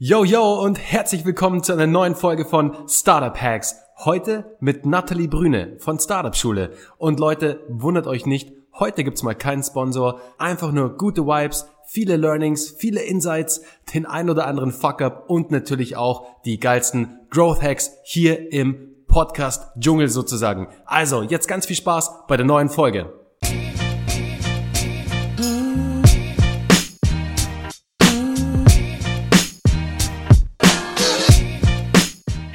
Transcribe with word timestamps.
Yo, 0.00 0.22
yo 0.22 0.62
und 0.62 0.78
herzlich 0.78 1.24
willkommen 1.24 1.64
zu 1.64 1.72
einer 1.72 1.88
neuen 1.88 2.14
Folge 2.14 2.44
von 2.44 2.88
Startup 2.88 3.36
Hacks. 3.36 3.74
Heute 4.04 4.56
mit 4.60 4.86
Nathalie 4.86 5.26
Brüne 5.26 5.74
von 5.80 5.98
Startup 5.98 6.36
Schule. 6.36 6.70
Und 6.98 7.18
Leute, 7.18 7.64
wundert 7.68 8.06
euch 8.06 8.24
nicht, 8.24 8.52
heute 8.78 9.02
gibt's 9.02 9.24
mal 9.24 9.34
keinen 9.34 9.64
Sponsor, 9.64 10.20
einfach 10.38 10.70
nur 10.70 10.96
gute 10.96 11.26
Vibes, 11.26 11.68
viele 11.84 12.16
Learnings, 12.16 12.76
viele 12.78 13.02
Insights, 13.02 13.62
den 13.92 14.06
ein 14.06 14.30
oder 14.30 14.46
anderen 14.46 14.70
Fuck-up 14.70 15.24
und 15.28 15.50
natürlich 15.50 15.96
auch 15.96 16.42
die 16.44 16.60
geilsten 16.60 17.18
Growth 17.30 17.60
Hacks 17.60 17.90
hier 18.04 18.52
im 18.52 18.94
Podcast 19.08 19.66
Dschungel 19.80 20.06
sozusagen. 20.06 20.68
Also, 20.86 21.22
jetzt 21.22 21.48
ganz 21.48 21.66
viel 21.66 21.74
Spaß 21.74 22.28
bei 22.28 22.36
der 22.36 22.46
neuen 22.46 22.68
Folge. 22.68 23.12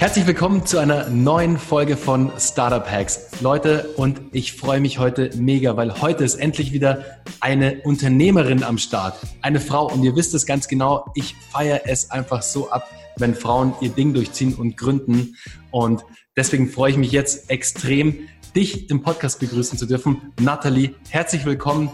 Herzlich 0.04 0.28
willkommen 0.28 0.66
zu 0.66 0.80
einer 0.80 1.08
neuen 1.08 1.58
Folge 1.58 1.96
von 1.96 2.30
Startup 2.38 2.86
Hacks. 2.86 3.40
Leute, 3.40 3.88
und 3.96 4.20
ich 4.34 4.52
freue 4.52 4.82
mich 4.82 5.00
heute 5.00 5.30
mega, 5.38 5.78
weil 5.78 6.02
heute 6.02 6.26
ist 6.26 6.36
endlich 6.36 6.74
wieder 6.74 7.06
eine 7.40 7.80
Unternehmerin 7.84 8.64
am 8.64 8.78
Start. 8.78 9.18
Eine 9.42 9.62
Frau. 9.62 9.90
Und 9.90 10.04
ihr 10.04 10.14
wisst 10.18 10.34
es 10.34 10.46
ganz 10.46 10.68
genau, 10.68 11.06
ich 11.16 11.38
feiere 11.52 11.84
es 11.86 12.12
einfach 12.12 12.42
so 12.42 12.70
ab, 12.70 12.86
wenn 13.16 13.34
Frauen 13.34 13.76
ihr 13.80 13.92
Ding 13.92 14.14
durchziehen 14.14 14.56
und 14.56 14.76
gründen. 14.76 15.38
Und 15.72 16.04
deswegen 16.36 16.68
freue 16.68 16.92
ich 16.92 16.98
mich 16.98 17.14
jetzt 17.14 17.50
extrem, 17.50 18.28
dich 18.58 18.90
im 18.90 19.04
Podcast 19.04 19.40
begrüßen 19.40 19.78
zu 19.78 19.86
dürfen. 19.86 20.34
Nathalie, 20.38 20.96
herzlich 21.12 21.46
willkommen. 21.46 21.90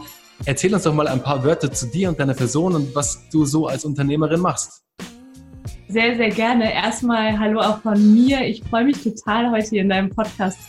Erzähl 0.46 0.74
uns 0.74 0.82
doch 0.82 0.96
mal 0.96 1.08
ein 1.08 1.22
paar 1.22 1.44
Wörter 1.44 1.72
zu 1.72 1.86
dir 1.86 2.10
und 2.10 2.20
deiner 2.20 2.34
Person 2.34 2.74
und 2.74 2.96
was 2.96 3.30
du 3.30 3.46
so 3.46 3.68
als 3.68 3.86
Unternehmerin 3.86 4.40
machst. 4.40 4.82
Sehr, 5.92 6.16
sehr 6.18 6.30
gerne. 6.30 6.72
Erstmal 6.72 7.40
hallo 7.40 7.62
auch 7.62 7.82
von 7.82 8.14
mir. 8.14 8.46
Ich 8.46 8.62
freue 8.62 8.86
mich 8.86 9.02
total, 9.02 9.50
heute 9.50 9.70
hier 9.70 9.82
in 9.82 9.90
deinem 9.90 10.12
Podcast 10.12 10.60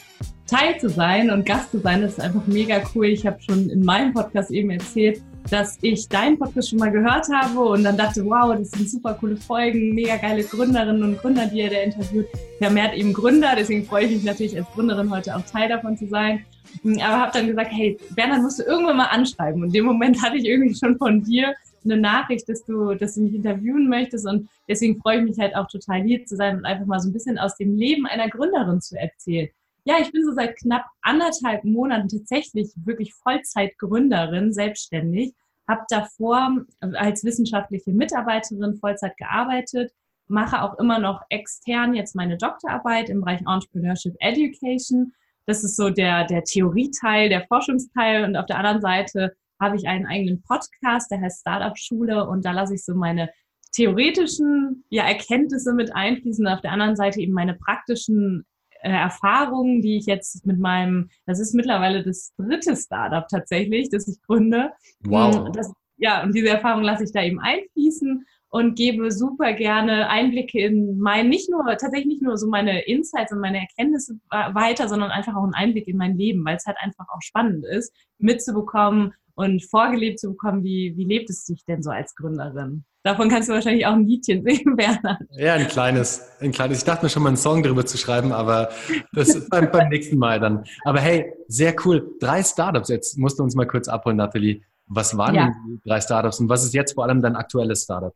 Teil 0.46 0.80
zu 0.80 0.88
sein 0.88 1.30
und 1.30 1.44
Gast 1.44 1.72
zu 1.72 1.78
sein. 1.78 2.00
Das 2.00 2.12
ist 2.12 2.20
einfach 2.20 2.46
mega 2.46 2.80
cool. 2.94 3.04
Ich 3.04 3.26
habe 3.26 3.36
schon 3.42 3.68
in 3.68 3.84
meinem 3.84 4.14
Podcast 4.14 4.50
eben 4.50 4.70
erzählt, 4.70 5.20
dass 5.50 5.76
ich 5.82 6.08
deinen 6.08 6.38
Podcast 6.38 6.70
schon 6.70 6.78
mal 6.78 6.90
gehört 6.90 7.26
habe 7.30 7.60
und 7.60 7.84
dann 7.84 7.98
dachte, 7.98 8.24
wow, 8.24 8.56
das 8.56 8.70
sind 8.70 8.88
super 8.88 9.12
coole 9.12 9.36
Folgen, 9.36 9.94
mega 9.94 10.16
geile 10.16 10.42
Gründerinnen 10.42 11.02
und 11.02 11.18
Gründer, 11.18 11.44
die 11.44 11.58
ihr 11.58 11.70
da 11.70 11.80
interviewt. 11.80 12.26
Vermehrt 12.56 12.94
eben 12.94 13.12
Gründer, 13.12 13.52
deswegen 13.54 13.84
freue 13.84 14.06
ich 14.06 14.12
mich 14.12 14.24
natürlich 14.24 14.56
als 14.56 14.68
Gründerin 14.74 15.10
heute 15.10 15.36
auch 15.36 15.42
Teil 15.42 15.68
davon 15.68 15.98
zu 15.98 16.06
sein. 16.06 16.46
Aber 16.82 17.20
habe 17.20 17.32
dann 17.34 17.46
gesagt, 17.46 17.72
hey, 17.72 17.98
Bernhard 18.16 18.40
musst 18.40 18.58
du 18.58 18.62
irgendwann 18.62 18.96
mal 18.96 19.08
anschreiben. 19.08 19.60
Und 19.60 19.68
in 19.68 19.74
dem 19.74 19.84
Moment 19.84 20.22
hatte 20.22 20.38
ich 20.38 20.46
irgendwie 20.46 20.74
schon 20.74 20.96
von 20.96 21.22
dir 21.22 21.54
eine 21.84 21.96
Nachricht, 21.96 22.48
dass 22.48 22.64
du, 22.64 22.94
dass 22.94 23.14
du 23.14 23.22
mich 23.22 23.34
interviewen 23.34 23.88
möchtest 23.88 24.26
und 24.26 24.48
deswegen 24.68 25.00
freue 25.00 25.18
ich 25.18 25.24
mich 25.24 25.38
halt 25.38 25.54
auch 25.54 25.68
total 25.68 26.02
hier 26.02 26.24
zu 26.24 26.36
sein 26.36 26.58
und 26.58 26.64
einfach 26.64 26.86
mal 26.86 27.00
so 27.00 27.08
ein 27.08 27.12
bisschen 27.12 27.38
aus 27.38 27.56
dem 27.56 27.76
Leben 27.76 28.06
einer 28.06 28.28
Gründerin 28.28 28.80
zu 28.80 28.98
erzählen. 28.98 29.48
Ja, 29.84 29.94
ich 30.00 30.12
bin 30.12 30.24
so 30.24 30.32
seit 30.32 30.56
knapp 30.56 30.84
anderthalb 31.00 31.64
Monaten 31.64 32.08
tatsächlich 32.08 32.70
wirklich 32.84 33.14
Vollzeitgründerin, 33.14 34.52
selbstständig, 34.52 35.32
habe 35.66 35.84
davor 35.88 36.64
als 36.80 37.24
wissenschaftliche 37.24 37.92
Mitarbeiterin 37.92 38.76
Vollzeit 38.76 39.16
gearbeitet, 39.16 39.92
mache 40.28 40.62
auch 40.62 40.78
immer 40.78 40.98
noch 40.98 41.22
extern 41.28 41.94
jetzt 41.94 42.14
meine 42.14 42.36
Doktorarbeit 42.36 43.08
im 43.08 43.20
Bereich 43.20 43.40
Entrepreneurship 43.40 44.14
Education. 44.20 45.12
Das 45.46 45.64
ist 45.64 45.76
so 45.76 45.90
der, 45.90 46.26
der 46.26 46.44
Theorieteil, 46.44 47.28
der 47.28 47.46
Forschungsteil 47.46 48.24
und 48.24 48.36
auf 48.36 48.46
der 48.46 48.58
anderen 48.58 48.80
Seite 48.80 49.34
habe 49.60 49.76
ich 49.76 49.86
einen 49.86 50.06
eigenen 50.06 50.42
Podcast, 50.42 51.10
der 51.10 51.20
heißt 51.20 51.40
Startup 51.40 51.76
Schule 51.78 52.26
und 52.28 52.44
da 52.44 52.52
lasse 52.52 52.74
ich 52.74 52.84
so 52.84 52.94
meine 52.94 53.30
theoretischen 53.72 54.84
ja, 54.88 55.04
Erkenntnisse 55.04 55.72
mit 55.74 55.94
einfließen 55.94 56.46
und 56.46 56.52
auf 56.52 56.60
der 56.60 56.72
anderen 56.72 56.96
Seite 56.96 57.20
eben 57.20 57.32
meine 57.32 57.54
praktischen 57.54 58.44
äh, 58.82 58.90
Erfahrungen, 58.90 59.82
die 59.82 59.98
ich 59.98 60.06
jetzt 60.06 60.46
mit 60.46 60.58
meinem, 60.58 61.10
das 61.26 61.38
ist 61.38 61.54
mittlerweile 61.54 62.02
das 62.02 62.32
dritte 62.36 62.76
Startup 62.76 63.26
tatsächlich, 63.28 63.90
das 63.90 64.08
ich 64.08 64.20
gründe. 64.22 64.72
Wow. 65.00 65.48
Mm, 65.48 65.52
das, 65.52 65.72
ja, 65.98 66.22
und 66.22 66.34
diese 66.34 66.48
Erfahrung 66.48 66.82
lasse 66.82 67.04
ich 67.04 67.12
da 67.12 67.22
eben 67.22 67.38
einfließen 67.40 68.24
und 68.48 68.76
gebe 68.76 69.12
super 69.12 69.52
gerne 69.52 70.08
Einblicke 70.08 70.60
in 70.60 70.98
mein, 70.98 71.28
nicht 71.28 71.48
nur, 71.50 71.64
tatsächlich 71.76 72.06
nicht 72.06 72.22
nur 72.22 72.36
so 72.36 72.48
meine 72.48 72.84
Insights 72.86 73.32
und 73.32 73.40
meine 73.40 73.60
Erkenntnisse 73.60 74.18
weiter, 74.28 74.88
sondern 74.88 75.10
einfach 75.10 75.36
auch 75.36 75.44
einen 75.44 75.54
Einblick 75.54 75.86
in 75.86 75.96
mein 75.96 76.16
Leben, 76.16 76.44
weil 76.44 76.56
es 76.56 76.66
halt 76.66 76.78
einfach 76.80 77.06
auch 77.14 77.22
spannend 77.22 77.64
ist, 77.64 77.94
mitzubekommen, 78.18 79.12
und 79.34 79.64
vorgelebt 79.64 80.18
zu 80.18 80.30
bekommen, 80.30 80.62
wie, 80.64 80.94
wie 80.96 81.04
lebt 81.04 81.30
es 81.30 81.44
sich 81.44 81.64
denn 81.64 81.82
so 81.82 81.90
als 81.90 82.14
Gründerin? 82.14 82.84
Davon 83.02 83.30
kannst 83.30 83.48
du 83.48 83.54
wahrscheinlich 83.54 83.86
auch 83.86 83.94
ein 83.94 84.06
Liedchen 84.06 84.42
singen, 84.44 84.76
Bernhard. 84.76 85.20
Ja, 85.30 85.54
ein 85.54 85.68
kleines, 85.68 86.22
ein 86.40 86.52
kleines. 86.52 86.78
Ich 86.78 86.84
dachte 86.84 87.04
mir 87.04 87.10
schon 87.10 87.22
mal 87.22 87.30
einen 87.30 87.36
Song 87.36 87.62
darüber 87.62 87.86
zu 87.86 87.96
schreiben, 87.96 88.32
aber 88.32 88.70
das 89.12 89.48
beim, 89.48 89.70
beim 89.70 89.88
nächsten 89.88 90.18
Mal 90.18 90.38
dann. 90.38 90.64
Aber 90.84 91.00
hey, 91.00 91.32
sehr 91.48 91.74
cool. 91.84 92.14
Drei 92.20 92.42
Startups. 92.42 92.88
Jetzt 92.88 93.16
musst 93.16 93.38
du 93.38 93.42
uns 93.42 93.54
mal 93.54 93.66
kurz 93.66 93.88
abholen, 93.88 94.18
Nathalie. 94.18 94.62
Was 94.86 95.16
waren 95.16 95.34
ja. 95.34 95.54
die 95.66 95.80
drei 95.88 96.00
Startups 96.00 96.40
und 96.40 96.48
was 96.48 96.64
ist 96.64 96.74
jetzt 96.74 96.94
vor 96.94 97.04
allem 97.04 97.22
dein 97.22 97.36
aktuelles 97.36 97.84
Startup? 97.84 98.12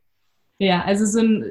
Ja, 0.58 0.82
also 0.84 1.04
so 1.04 1.18
ein, 1.18 1.42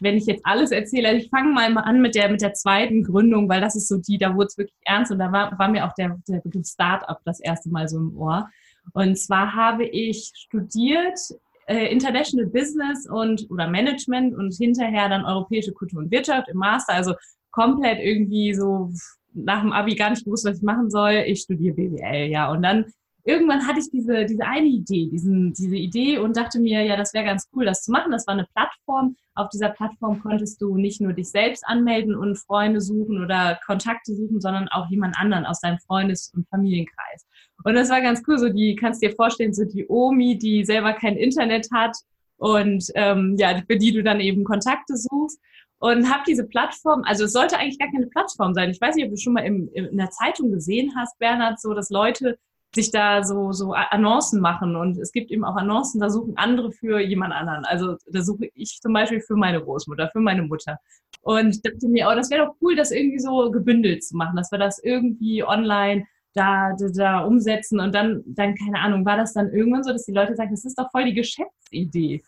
wenn 0.00 0.16
ich 0.16 0.24
jetzt 0.26 0.44
alles 0.44 0.70
erzähle, 0.70 1.08
also 1.08 1.20
ich 1.20 1.28
fange 1.28 1.52
mal 1.52 1.76
an 1.76 2.00
mit 2.00 2.14
der, 2.14 2.30
mit 2.30 2.40
der 2.40 2.54
zweiten 2.54 3.02
Gründung, 3.02 3.48
weil 3.50 3.60
das 3.60 3.76
ist 3.76 3.86
so 3.86 3.98
die, 3.98 4.16
da 4.16 4.34
wurde 4.34 4.46
es 4.46 4.56
wirklich 4.56 4.78
ernst 4.84 5.12
und 5.12 5.18
da 5.18 5.30
war, 5.30 5.58
war 5.58 5.68
mir 5.68 5.86
auch 5.86 5.92
der, 5.94 6.18
der 6.26 6.40
Begriff 6.40 6.66
Startup 6.66 7.18
das 7.24 7.40
erste 7.40 7.68
Mal 7.68 7.88
so 7.88 7.98
im 7.98 8.16
Ohr. 8.16 8.48
Und 8.92 9.18
zwar 9.18 9.54
habe 9.54 9.84
ich 9.86 10.32
studiert 10.34 11.18
äh, 11.66 11.92
International 11.92 12.46
Business 12.46 13.08
und 13.08 13.46
oder 13.50 13.68
Management 13.68 14.34
und 14.36 14.54
hinterher 14.54 15.08
dann 15.08 15.24
Europäische 15.24 15.72
Kultur 15.72 16.00
und 16.00 16.10
Wirtschaft 16.10 16.48
im 16.48 16.58
Master, 16.58 16.94
also 16.94 17.14
komplett 17.50 17.98
irgendwie 17.98 18.54
so 18.54 18.92
nach 19.32 19.60
dem 19.60 19.72
Abi 19.72 19.94
gar 19.94 20.10
nicht 20.10 20.24
gewusst, 20.24 20.46
was 20.46 20.58
ich 20.58 20.62
machen 20.62 20.90
soll. 20.90 21.24
Ich 21.26 21.42
studiere 21.42 21.74
BWL, 21.74 22.30
ja. 22.30 22.50
Und 22.50 22.62
dann 22.62 22.86
irgendwann 23.24 23.66
hatte 23.66 23.80
ich 23.80 23.90
diese, 23.90 24.24
diese 24.24 24.44
eine 24.44 24.66
Idee, 24.66 25.08
diesen, 25.10 25.52
diese 25.52 25.76
Idee 25.76 26.18
und 26.18 26.36
dachte 26.36 26.60
mir, 26.60 26.82
ja, 26.84 26.96
das 26.96 27.12
wäre 27.12 27.24
ganz 27.24 27.48
cool, 27.54 27.64
das 27.64 27.82
zu 27.82 27.90
machen. 27.90 28.12
Das 28.12 28.26
war 28.26 28.34
eine 28.34 28.46
Plattform. 28.54 29.16
Auf 29.34 29.48
dieser 29.50 29.70
Plattform 29.70 30.20
konntest 30.20 30.62
du 30.62 30.76
nicht 30.76 31.00
nur 31.00 31.12
dich 31.12 31.30
selbst 31.30 31.64
anmelden 31.66 32.14
und 32.14 32.36
Freunde 32.36 32.80
suchen 32.80 33.22
oder 33.22 33.58
Kontakte 33.66 34.14
suchen, 34.14 34.40
sondern 34.40 34.68
auch 34.68 34.88
jemand 34.88 35.18
anderen 35.18 35.44
aus 35.44 35.60
deinem 35.60 35.78
Freundes- 35.78 36.32
und 36.34 36.48
Familienkreis. 36.48 37.26
Und 37.64 37.74
das 37.74 37.90
war 37.90 38.00
ganz 38.00 38.22
cool. 38.26 38.38
So, 38.38 38.48
die 38.48 38.76
kannst 38.76 39.02
dir 39.02 39.12
vorstellen, 39.12 39.52
so 39.52 39.64
die 39.64 39.86
Omi, 39.88 40.38
die 40.38 40.64
selber 40.64 40.92
kein 40.92 41.16
Internet 41.16 41.68
hat 41.72 41.96
und 42.36 42.90
ähm, 42.94 43.36
ja, 43.38 43.60
für 43.66 43.76
die 43.76 43.92
du 43.92 44.02
dann 44.02 44.20
eben 44.20 44.44
Kontakte 44.44 44.96
suchst 44.96 45.40
und 45.78 46.10
habe 46.10 46.22
diese 46.26 46.44
Plattform, 46.44 47.02
also 47.04 47.24
es 47.24 47.32
sollte 47.32 47.58
eigentlich 47.58 47.78
gar 47.78 47.90
keine 47.90 48.06
Plattform 48.06 48.54
sein. 48.54 48.70
Ich 48.70 48.80
weiß 48.80 48.94
nicht, 48.94 49.04
ob 49.04 49.10
du 49.10 49.16
schon 49.16 49.32
mal 49.32 49.44
im, 49.44 49.68
in 49.72 49.96
der 49.96 50.10
Zeitung 50.10 50.50
gesehen 50.50 50.92
hast, 50.96 51.18
Bernhard, 51.18 51.60
so 51.60 51.74
dass 51.74 51.90
Leute 51.90 52.38
sich 52.74 52.90
da 52.90 53.24
so, 53.24 53.52
so 53.52 53.72
Annoncen 53.72 54.40
machen. 54.40 54.76
Und 54.76 54.98
es 54.98 55.12
gibt 55.12 55.30
eben 55.30 55.44
auch 55.44 55.56
Annoncen, 55.56 56.00
da 56.00 56.10
suchen 56.10 56.36
andere 56.36 56.72
für 56.72 57.00
jemand 57.00 57.32
anderen. 57.32 57.64
Also 57.64 57.96
da 58.06 58.22
suche 58.22 58.50
ich 58.54 58.80
zum 58.80 58.92
Beispiel 58.92 59.20
für 59.20 59.36
meine 59.36 59.62
Großmutter, 59.62 60.10
für 60.10 60.20
meine 60.20 60.42
Mutter. 60.42 60.78
Und 61.22 61.64
dachte 61.66 61.88
mir, 61.88 62.08
oh, 62.10 62.14
das 62.14 62.30
wäre 62.30 62.46
doch 62.46 62.54
cool, 62.60 62.76
das 62.76 62.90
irgendwie 62.92 63.18
so 63.18 63.50
gebündelt 63.50 64.04
zu 64.04 64.16
machen, 64.16 64.36
dass 64.36 64.52
wir 64.52 64.58
das 64.58 64.78
irgendwie 64.82 65.42
online 65.42 66.06
da, 66.36 66.72
da, 66.78 66.88
da 66.88 67.20
umsetzen 67.20 67.80
und 67.80 67.94
dann, 67.94 68.22
dann, 68.26 68.54
keine 68.54 68.80
Ahnung, 68.80 69.04
war 69.04 69.16
das 69.16 69.32
dann 69.32 69.50
irgendwann 69.50 69.84
so, 69.84 69.92
dass 69.92 70.04
die 70.04 70.12
Leute 70.12 70.36
sagen, 70.36 70.50
das 70.50 70.64
ist 70.64 70.78
doch 70.78 70.90
voll 70.90 71.04
die 71.04 71.14
Geschäftsidee. 71.14 72.22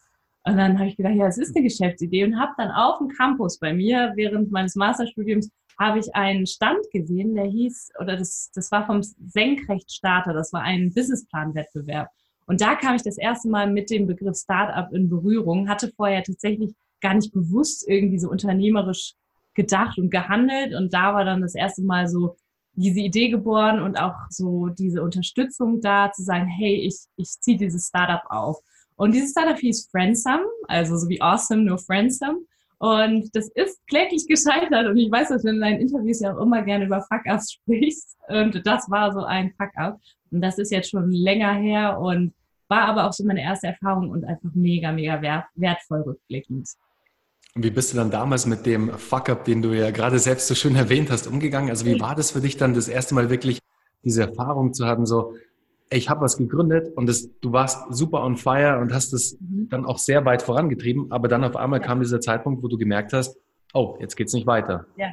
Und 0.45 0.57
dann 0.57 0.79
habe 0.79 0.89
ich 0.89 0.97
gedacht, 0.97 1.15
ja, 1.15 1.27
es 1.27 1.39
ist 1.39 1.55
eine 1.55 1.65
Geschäftsidee 1.65 2.25
und 2.25 2.39
habe 2.39 2.53
dann 2.57 2.71
auf 2.71 2.99
dem 2.99 3.09
Campus 3.09 3.59
bei 3.59 3.73
mir 3.73 4.13
während 4.17 4.51
meines 4.51 4.77
Masterstudiums 4.77 5.51
habe 5.79 6.01
ich 6.01 6.15
einen 6.15 6.47
Stand 6.47 6.91
gesehen, 6.93 7.35
der 7.35 7.45
hieß, 7.45 7.91
oder 8.01 8.17
das, 8.17 8.51
das 8.55 8.73
war 8.73 8.87
vom 8.87 9.03
Senkrechtstarter, 9.03 10.33
das 10.33 10.53
war 10.53 10.63
ein 10.63 10.93
Businessplan-Wettbewerb. 10.93 12.09
Und 12.47 12.61
da 12.61 12.75
kam 12.75 12.97
ich 12.97 13.03
das 13.03 13.19
erste 13.19 13.49
Mal 13.49 13.71
mit 13.71 13.91
dem 13.91 14.07
Begriff 14.07 14.37
Startup 14.37 14.93
in 14.93 15.09
Berührung, 15.09 15.69
hatte 15.69 15.93
vorher 15.95 16.23
tatsächlich 16.25 16.75
gar 17.01 17.15
nicht 17.15 17.33
bewusst 17.33 17.87
irgendwie 17.87 18.19
so 18.19 18.29
unternehmerisch 18.29 19.15
gedacht 19.55 19.99
und 19.99 20.11
gehandelt. 20.11 20.75
Und 20.75 20.95
da 20.95 21.15
war 21.15 21.25
dann 21.25 21.43
das 21.43 21.55
erste 21.55 21.83
Mal 21.83 22.09
so 22.09 22.37
diese 22.79 23.01
Idee 23.01 23.29
geboren 23.29 23.81
und 23.83 23.97
auch 23.97 24.15
so 24.31 24.69
diese 24.69 25.03
Unterstützung 25.03 25.81
da, 25.81 26.13
zu 26.13 26.23
sagen, 26.23 26.47
hey, 26.47 26.77
ich, 26.87 26.97
ich 27.17 27.29
ziehe 27.41 27.59
dieses 27.59 27.89
Startup 27.89 28.23
auf. 28.31 28.59
Und 28.97 29.15
dieses 29.15 29.31
Startup 29.31 29.59
hieß 29.59 29.89
Friendsome, 29.91 30.45
also 30.67 30.97
so 30.97 31.09
wie 31.09 31.21
Awesome, 31.21 31.63
nur 31.63 31.79
Friendsome. 31.79 32.39
Und 32.79 33.35
das 33.35 33.49
ist 33.55 33.85
kläglich 33.89 34.27
gescheitert. 34.29 34.87
Und 34.87 34.97
ich 34.97 35.11
weiß, 35.11 35.29
dass 35.29 35.43
du 35.43 35.49
in 35.49 35.61
deinen 35.61 35.81
Interviews 35.81 36.21
ja 36.21 36.35
auch 36.35 36.41
immer 36.41 36.63
gerne 36.63 36.87
über 36.87 37.03
Fuck-Ups 37.03 37.53
sprichst. 37.65 38.17
Und 38.29 38.65
das 38.65 38.89
war 38.91 39.13
so 39.13 39.25
ein 39.25 39.53
Fuck-Up. 39.57 39.99
Und 40.31 40.41
das 40.41 40.59
ist 40.59 40.71
jetzt 40.71 40.91
schon 40.91 41.11
länger 41.11 41.55
her 41.55 41.99
und 42.01 42.33
war 42.69 42.83
aber 42.83 43.09
auch 43.09 43.13
so 43.13 43.25
meine 43.25 43.43
erste 43.43 43.69
Erfahrung 43.69 44.11
und 44.11 44.25
einfach 44.25 44.51
mega, 44.55 44.93
mega 44.93 45.21
wertvoll 45.55 46.03
rückblickend. 46.03 46.69
Und 47.55 47.65
wie 47.65 47.71
bist 47.71 47.93
du 47.93 47.97
dann 47.97 48.11
damals 48.11 48.47
mit 48.47 48.67
dem 48.67 48.91
Fuck-up, 48.91 49.45
den 49.45 49.63
du 49.63 49.73
ja 49.73 49.91
gerade 49.91 50.19
selbst 50.19 50.47
so 50.47 50.55
schön 50.55 50.77
erwähnt 50.77 51.11
hast, 51.11 51.27
umgegangen? 51.27 51.71
Also 51.71 51.87
wie 51.87 52.01
war 52.01 52.15
das 52.15 52.31
für 52.31 52.41
dich 52.41 52.57
dann 52.57 52.75
das 52.75 52.89
erste 52.89 53.15
Mal 53.15 53.31
wirklich 53.31 53.59
diese 54.05 54.23
Erfahrung 54.23 54.75
zu 54.75 54.87
haben, 54.87 55.07
so 55.07 55.35
ich 55.91 56.11
habe 56.11 56.21
was 56.21 56.37
gegründet 56.37 56.95
und 56.97 57.07
das, 57.07 57.29
du 57.41 57.53
warst 57.53 57.87
super 57.91 58.23
on 58.23 58.37
fire 58.37 58.79
und 58.81 58.93
hast 58.93 59.13
es 59.13 59.39
mhm. 59.41 59.69
dann 59.71 59.87
auch 59.87 59.99
sehr 59.99 60.25
weit 60.25 60.43
vorangetrieben, 60.43 61.11
aber 61.11 61.29
dann 61.29 61.45
auf 61.45 61.57
einmal 61.57 61.81
kam 61.81 62.01
dieser 62.01 62.21
Zeitpunkt, 62.21 62.63
wo 62.63 62.69
du 62.69 62.77
gemerkt 62.77 63.13
hast, 63.13 63.37
oh, 63.73 63.97
jetzt 64.01 64.17
geht's 64.17 64.33
nicht 64.33 64.47
weiter. 64.47 64.87
Ja. 64.97 65.09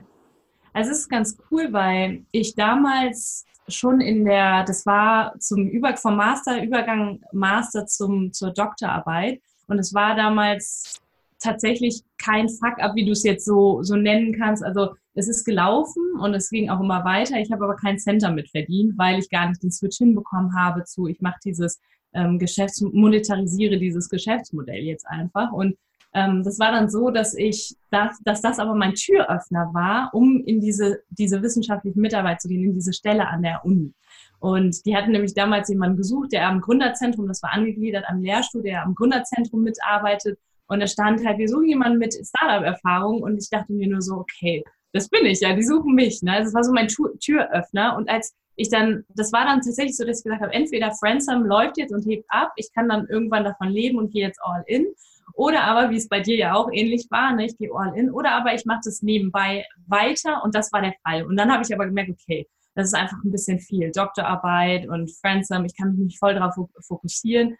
Also 0.73 0.91
es 0.91 0.99
ist 0.99 1.09
ganz 1.09 1.37
cool, 1.49 1.71
weil 1.71 2.25
ich 2.31 2.55
damals 2.55 3.45
schon 3.67 4.01
in 4.01 4.25
der, 4.25 4.63
das 4.65 4.85
war 4.85 5.33
zum 5.39 5.67
Über 5.67 5.95
vom 5.95 6.17
Master, 6.17 6.61
Übergang 6.61 7.21
Master 7.31 7.85
zum, 7.85 8.33
zur 8.33 8.51
Doktorarbeit 8.51 9.41
und 9.67 9.79
es 9.79 9.93
war 9.93 10.15
damals 10.15 10.99
tatsächlich 11.39 12.03
kein 12.17 12.49
Fuck-up, 12.49 12.95
wie 12.95 13.05
du 13.05 13.11
es 13.11 13.23
jetzt 13.23 13.45
so, 13.45 13.83
so 13.83 13.95
nennen 13.95 14.33
kannst. 14.37 14.63
Also 14.63 14.95
es 15.13 15.27
ist 15.27 15.45
gelaufen 15.45 16.03
und 16.19 16.33
es 16.33 16.49
ging 16.49 16.69
auch 16.69 16.79
immer 16.79 17.05
weiter. 17.05 17.39
Ich 17.39 17.51
habe 17.51 17.63
aber 17.63 17.75
keinen 17.75 17.99
Cent 17.99 18.23
damit 18.23 18.49
verdient, 18.49 18.97
weil 18.97 19.19
ich 19.19 19.29
gar 19.29 19.47
nicht 19.47 19.63
den 19.63 19.71
Switch 19.71 19.97
hinbekommen 19.97 20.55
habe 20.57 20.83
zu, 20.83 21.07
ich 21.07 21.21
mache 21.21 21.39
dieses 21.43 21.79
ähm, 22.13 22.39
Geschäfts-, 22.39 22.81
monetarisiere 22.81 23.77
dieses 23.77 24.09
Geschäftsmodell 24.09 24.83
jetzt 24.83 25.07
einfach. 25.07 25.51
Und 25.51 25.75
ähm, 26.13 26.43
das 26.43 26.59
war 26.59 26.71
dann 26.71 26.89
so, 26.89 27.09
dass 27.11 27.35
ich, 27.35 27.75
dass, 27.91 28.17
dass 28.23 28.41
das 28.41 28.57
aber 28.59 28.73
mein 28.73 28.93
Türöffner 28.93 29.69
war, 29.73 30.09
um 30.13 30.41
in 30.45 30.61
diese, 30.61 30.99
diese 31.09 31.41
wissenschaftliche 31.41 31.99
Mitarbeit 31.99 32.41
zu 32.41 32.47
gehen, 32.47 32.63
in 32.63 32.73
diese 32.73 32.93
Stelle 32.93 33.27
an 33.27 33.43
der 33.43 33.65
Uni. 33.65 33.93
Und 34.39 34.85
die 34.85 34.95
hatten 34.95 35.11
nämlich 35.11 35.33
damals 35.33 35.69
jemanden 35.69 35.97
gesucht, 35.97 36.31
der 36.31 36.47
am 36.47 36.61
Gründerzentrum, 36.61 37.27
das 37.27 37.43
war 37.43 37.51
angegliedert 37.51 38.05
am 38.07 38.21
Lehrstuhl, 38.21 38.63
der 38.63 38.83
am 38.83 38.95
Gründerzentrum 38.95 39.63
mitarbeitet. 39.63 40.39
Und 40.67 40.79
da 40.79 40.87
stand 40.87 41.25
halt, 41.25 41.37
wir 41.37 41.47
suchen 41.47 41.67
jemanden 41.67 41.99
mit 41.99 42.13
Startup-Erfahrung. 42.13 43.21
Und 43.21 43.37
ich 43.37 43.49
dachte 43.49 43.73
mir 43.73 43.87
nur 43.87 44.01
so, 44.01 44.15
okay, 44.15 44.63
das 44.93 45.09
bin 45.09 45.25
ich 45.25 45.41
ja, 45.41 45.53
die 45.53 45.63
suchen 45.63 45.93
mich. 45.93 46.21
Ne? 46.21 46.39
Das 46.43 46.53
war 46.53 46.63
so 46.63 46.71
mein 46.71 46.87
Türöffner. 46.87 47.97
Und 47.97 48.09
als 48.09 48.33
ich 48.55 48.69
dann, 48.69 49.03
das 49.09 49.33
war 49.33 49.45
dann 49.45 49.61
tatsächlich 49.61 49.97
so, 49.97 50.05
dass 50.05 50.19
ich 50.19 50.23
gesagt 50.23 50.41
habe, 50.41 50.53
entweder 50.53 50.91
Friendsome 50.93 51.45
läuft 51.45 51.77
jetzt 51.77 51.91
und 51.91 52.05
hebt 52.05 52.25
ab, 52.29 52.53
ich 52.55 52.69
kann 52.73 52.87
dann 52.87 53.07
irgendwann 53.07 53.43
davon 53.43 53.69
leben 53.69 53.97
und 53.97 54.11
gehe 54.11 54.25
jetzt 54.25 54.39
all 54.41 54.63
in. 54.67 54.85
Oder 55.33 55.63
aber, 55.63 55.89
wie 55.89 55.97
es 55.97 56.07
bei 56.07 56.21
dir 56.21 56.37
ja 56.37 56.55
auch 56.55 56.69
ähnlich 56.71 57.07
war, 57.09 57.33
ne, 57.33 57.45
ich 57.45 57.57
gehe 57.57 57.69
all 57.73 57.97
in. 57.97 58.09
Oder 58.09 58.31
aber 58.31 58.53
ich 58.53 58.65
mache 58.65 58.81
das 58.85 59.01
nebenbei 59.01 59.65
weiter 59.87 60.43
und 60.43 60.55
das 60.55 60.71
war 60.71 60.81
der 60.81 60.93
Fall. 61.03 61.25
Und 61.25 61.35
dann 61.35 61.51
habe 61.51 61.63
ich 61.63 61.73
aber 61.73 61.85
gemerkt, 61.85 62.11
okay, 62.11 62.47
das 62.75 62.87
ist 62.87 62.93
einfach 62.93 63.17
ein 63.23 63.31
bisschen 63.31 63.59
viel. 63.59 63.91
Doktorarbeit 63.91 64.87
und 64.87 65.11
Friendsome, 65.19 65.65
ich 65.65 65.75
kann 65.75 65.91
mich 65.91 65.99
nicht 65.99 66.19
voll 66.19 66.35
darauf 66.35 66.55
fokussieren. 66.87 67.57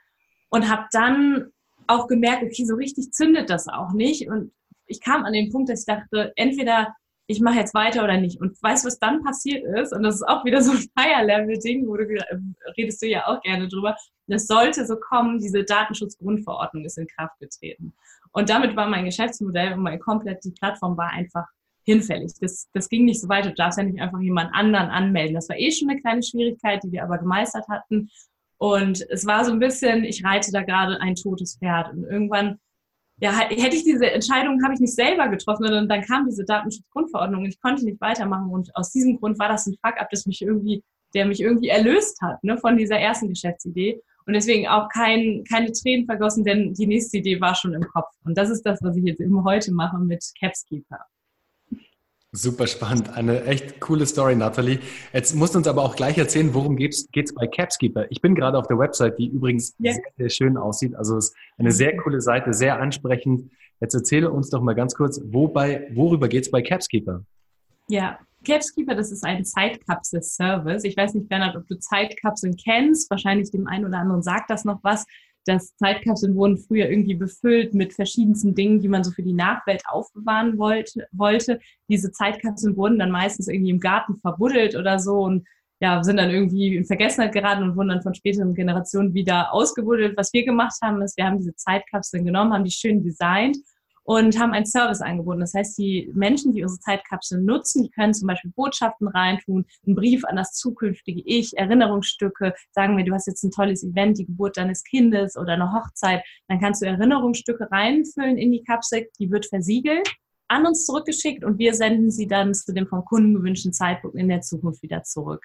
Und 0.49 0.69
habe 0.69 0.85
dann 0.91 1.51
auch 1.87 2.07
gemerkt, 2.07 2.43
okay, 2.43 2.65
so 2.65 2.75
richtig 2.75 3.11
zündet 3.11 3.49
das 3.49 3.67
auch 3.67 3.93
nicht. 3.93 4.29
Und 4.29 4.51
ich 4.85 5.01
kam 5.01 5.23
an 5.25 5.33
den 5.33 5.51
Punkt, 5.51 5.69
dass 5.69 5.81
ich 5.81 5.85
dachte, 5.85 6.31
entweder 6.35 6.95
ich 7.27 7.41
mache 7.41 7.57
jetzt 7.57 7.73
weiter 7.73 8.03
oder 8.03 8.17
nicht. 8.17 8.39
Und 8.39 8.61
weißt 8.61 8.83
du, 8.83 8.87
was 8.87 8.99
dann 8.99 9.23
passiert 9.23 9.63
ist? 9.79 9.93
Und 9.93 10.03
das 10.03 10.15
ist 10.15 10.27
auch 10.27 10.45
wieder 10.45 10.61
so 10.61 10.71
ein 10.71 10.85
Fire-Level-Ding, 10.97 11.87
wo 11.87 11.97
du 11.97 12.05
redest 12.77 13.01
du 13.01 13.07
ja 13.07 13.25
auch 13.25 13.41
gerne 13.41 13.67
drüber. 13.67 13.95
Das 14.27 14.47
sollte 14.47 14.85
so 14.85 14.95
kommen, 14.97 15.39
diese 15.39 15.63
Datenschutzgrundverordnung 15.63 16.85
ist 16.85 16.97
in 16.97 17.07
Kraft 17.07 17.39
getreten. 17.39 17.93
Und 18.31 18.49
damit 18.49 18.75
war 18.75 18.87
mein 18.87 19.05
Geschäftsmodell 19.05 19.73
und 19.73 19.79
mein 19.79 19.99
komplett, 19.99 20.43
die 20.43 20.51
Plattform 20.51 20.97
war 20.97 21.09
einfach 21.09 21.45
hinfällig. 21.83 22.33
Das, 22.41 22.67
das 22.73 22.89
ging 22.89 23.05
nicht 23.05 23.21
so 23.21 23.29
weit. 23.29 23.45
Du 23.45 23.53
darfst 23.53 23.77
ja 23.77 23.83
nicht 23.83 24.01
einfach 24.01 24.19
jemand 24.19 24.53
anderen 24.53 24.89
anmelden. 24.89 25.35
Das 25.35 25.49
war 25.49 25.57
eh 25.57 25.71
schon 25.71 25.89
eine 25.89 26.01
kleine 26.01 26.21
Schwierigkeit, 26.21 26.83
die 26.83 26.91
wir 26.91 27.03
aber 27.03 27.17
gemeistert 27.17 27.67
hatten. 27.69 28.09
Und 28.57 29.05
es 29.09 29.25
war 29.25 29.43
so 29.43 29.51
ein 29.51 29.59
bisschen, 29.59 30.03
ich 30.03 30.23
reite 30.23 30.51
da 30.51 30.61
gerade 30.63 30.99
ein 31.01 31.15
totes 31.15 31.57
Pferd. 31.57 31.93
Und 31.93 32.03
irgendwann 32.03 32.59
ja, 33.19 33.31
hätte 33.31 33.75
ich 33.75 33.83
diese 33.83 34.11
Entscheidung, 34.11 34.61
habe 34.63 34.73
ich 34.73 34.79
nicht 34.79 34.93
selber 34.93 35.29
getroffen, 35.29 35.63
sondern 35.63 35.87
dann 35.87 36.01
kam 36.01 36.25
diese 36.25 36.43
Datenschutzgrundverordnung 36.43 37.43
und 37.43 37.49
ich 37.49 37.61
konnte 37.61 37.85
nicht 37.85 38.01
weitermachen. 38.01 38.49
Und 38.49 38.75
aus 38.75 38.91
diesem 38.91 39.17
Grund 39.19 39.39
war 39.39 39.47
das 39.47 39.67
ein 39.67 39.77
Fuck-up, 39.85 40.09
das 40.09 40.25
mich 40.25 40.41
irgendwie, 40.41 40.83
der 41.13 41.25
mich 41.25 41.39
irgendwie 41.39 41.69
erlöst 41.69 42.21
hat, 42.21 42.43
ne, 42.43 42.57
von 42.57 42.77
dieser 42.77 42.97
ersten 42.97 43.29
Geschäftsidee. 43.29 44.01
Und 44.25 44.33
deswegen 44.33 44.67
auch 44.67 44.89
kein, 44.89 45.43
keine 45.49 45.71
Tränen 45.71 46.05
vergossen, 46.05 46.43
denn 46.43 46.73
die 46.73 46.87
nächste 46.87 47.17
Idee 47.17 47.39
war 47.39 47.55
schon 47.55 47.73
im 47.73 47.83
Kopf. 47.83 48.09
Und 48.25 48.37
das 48.37 48.49
ist 48.49 48.63
das, 48.63 48.79
was 48.81 48.97
ich 48.97 49.03
jetzt 49.03 49.21
immer 49.21 49.43
heute 49.43 49.71
mache 49.71 49.97
mit 49.99 50.25
Capskeeper. 50.39 51.05
Super 52.35 52.67
spannend. 52.67 53.15
Eine 53.15 53.45
echt 53.45 53.79
coole 53.79 54.05
Story, 54.05 54.35
Nathalie. 54.35 54.79
Jetzt 55.13 55.35
musst 55.35 55.53
du 55.53 55.59
uns 55.59 55.67
aber 55.67 55.83
auch 55.83 55.95
gleich 55.95 56.17
erzählen, 56.17 56.53
worum 56.53 56.75
geht 56.75 56.93
es 56.93 57.33
bei 57.33 57.47
Capskeeper. 57.47 58.11
Ich 58.11 58.21
bin 58.21 58.35
gerade 58.35 58.57
auf 58.57 58.67
der 58.67 58.77
Website, 58.77 59.17
die 59.17 59.27
übrigens 59.27 59.73
ja. 59.79 59.93
sehr, 59.93 60.03
sehr 60.17 60.29
schön 60.29 60.57
aussieht. 60.57 60.95
Also 60.95 61.15
es 61.15 61.29
ist 61.29 61.35
eine 61.57 61.71
sehr 61.71 61.95
coole 61.95 62.19
Seite, 62.19 62.53
sehr 62.53 62.79
ansprechend. 62.81 63.49
Jetzt 63.79 63.93
erzähle 63.93 64.31
uns 64.31 64.49
doch 64.49 64.61
mal 64.61 64.73
ganz 64.73 64.95
kurz, 64.95 65.21
wobei, 65.23 65.87
worüber 65.93 66.27
geht 66.27 66.43
es 66.43 66.51
bei 66.51 66.61
Capskeeper? 66.61 67.23
Ja, 67.87 68.19
Capskeeper, 68.45 68.95
das 68.95 69.13
ist 69.13 69.23
ein 69.23 69.45
Zeitkapsel-Service. 69.45 70.83
Ich 70.83 70.97
weiß 70.97 71.13
nicht, 71.13 71.29
Bernhard, 71.29 71.55
ob 71.55 71.67
du 71.67 71.79
Zeitkapseln 71.79 72.57
kennst. 72.57 73.09
Wahrscheinlich 73.09 73.49
dem 73.51 73.67
einen 73.67 73.85
oder 73.85 73.99
anderen 73.99 74.21
sagt 74.21 74.49
das 74.49 74.65
noch 74.65 74.79
was 74.83 75.05
dass 75.45 75.75
Zeitkapseln 75.77 76.35
wurden 76.35 76.57
früher 76.57 76.89
irgendwie 76.89 77.15
befüllt 77.15 77.73
mit 77.73 77.93
verschiedensten 77.93 78.55
Dingen, 78.55 78.81
die 78.81 78.87
man 78.87 79.03
so 79.03 79.11
für 79.11 79.23
die 79.23 79.33
Nachwelt 79.33 79.83
aufbewahren 79.87 80.57
wollte. 80.57 81.07
wollte. 81.11 81.59
Diese 81.89 82.11
Zeitkapseln 82.11 82.75
wurden 82.75 82.99
dann 82.99 83.11
meistens 83.11 83.47
irgendwie 83.47 83.71
im 83.71 83.79
Garten 83.79 84.17
verbuddelt 84.17 84.75
oder 84.75 84.99
so 84.99 85.19
und 85.21 85.47
ja, 85.81 86.03
sind 86.03 86.17
dann 86.17 86.31
irgendwie 86.31 86.77
in 86.77 86.85
Vergessenheit 86.85 87.33
geraten 87.33 87.63
und 87.63 87.75
wurden 87.75 87.89
dann 87.89 88.01
von 88.01 88.15
späteren 88.15 88.53
Generationen 88.53 89.13
wieder 89.13 89.53
ausgebuddelt. 89.53 90.17
Was 90.17 90.31
wir 90.33 90.45
gemacht 90.45 90.75
haben, 90.81 91.01
ist, 91.01 91.17
wir 91.17 91.25
haben 91.25 91.37
diese 91.37 91.55
Zeitkapseln 91.55 92.25
genommen, 92.25 92.53
haben 92.53 92.63
die 92.63 92.71
schön 92.71 93.03
designt 93.03 93.57
und 94.05 94.39
haben 94.39 94.53
einen 94.53 94.67
Service 94.67 95.01
angeboten. 95.01 95.41
Das 95.41 95.53
heißt, 95.53 95.77
die 95.77 96.11
Menschen, 96.13 96.53
die 96.53 96.61
unsere 96.61 96.79
Zeitkapseln 96.79 97.43
nutzen, 97.43 97.83
die 97.83 97.89
können 97.89 98.13
zum 98.13 98.27
Beispiel 98.27 98.51
Botschaften 98.55 99.07
reintun, 99.07 99.65
einen 99.85 99.95
Brief 99.95 100.23
an 100.25 100.35
das 100.35 100.53
zukünftige 100.53 101.21
Ich, 101.25 101.57
Erinnerungsstücke, 101.57 102.53
sagen 102.71 102.97
wir, 102.97 103.03
du 103.03 103.13
hast 103.13 103.27
jetzt 103.27 103.43
ein 103.43 103.51
tolles 103.51 103.83
Event, 103.83 104.19
die 104.19 104.25
Geburt 104.25 104.57
deines 104.57 104.83
Kindes 104.83 105.35
oder 105.35 105.53
eine 105.53 105.73
Hochzeit, 105.73 106.23
dann 106.47 106.59
kannst 106.59 106.81
du 106.81 106.85
Erinnerungsstücke 106.85 107.69
reinfüllen 107.71 108.37
in 108.37 108.51
die 108.51 108.63
Kapsel, 108.63 109.07
die 109.19 109.31
wird 109.31 109.47
versiegelt 109.47 110.07
an 110.47 110.67
uns 110.67 110.85
zurückgeschickt 110.85 111.43
und 111.43 111.57
wir 111.57 111.73
senden 111.73 112.11
sie 112.11 112.27
dann 112.27 112.53
zu 112.53 112.71
dem 112.71 112.85
vom 112.85 113.03
Kunden 113.03 113.33
gewünschten 113.33 113.73
Zeitpunkt 113.73 114.15
in 114.15 114.29
der 114.29 114.41
Zukunft 114.41 114.83
wieder 114.83 115.01
zurück. 115.01 115.43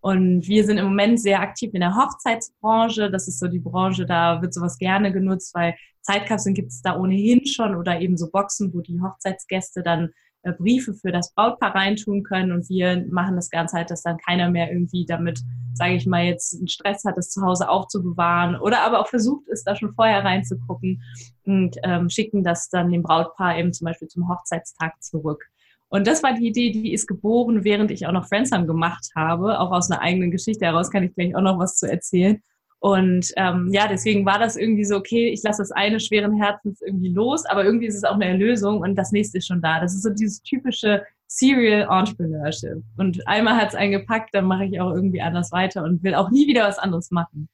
Und 0.00 0.48
wir 0.48 0.64
sind 0.64 0.78
im 0.78 0.86
Moment 0.86 1.20
sehr 1.20 1.40
aktiv 1.40 1.70
in 1.74 1.80
der 1.80 1.94
Hochzeitsbranche. 1.94 3.10
Das 3.10 3.28
ist 3.28 3.38
so 3.38 3.48
die 3.48 3.58
Branche, 3.58 4.06
da 4.06 4.40
wird 4.40 4.54
sowas 4.54 4.78
gerne 4.78 5.12
genutzt, 5.12 5.54
weil 5.54 5.76
Zeitkapseln 6.02 6.54
gibt 6.54 6.70
es 6.70 6.82
da 6.82 6.98
ohnehin 6.98 7.46
schon 7.46 7.76
oder 7.76 8.00
eben 8.00 8.16
so 8.16 8.30
Boxen, 8.30 8.72
wo 8.74 8.80
die 8.80 9.00
Hochzeitsgäste 9.00 9.82
dann 9.82 10.10
äh, 10.42 10.52
Briefe 10.52 10.94
für 10.94 11.12
das 11.12 11.34
Brautpaar 11.34 11.74
reintun 11.74 12.22
können. 12.22 12.52
Und 12.52 12.68
wir 12.68 13.06
machen 13.10 13.36
das 13.36 13.50
Ganze 13.50 13.76
halt, 13.76 13.90
dass 13.90 14.02
dann 14.02 14.16
keiner 14.18 14.50
mehr 14.50 14.72
irgendwie 14.72 15.04
damit, 15.04 15.40
sage 15.74 15.94
ich 15.94 16.06
mal, 16.06 16.24
jetzt 16.24 16.54
einen 16.54 16.68
Stress 16.68 17.04
hat, 17.04 17.16
das 17.16 17.30
zu 17.30 17.42
Hause 17.42 17.68
aufzubewahren 17.68 18.56
oder 18.56 18.82
aber 18.82 19.00
auch 19.00 19.08
versucht 19.08 19.48
ist, 19.48 19.64
da 19.64 19.76
schon 19.76 19.94
vorher 19.94 20.24
reinzugucken 20.24 21.02
und 21.44 21.76
ähm, 21.82 22.08
schicken 22.08 22.42
das 22.42 22.70
dann 22.70 22.90
dem 22.90 23.02
Brautpaar 23.02 23.58
eben 23.58 23.72
zum 23.72 23.86
Beispiel 23.86 24.08
zum 24.08 24.28
Hochzeitstag 24.28 25.02
zurück. 25.02 25.44
Und 25.88 26.06
das 26.06 26.22
war 26.22 26.34
die 26.34 26.46
Idee, 26.46 26.70
die 26.70 26.92
ist 26.92 27.08
geboren, 27.08 27.64
während 27.64 27.90
ich 27.90 28.06
auch 28.06 28.12
noch 28.12 28.28
Friendsome 28.28 28.64
gemacht 28.64 29.08
habe. 29.16 29.58
Auch 29.58 29.72
aus 29.72 29.90
einer 29.90 30.00
eigenen 30.00 30.30
Geschichte 30.30 30.64
heraus 30.64 30.90
kann 30.90 31.02
ich 31.02 31.14
gleich 31.14 31.34
auch 31.34 31.40
noch 31.40 31.58
was 31.58 31.76
zu 31.76 31.90
erzählen. 31.90 32.40
Und 32.80 33.30
ähm, 33.36 33.68
ja, 33.72 33.86
deswegen 33.86 34.24
war 34.24 34.38
das 34.38 34.56
irgendwie 34.56 34.84
so, 34.84 34.96
okay, 34.96 35.28
ich 35.28 35.42
lasse 35.42 35.60
das 35.60 35.70
eine 35.70 36.00
schweren 36.00 36.34
Herzens 36.34 36.80
irgendwie 36.80 37.10
los, 37.10 37.44
aber 37.44 37.62
irgendwie 37.62 37.86
ist 37.86 37.94
es 37.94 38.04
auch 38.04 38.14
eine 38.14 38.26
Erlösung 38.26 38.80
und 38.80 38.96
das 38.96 39.12
nächste 39.12 39.38
ist 39.38 39.46
schon 39.46 39.60
da. 39.60 39.80
Das 39.80 39.94
ist 39.94 40.02
so 40.02 40.10
dieses 40.10 40.42
typische 40.42 41.02
Serial 41.26 41.82
Entrepreneurship. 41.82 42.82
Und 42.96 43.26
einmal 43.28 43.56
hat 43.56 43.68
es 43.68 43.74
einen 43.74 43.92
gepackt, 43.92 44.34
dann 44.34 44.46
mache 44.46 44.64
ich 44.64 44.80
auch 44.80 44.94
irgendwie 44.94 45.20
anders 45.20 45.52
weiter 45.52 45.84
und 45.84 46.02
will 46.02 46.14
auch 46.14 46.30
nie 46.30 46.48
wieder 46.48 46.66
was 46.66 46.78
anderes 46.78 47.10
machen. 47.10 47.48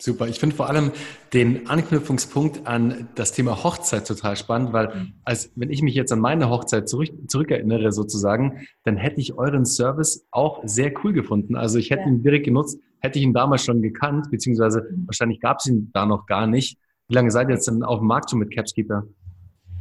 Super. 0.00 0.28
Ich 0.28 0.38
finde 0.38 0.54
vor 0.54 0.68
allem 0.68 0.92
den 1.32 1.68
Anknüpfungspunkt 1.68 2.66
an 2.66 3.08
das 3.14 3.32
Thema 3.32 3.64
Hochzeit 3.64 4.06
total 4.06 4.36
spannend, 4.36 4.74
weil 4.74 4.88
mhm. 4.88 5.12
als 5.24 5.50
wenn 5.54 5.70
ich 5.70 5.80
mich 5.80 5.94
jetzt 5.94 6.12
an 6.12 6.20
meine 6.20 6.50
Hochzeit 6.50 6.86
zurück, 6.86 7.08
zurückerinnere 7.28 7.92
sozusagen, 7.92 8.66
dann 8.84 8.98
hätte 8.98 9.20
ich 9.20 9.38
euren 9.38 9.64
Service 9.64 10.26
auch 10.30 10.62
sehr 10.64 10.92
cool 11.02 11.14
gefunden. 11.14 11.56
Also 11.56 11.78
ich 11.78 11.90
hätte 11.90 12.02
ja. 12.02 12.08
ihn 12.08 12.22
direkt 12.22 12.44
genutzt, 12.44 12.78
hätte 13.00 13.18
ich 13.18 13.24
ihn 13.24 13.32
damals 13.32 13.64
schon 13.64 13.82
gekannt, 13.82 14.30
beziehungsweise 14.30 14.82
mhm. 14.82 15.06
wahrscheinlich 15.06 15.40
gab 15.40 15.58
es 15.58 15.66
ihn 15.66 15.90
da 15.92 16.06
noch 16.06 16.26
gar 16.26 16.46
nicht. 16.46 16.78
Wie 17.08 17.14
lange 17.14 17.30
seid 17.30 17.48
ihr 17.48 17.54
jetzt 17.54 17.68
denn 17.68 17.82
auf 17.82 18.00
dem 18.00 18.08
Markt 18.08 18.30
schon 18.30 18.40
mit 18.40 18.54
Capskeeper? 18.54 19.04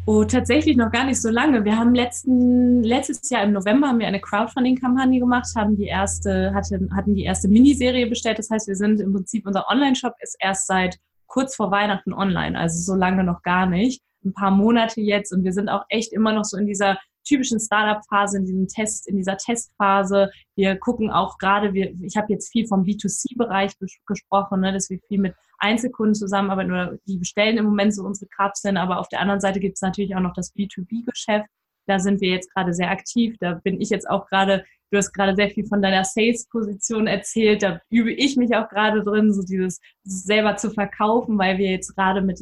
Oh, 0.07 0.23
tatsächlich 0.23 0.77
noch 0.77 0.91
gar 0.91 1.05
nicht 1.05 1.19
so 1.19 1.29
lange. 1.29 1.65
Wir 1.65 1.79
haben 1.79 1.95
letzten, 1.95 2.83
letztes 2.83 3.27
Jahr 3.31 3.43
im 3.43 3.53
November 3.53 3.87
haben 3.87 3.97
wir 3.97 4.05
eine 4.05 4.21
Crowdfunding-Kampagne 4.21 5.19
gemacht, 5.19 5.47
haben 5.55 5.75
die 5.75 5.87
erste, 5.87 6.53
hatten, 6.53 6.95
hatten 6.95 7.15
die 7.15 7.23
erste 7.23 7.47
Miniserie 7.47 8.05
bestellt. 8.05 8.37
Das 8.37 8.51
heißt, 8.51 8.67
wir 8.67 8.75
sind 8.75 9.01
im 9.01 9.13
Prinzip, 9.13 9.47
unser 9.47 9.67
Online-Shop 9.67 10.13
ist 10.21 10.37
erst 10.39 10.67
seit 10.67 10.99
kurz 11.25 11.55
vor 11.55 11.71
Weihnachten 11.71 12.13
online, 12.13 12.57
also 12.57 12.79
so 12.79 12.95
lange 12.95 13.23
noch 13.23 13.41
gar 13.41 13.65
nicht. 13.65 14.03
Ein 14.23 14.33
paar 14.33 14.51
Monate 14.51 15.01
jetzt 15.01 15.33
und 15.33 15.43
wir 15.43 15.53
sind 15.53 15.69
auch 15.69 15.85
echt 15.89 16.13
immer 16.13 16.33
noch 16.33 16.45
so 16.45 16.55
in 16.55 16.67
dieser 16.67 16.99
typischen 17.25 17.59
Startup-Phase, 17.59 18.37
in 18.37 18.45
diesem 18.45 18.67
Test, 18.67 19.07
in 19.07 19.17
dieser 19.17 19.37
Testphase. 19.37 20.31
Wir 20.55 20.77
gucken 20.77 21.11
auch 21.11 21.37
gerade, 21.37 21.73
wir, 21.73 21.93
ich 22.01 22.15
habe 22.15 22.31
jetzt 22.31 22.51
viel 22.51 22.67
vom 22.67 22.83
B2C-Bereich 22.83 23.73
gesprochen, 24.05 24.61
ne, 24.61 24.71
dass 24.71 24.89
wir 24.89 24.99
viel 25.07 25.19
mit 25.19 25.35
Einzelkunden 25.57 26.15
zusammenarbeiten 26.15 26.71
oder 26.71 26.97
die 27.07 27.17
bestellen 27.17 27.57
im 27.57 27.65
Moment 27.65 27.93
so 27.93 28.03
unsere 28.03 28.29
Kapseln, 28.29 28.77
aber 28.77 28.99
auf 28.99 29.09
der 29.09 29.21
anderen 29.21 29.39
Seite 29.39 29.59
gibt 29.59 29.75
es 29.75 29.81
natürlich 29.81 30.15
auch 30.15 30.21
noch 30.21 30.33
das 30.33 30.53
B2B-Geschäft. 30.55 31.47
Da 31.87 31.99
sind 31.99 32.19
wir 32.19 32.29
jetzt 32.29 32.51
gerade 32.53 32.73
sehr 32.73 32.89
aktiv. 32.89 33.35
Da 33.39 33.53
bin 33.63 33.79
ich 33.79 33.89
jetzt 33.89 34.09
auch 34.09 34.27
gerade 34.27 34.63
Du 34.91 34.97
hast 34.97 35.13
gerade 35.13 35.35
sehr 35.35 35.49
viel 35.49 35.65
von 35.65 35.81
deiner 35.81 36.05
Sales-Position 36.05 37.07
erzählt. 37.07 37.63
Da 37.63 37.81
übe 37.89 38.13
ich 38.13 38.37
mich 38.37 38.55
auch 38.55 38.69
gerade 38.69 39.03
drin, 39.03 39.33
so 39.33 39.41
dieses 39.41 39.81
selber 40.03 40.57
zu 40.57 40.69
verkaufen, 40.71 41.37
weil 41.37 41.57
wir 41.57 41.71
jetzt 41.71 41.95
gerade 41.95 42.21
mit 42.21 42.39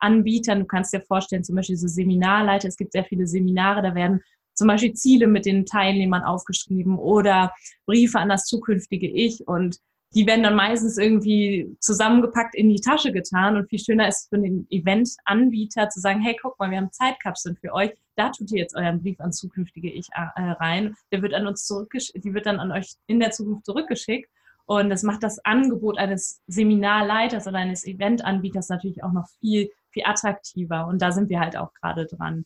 Event-Anbietern, 0.00 0.60
du 0.60 0.66
kannst 0.66 0.92
dir 0.92 1.00
vorstellen, 1.00 1.44
zum 1.44 1.56
Beispiel 1.56 1.76
so 1.76 1.88
Seminarleiter, 1.88 2.68
es 2.68 2.76
gibt 2.76 2.92
sehr 2.92 3.04
viele 3.04 3.26
Seminare, 3.26 3.82
da 3.82 3.94
werden 3.94 4.20
zum 4.54 4.68
Beispiel 4.68 4.94
Ziele 4.94 5.26
mit 5.26 5.44
den 5.44 5.66
Teilnehmern 5.66 6.22
aufgeschrieben 6.22 6.98
oder 6.98 7.52
Briefe 7.86 8.18
an 8.18 8.28
das 8.28 8.46
zukünftige 8.46 9.08
Ich 9.08 9.46
und 9.46 9.78
die 10.14 10.26
werden 10.26 10.44
dann 10.44 10.54
meistens 10.54 10.96
irgendwie 10.96 11.76
zusammengepackt 11.80 12.54
in 12.54 12.70
die 12.70 12.80
Tasche 12.80 13.12
getan. 13.12 13.56
Und 13.56 13.68
viel 13.68 13.80
schöner 13.80 14.08
ist 14.08 14.28
für 14.30 14.38
den 14.38 14.66
Event-Anbieter 14.70 15.90
zu 15.90 16.00
sagen, 16.00 16.20
hey, 16.20 16.36
guck 16.40 16.58
mal, 16.58 16.70
wir 16.70 16.78
haben 16.78 16.92
Zeitkapseln 16.92 17.56
für 17.56 17.74
euch, 17.74 17.90
da 18.14 18.30
tut 18.30 18.50
ihr 18.50 18.58
jetzt 18.58 18.74
euren 18.74 19.02
Brief 19.02 19.20
an 19.20 19.32
zukünftige 19.32 19.90
Ich 19.90 20.08
äh, 20.12 20.40
rein, 20.42 20.94
der 21.12 21.20
wird 21.20 21.34
an 21.34 21.46
uns 21.46 21.66
zurückgeschickt, 21.66 22.24
die 22.24 22.32
wird 22.32 22.46
dann 22.46 22.60
an 22.60 22.72
euch 22.72 22.94
in 23.06 23.20
der 23.20 23.32
Zukunft 23.32 23.66
zurückgeschickt. 23.66 24.30
Und 24.64 24.90
das 24.90 25.02
macht 25.02 25.22
das 25.22 25.38
Angebot 25.44 25.98
eines 25.98 26.40
Seminarleiters 26.46 27.46
oder 27.46 27.58
eines 27.58 27.86
Eventanbieters 27.86 28.68
natürlich 28.68 29.04
auch 29.04 29.12
noch 29.12 29.28
viel, 29.40 29.70
viel 29.96 30.04
attraktiver 30.04 30.86
und 30.86 31.00
da 31.00 31.10
sind 31.10 31.30
wir 31.30 31.40
halt 31.40 31.56
auch 31.56 31.72
gerade 31.72 32.06
dran. 32.06 32.44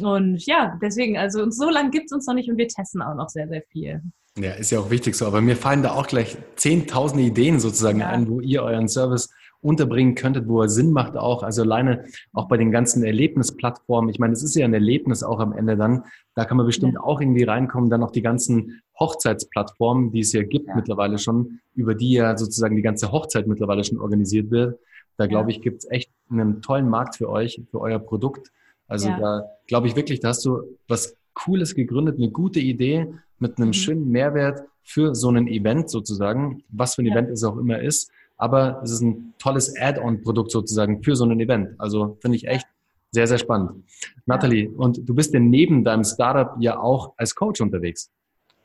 Und 0.00 0.46
ja, 0.46 0.78
deswegen, 0.80 1.18
also 1.18 1.50
so 1.50 1.68
lange 1.68 1.90
gibt 1.90 2.06
es 2.06 2.12
uns 2.12 2.26
noch 2.26 2.34
nicht 2.34 2.48
und 2.48 2.56
wir 2.56 2.68
testen 2.68 3.02
auch 3.02 3.14
noch 3.14 3.28
sehr, 3.28 3.48
sehr 3.48 3.62
viel. 3.70 4.00
Ja, 4.38 4.52
ist 4.52 4.70
ja 4.70 4.78
auch 4.78 4.90
wichtig 4.90 5.14
so. 5.14 5.26
Aber 5.26 5.42
mir 5.42 5.56
fallen 5.56 5.82
da 5.82 5.92
auch 5.92 6.06
gleich 6.06 6.38
zehntausende 6.56 7.24
Ideen 7.24 7.60
sozusagen 7.60 8.00
ja. 8.00 8.08
ein, 8.08 8.28
wo 8.28 8.40
ihr 8.40 8.62
euren 8.62 8.88
Service 8.88 9.30
unterbringen 9.60 10.14
könntet, 10.14 10.48
wo 10.48 10.62
er 10.62 10.68
Sinn 10.68 10.90
macht 10.90 11.16
auch. 11.16 11.42
Also 11.42 11.62
alleine 11.62 12.04
auch 12.32 12.48
bei 12.48 12.56
den 12.56 12.70
ganzen 12.72 13.04
Erlebnisplattformen. 13.04 14.10
Ich 14.10 14.18
meine, 14.18 14.32
es 14.32 14.42
ist 14.42 14.54
ja 14.54 14.64
ein 14.64 14.72
Erlebnis 14.72 15.22
auch 15.22 15.38
am 15.38 15.52
Ende 15.52 15.76
dann. 15.76 16.04
Da 16.34 16.46
kann 16.46 16.56
man 16.56 16.66
bestimmt 16.66 16.94
ja. 16.94 17.00
auch 17.00 17.20
irgendwie 17.20 17.44
reinkommen. 17.44 17.90
Dann 17.90 18.02
auch 18.02 18.10
die 18.10 18.22
ganzen 18.22 18.80
Hochzeitsplattformen, 18.98 20.12
die 20.12 20.20
es 20.20 20.32
ja 20.32 20.42
gibt 20.42 20.68
ja. 20.68 20.76
mittlerweile 20.76 21.18
schon, 21.18 21.60
über 21.74 21.94
die 21.94 22.12
ja 22.12 22.36
sozusagen 22.36 22.74
die 22.74 22.82
ganze 22.82 23.12
Hochzeit 23.12 23.46
mittlerweile 23.46 23.84
schon 23.84 23.98
organisiert 23.98 24.50
wird. 24.50 24.78
Da 25.16 25.26
glaube 25.26 25.50
ich, 25.50 25.60
gibt 25.60 25.84
es 25.84 25.90
echt 25.90 26.10
einen 26.30 26.62
tollen 26.62 26.88
Markt 26.88 27.16
für 27.16 27.28
euch, 27.28 27.60
für 27.70 27.80
euer 27.80 27.98
Produkt. 27.98 28.50
Also 28.88 29.08
da 29.08 29.44
glaube 29.66 29.86
ich 29.86 29.96
wirklich, 29.96 30.20
da 30.20 30.28
hast 30.28 30.44
du 30.44 30.62
was 30.88 31.16
Cooles 31.34 31.74
gegründet, 31.74 32.18
eine 32.18 32.30
gute 32.30 32.60
Idee 32.60 33.12
mit 33.38 33.58
einem 33.58 33.68
mhm. 33.68 33.74
schönen 33.74 34.10
Mehrwert 34.10 34.62
für 34.82 35.14
so 35.14 35.30
ein 35.30 35.46
Event 35.46 35.90
sozusagen, 35.90 36.62
was 36.68 36.94
für 36.94 37.02
ein 37.02 37.06
ja. 37.06 37.12
Event 37.12 37.30
es 37.30 37.44
auch 37.44 37.56
immer 37.56 37.80
ist. 37.80 38.10
Aber 38.36 38.80
es 38.82 38.90
ist 38.90 39.02
ein 39.02 39.34
tolles 39.38 39.74
Add-on-Produkt 39.78 40.50
sozusagen 40.50 41.02
für 41.02 41.14
so 41.14 41.24
ein 41.24 41.40
Event. 41.40 41.78
Also 41.78 42.18
finde 42.20 42.36
ich 42.36 42.46
echt 42.46 42.66
sehr, 43.12 43.26
sehr 43.26 43.38
spannend. 43.38 43.84
Nathalie, 44.26 44.70
und 44.70 45.08
du 45.08 45.14
bist 45.14 45.32
ja 45.32 45.40
neben 45.40 45.84
deinem 45.84 46.04
Startup 46.04 46.54
ja 46.58 46.80
auch 46.80 47.12
als 47.16 47.34
Coach 47.34 47.60
unterwegs 47.60 48.10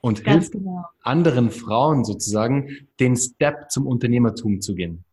und 0.01 0.23
Ganz 0.23 0.33
hilfst 0.33 0.51
genau. 0.53 0.85
anderen 1.03 1.51
Frauen 1.51 2.05
sozusagen, 2.05 2.87
den 2.99 3.15
Step 3.15 3.69
zum 3.69 3.85
Unternehmertum 3.85 4.61
zu 4.61 4.73
gehen. 4.73 5.03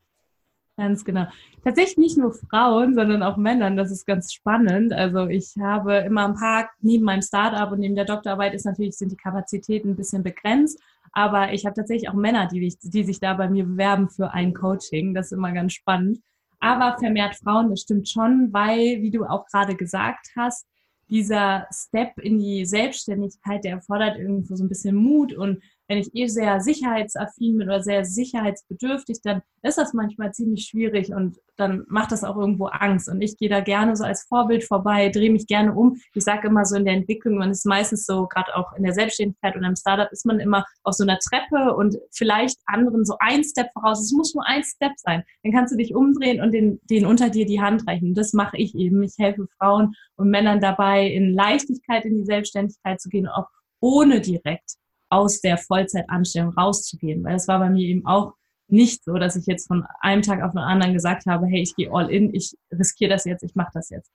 Ganz 0.77 1.05
genau. 1.05 1.27
Tatsächlich 1.63 1.99
nicht 1.99 2.19
nur 2.19 2.33
Frauen, 2.33 2.95
sondern 2.95 3.23
auch 3.23 3.37
Männern. 3.37 3.77
Das 3.77 3.93
ist 3.93 4.07
ganz 4.07 4.33
spannend. 4.33 4.93
Also 4.93 5.29
ich 5.29 5.55
habe 5.61 5.99
immer 5.99 6.25
ein 6.25 6.35
paar, 6.35 6.69
neben 6.81 7.05
meinem 7.05 7.23
Startup 7.23 7.71
und 7.71 7.79
neben 7.79 7.95
der 7.95 8.05
Doktorarbeit 8.05 8.55
ist 8.55 8.67
natürlich, 8.67 8.97
sind 8.97 9.13
die 9.13 9.17
Kapazitäten 9.17 9.91
ein 9.91 9.97
bisschen 9.97 10.25
begrenzt. 10.25 10.81
Aber 11.13 11.53
ich 11.53 11.65
habe 11.65 11.77
tatsächlich 11.77 12.09
auch 12.09 12.15
Männer, 12.15 12.49
die, 12.49 12.77
die 12.83 13.05
sich 13.05 13.21
da 13.21 13.35
bei 13.35 13.49
mir 13.49 13.65
bewerben 13.65 14.11
für 14.11 14.33
ein 14.33 14.53
Coaching. 14.53 15.15
Das 15.15 15.27
ist 15.27 15.33
immer 15.33 15.53
ganz 15.53 15.75
spannend. 15.75 16.19
Aber 16.59 16.99
vermehrt 16.99 17.37
Frauen, 17.37 17.71
das 17.71 17.83
stimmt 17.83 18.09
schon, 18.09 18.53
weil, 18.53 19.01
wie 19.01 19.13
du 19.13 19.25
auch 19.25 19.47
gerade 19.47 19.77
gesagt 19.77 20.31
hast, 20.37 20.67
dieser 21.09 21.69
Step 21.71 22.19
in 22.19 22.41
die 22.41 22.65
Selbstständigkeit, 22.65 23.63
der 23.63 23.73
erfordert 23.73 24.19
irgendwo 24.19 24.57
so 24.57 24.65
ein 24.65 24.69
bisschen 24.69 24.97
Mut 24.97 25.35
und 25.35 25.63
wenn 25.89 25.99
ich 25.99 26.15
eh 26.15 26.27
sehr 26.27 26.61
sicherheitsaffin 26.61 27.59
bin 27.59 27.69
oder 27.69 27.83
sehr 27.83 28.05
sicherheitsbedürftig, 28.05 29.21
dann 29.23 29.43
ist 29.63 29.79
das 29.79 29.93
manchmal 29.93 30.33
ziemlich 30.33 30.67
schwierig 30.67 31.13
und 31.13 31.39
dann 31.57 31.85
macht 31.89 32.13
das 32.13 32.25
auch 32.25 32.37
irgendwo 32.37 32.67
Angst. 32.67 33.09
Und 33.09 33.21
ich 33.21 33.37
gehe 33.37 33.49
da 33.49 33.61
gerne 33.61 33.97
so 33.97 34.05
als 34.05 34.25
Vorbild 34.25 34.65
vorbei, 34.65 35.09
drehe 35.09 35.31
mich 35.31 35.47
gerne 35.47 35.75
um. 35.75 35.97
Ich 36.15 36.25
sage 36.25 36.49
immer 36.49 36.65
so 36.65 36.77
in 36.77 36.85
der 36.85 36.95
Entwicklung, 36.95 37.37
man 37.39 37.51
ist 37.51 37.67
meistens 37.67 38.07
so, 38.07 38.27
gerade 38.27 38.55
auch 38.57 38.73
in 38.77 38.83
der 38.83 38.93
Selbstständigkeit 38.95 39.57
oder 39.57 39.69
im 39.69 39.77
Startup, 39.77 40.11
ist 40.11 40.27
man 40.27 40.41
immer 40.41 40.65
auf 40.83 40.95
so 40.95 41.05
einer 41.05 41.19
Treppe 41.19 41.75
und 41.77 41.97
vielleicht 42.13 42.59
anderen 42.67 43.05
so 43.05 43.17
ein 43.21 43.45
Step 43.45 43.69
voraus. 43.73 44.03
Es 44.03 44.13
muss 44.13 44.35
nur 44.35 44.47
ein 44.47 44.63
Step 44.65 44.93
sein. 44.97 45.23
Dann 45.43 45.53
kannst 45.53 45.73
du 45.73 45.77
dich 45.77 45.95
umdrehen 45.95 46.43
und 46.43 46.53
den, 46.53 46.81
den 46.91 47.07
unter 47.07 47.31
dir 47.31 47.47
die 47.47 47.61
Hand 47.61 47.87
reichen. 47.87 48.15
das 48.15 48.33
mache 48.33 48.57
ich 48.57 48.75
eben. 48.75 49.03
Ich 49.03 49.15
helfe 49.19 49.47
Frauen 49.59 49.95
und 50.17 50.31
Männern 50.31 50.61
dabei, 50.61 51.07
in 51.07 51.33
Leichtigkeit 51.33 52.05
in 52.05 52.17
die 52.17 52.25
Selbstständigkeit 52.25 53.01
zu 53.01 53.09
gehen, 53.09 53.29
auch 53.29 53.49
ohne 53.81 54.21
direkt 54.21 54.77
aus 55.15 55.41
der 55.41 55.59
Vollzeitanstellung 55.59 56.53
rauszugehen. 56.53 57.23
Weil 57.25 57.37
es 57.37 57.49
war 57.49 57.59
bei 57.61 57.71
mir 57.71 57.87
eben 57.87 58.05
auch 58.05 58.35
nicht 58.69 59.05
so, 59.05 59.15
dass 59.15 59.37
ich 59.37 59.47
jetzt 59.47 59.69
von 59.69 59.85
einem 60.01 60.23
Tag 60.23 60.43
auf 60.43 60.53
den 60.53 60.59
anderen 60.59 60.93
gesagt 60.93 61.27
habe, 61.27 61.47
hey, 61.47 61.63
ich 61.63 61.77
gehe 61.77 61.93
all 61.93 62.11
in, 62.11 62.35
ich 62.35 62.57
riskiere 62.73 63.11
das 63.11 63.25
jetzt, 63.25 63.43
ich 63.43 63.55
mache 63.55 63.71
das 63.75 63.91
jetzt. 63.91 64.11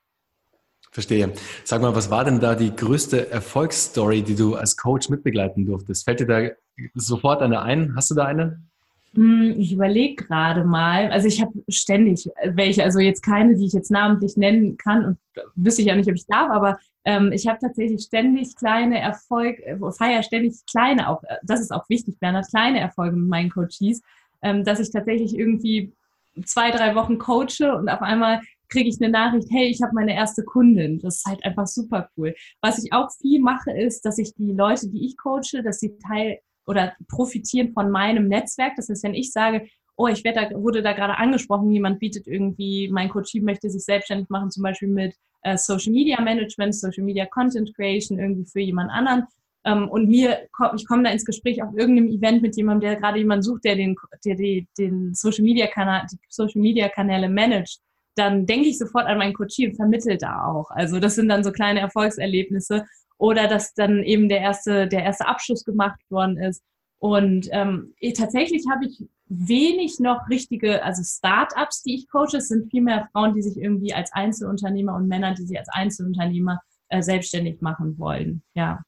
Verstehe. 0.92 1.34
Sag 1.64 1.82
mal, 1.82 1.96
was 1.96 2.10
war 2.10 2.26
denn 2.26 2.40
da 2.40 2.56
die 2.56 2.76
größte 2.76 3.30
Erfolgsstory, 3.30 4.24
die 4.24 4.36
du 4.36 4.56
als 4.56 4.76
Coach 4.76 5.10
mitbegleiten 5.10 5.66
durftest? 5.66 6.04
Fällt 6.04 6.20
dir 6.20 6.28
da 6.28 6.50
sofort 6.96 7.42
eine 7.42 7.62
ein? 7.62 7.96
Hast 7.96 8.10
du 8.10 8.16
da 8.16 8.26
eine? 8.26 8.64
Hm, 9.16 9.56
ich 9.58 9.74
überlege 9.74 10.24
gerade 10.24 10.64
mal. 10.64 11.12
Also 11.12 11.28
ich 11.28 11.42
habe 11.42 11.52
ständig 11.68 12.30
welche, 12.44 12.84
also 12.84 13.00
jetzt 13.00 13.22
keine, 13.22 13.56
die 13.56 13.66
ich 13.66 13.74
jetzt 13.74 13.90
namentlich 13.90 14.38
nennen 14.38 14.78
kann 14.78 15.04
und 15.04 15.18
wüsste 15.56 15.82
ich 15.82 15.88
ja 15.88 15.96
nicht, 15.96 16.10
ob 16.10 16.16
ich 16.16 16.28
darf, 16.28 16.52
aber 16.52 16.78
ähm, 17.06 17.32
ich 17.32 17.48
habe 17.48 17.58
tatsächlich 17.60 18.04
ständig 18.04 18.56
kleine 18.56 19.00
Erfolge, 19.00 19.66
äh, 19.66 19.92
feiere 19.92 20.22
ständig 20.22 20.58
kleine 20.70 21.10
auch, 21.10 21.24
äh, 21.24 21.38
das 21.44 21.60
ist 21.60 21.72
auch 21.72 21.90
wichtig, 21.90 22.20
Bernhard, 22.20 22.50
kleine 22.50 22.80
Erfolge 22.80 23.16
mit 23.16 23.30
meinen 23.30 23.50
Coaches, 23.50 24.02
ähm, 24.44 24.64
dass 24.64 24.80
ich 24.80 24.92
tatsächlich 24.92 25.36
irgendwie 25.36 25.92
zwei, 26.46 26.70
drei 26.70 26.94
Wochen 26.94 27.18
coache 27.18 27.76
und 27.76 27.90
auf 27.90 28.02
einmal 28.02 28.42
kriege 28.70 28.90
ich 28.90 29.02
eine 29.02 29.12
Nachricht, 29.12 29.48
hey, 29.50 29.68
ich 29.68 29.82
habe 29.82 29.96
meine 29.96 30.14
erste 30.14 30.44
Kundin. 30.44 31.00
Das 31.00 31.18
ist 31.18 31.26
halt 31.26 31.44
einfach 31.44 31.66
super 31.66 32.10
cool. 32.16 32.36
Was 32.62 32.84
ich 32.84 32.94
auch 32.94 33.10
viel 33.20 33.42
mache, 33.42 33.72
ist, 33.72 34.06
dass 34.06 34.20
ich 34.20 34.36
die 34.36 34.52
Leute, 34.52 34.88
die 34.90 35.08
ich 35.08 35.18
coache, 35.18 35.64
dass 35.64 35.80
sie 35.80 35.98
Teil 35.98 36.40
oder 36.70 36.94
profitieren 37.08 37.74
von 37.74 37.90
meinem 37.90 38.28
Netzwerk. 38.28 38.74
Das 38.76 38.90
heißt, 38.90 39.04
wenn 39.04 39.16
ich 39.16 39.32
sage, 39.32 39.68
oh, 39.98 40.08
ich 40.08 40.24
werde 40.24 40.48
da, 40.52 40.62
wurde 40.62 40.84
da 40.84 40.94
gerade 40.94 41.18
angesprochen, 41.18 41.72
jemand 41.72 42.00
bietet 42.00 42.28
irgendwie, 42.28 42.90
mein 42.92 43.10
Coachie 43.10 43.42
möchte 43.42 43.72
sich 43.72 43.84
selbstständig 43.84 44.30
machen, 44.30 44.52
zum 44.52 44.62
Beispiel 44.62 44.88
mit 44.88 45.16
äh, 45.42 45.58
Social 45.58 45.92
Media 45.92 46.22
Management, 46.22 46.76
Social 46.76 47.04
Media 47.04 47.26
Content 47.26 47.76
Creation 47.76 48.20
irgendwie 48.20 48.46
für 48.46 48.60
jemand 48.60 48.92
anderen. 48.92 49.24
Ähm, 49.66 49.90
und 49.90 50.08
mir, 50.08 50.48
ich 50.76 50.88
komme 50.88 51.04
da 51.04 51.10
ins 51.10 51.26
Gespräch 51.26 51.62
auf 51.64 51.76
irgendeinem 51.76 52.08
Event 52.08 52.44
mit 52.44 52.56
jemandem, 52.56 52.92
der 52.92 53.00
gerade 53.00 53.18
jemanden 53.18 53.44
sucht, 53.44 53.66
der 53.66 53.76
den, 53.76 53.96
der 54.24 54.36
die, 54.36 54.68
den 54.78 55.16
Social 55.16 55.44
Media 55.44 55.66
Kanal, 55.66 56.06
die 56.12 56.18
Social 56.30 56.62
Media 56.62 56.88
Kanäle 56.88 57.30
managt, 57.30 57.80
dann 58.16 58.46
denke 58.46 58.68
ich 58.68 58.78
sofort 58.78 59.08
an 59.08 59.18
meinen 59.18 59.34
Coachie 59.34 59.68
und 59.68 59.76
vermittle 59.76 60.18
da 60.18 60.46
auch. 60.46 60.70
Also 60.70 61.00
das 61.00 61.16
sind 61.16 61.30
dann 61.30 61.44
so 61.44 61.52
kleine 61.52 61.80
Erfolgserlebnisse 61.80 62.86
oder 63.20 63.48
dass 63.48 63.74
dann 63.76 64.02
eben 64.02 64.30
der 64.30 64.40
erste, 64.40 64.88
der 64.88 65.04
erste 65.04 65.28
Abschluss 65.28 65.64
gemacht 65.64 66.00
worden 66.10 66.38
ist. 66.38 66.64
Und 66.98 67.48
ähm, 67.52 67.94
tatsächlich 68.18 68.64
habe 68.72 68.86
ich 68.86 69.08
wenig 69.28 70.00
noch 70.00 70.28
richtige, 70.30 70.84
also 70.84 71.04
Startups, 71.04 71.84
die 71.84 71.96
ich 71.96 72.10
coache, 72.10 72.38
es 72.38 72.48
sind 72.48 72.72
vielmehr 72.72 73.08
Frauen, 73.12 73.34
die 73.34 73.42
sich 73.42 73.58
irgendwie 73.58 73.94
als 73.94 74.12
Einzelunternehmer 74.12 74.96
und 74.96 75.08
Männer, 75.08 75.34
die 75.36 75.46
sich 75.46 75.58
als 75.58 75.70
Einzelunternehmer 75.70 76.60
äh, 76.90 77.02
selbstständig 77.02 77.62
machen 77.62 77.98
wollen. 78.00 78.42
Ja. 78.56 78.82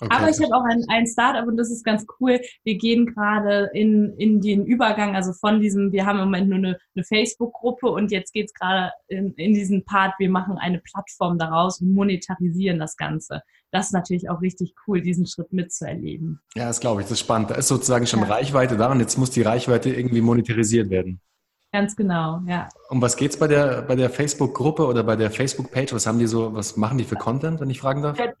Okay. 0.00 0.14
Aber 0.14 0.28
ich 0.28 0.40
habe 0.40 0.54
auch 0.54 0.64
ein, 0.64 0.84
ein 0.88 1.06
Startup 1.06 1.46
und 1.46 1.56
das 1.56 1.70
ist 1.70 1.84
ganz 1.84 2.06
cool. 2.20 2.40
Wir 2.64 2.76
gehen 2.76 3.06
gerade 3.06 3.70
in, 3.72 4.14
in 4.16 4.40
den 4.40 4.64
Übergang, 4.64 5.16
also 5.16 5.32
von 5.32 5.60
diesem, 5.60 5.92
wir 5.92 6.06
haben 6.06 6.18
im 6.18 6.26
Moment 6.26 6.48
nur 6.48 6.58
eine, 6.58 6.78
eine 6.94 7.04
Facebook-Gruppe 7.04 7.88
und 7.88 8.12
jetzt 8.12 8.32
geht's 8.32 8.54
gerade 8.54 8.92
in, 9.08 9.32
in 9.34 9.54
diesen 9.54 9.84
Part, 9.84 10.14
wir 10.18 10.30
machen 10.30 10.56
eine 10.58 10.78
Plattform 10.78 11.38
daraus 11.38 11.80
und 11.80 11.92
monetarisieren 11.92 12.78
das 12.78 12.96
Ganze. 12.96 13.42
Das 13.70 13.86
ist 13.86 13.92
natürlich 13.92 14.30
auch 14.30 14.40
richtig 14.40 14.74
cool, 14.86 15.02
diesen 15.02 15.26
Schritt 15.26 15.52
mitzuerleben. 15.52 16.40
Ja, 16.54 16.66
das 16.66 16.80
glaube 16.80 17.00
ich, 17.00 17.06
das 17.06 17.12
ist 17.12 17.20
spannend. 17.20 17.50
Da 17.50 17.56
ist 17.56 17.68
sozusagen 17.68 18.06
schon 18.06 18.20
ja. 18.20 18.26
Reichweite 18.26 18.76
da 18.76 18.90
und 18.90 19.00
jetzt 19.00 19.18
muss 19.18 19.30
die 19.30 19.42
Reichweite 19.42 19.90
irgendwie 19.90 20.20
monetarisiert 20.20 20.90
werden. 20.90 21.20
Ganz 21.70 21.94
genau, 21.94 22.40
ja. 22.46 22.68
Um 22.88 23.02
was 23.02 23.16
geht's 23.16 23.36
bei 23.36 23.46
der, 23.46 23.82
bei 23.82 23.94
der 23.94 24.08
Facebook-Gruppe 24.08 24.86
oder 24.86 25.04
bei 25.04 25.16
der 25.16 25.30
Facebook-Page? 25.30 25.92
Was 25.92 26.06
haben 26.06 26.18
die 26.18 26.26
so, 26.26 26.54
was 26.54 26.78
machen 26.78 26.96
die 26.96 27.04
für 27.04 27.16
Content, 27.16 27.60
wenn 27.60 27.68
ich 27.68 27.80
fragen 27.80 28.00
darf? 28.00 28.18
Ja, 28.18 28.32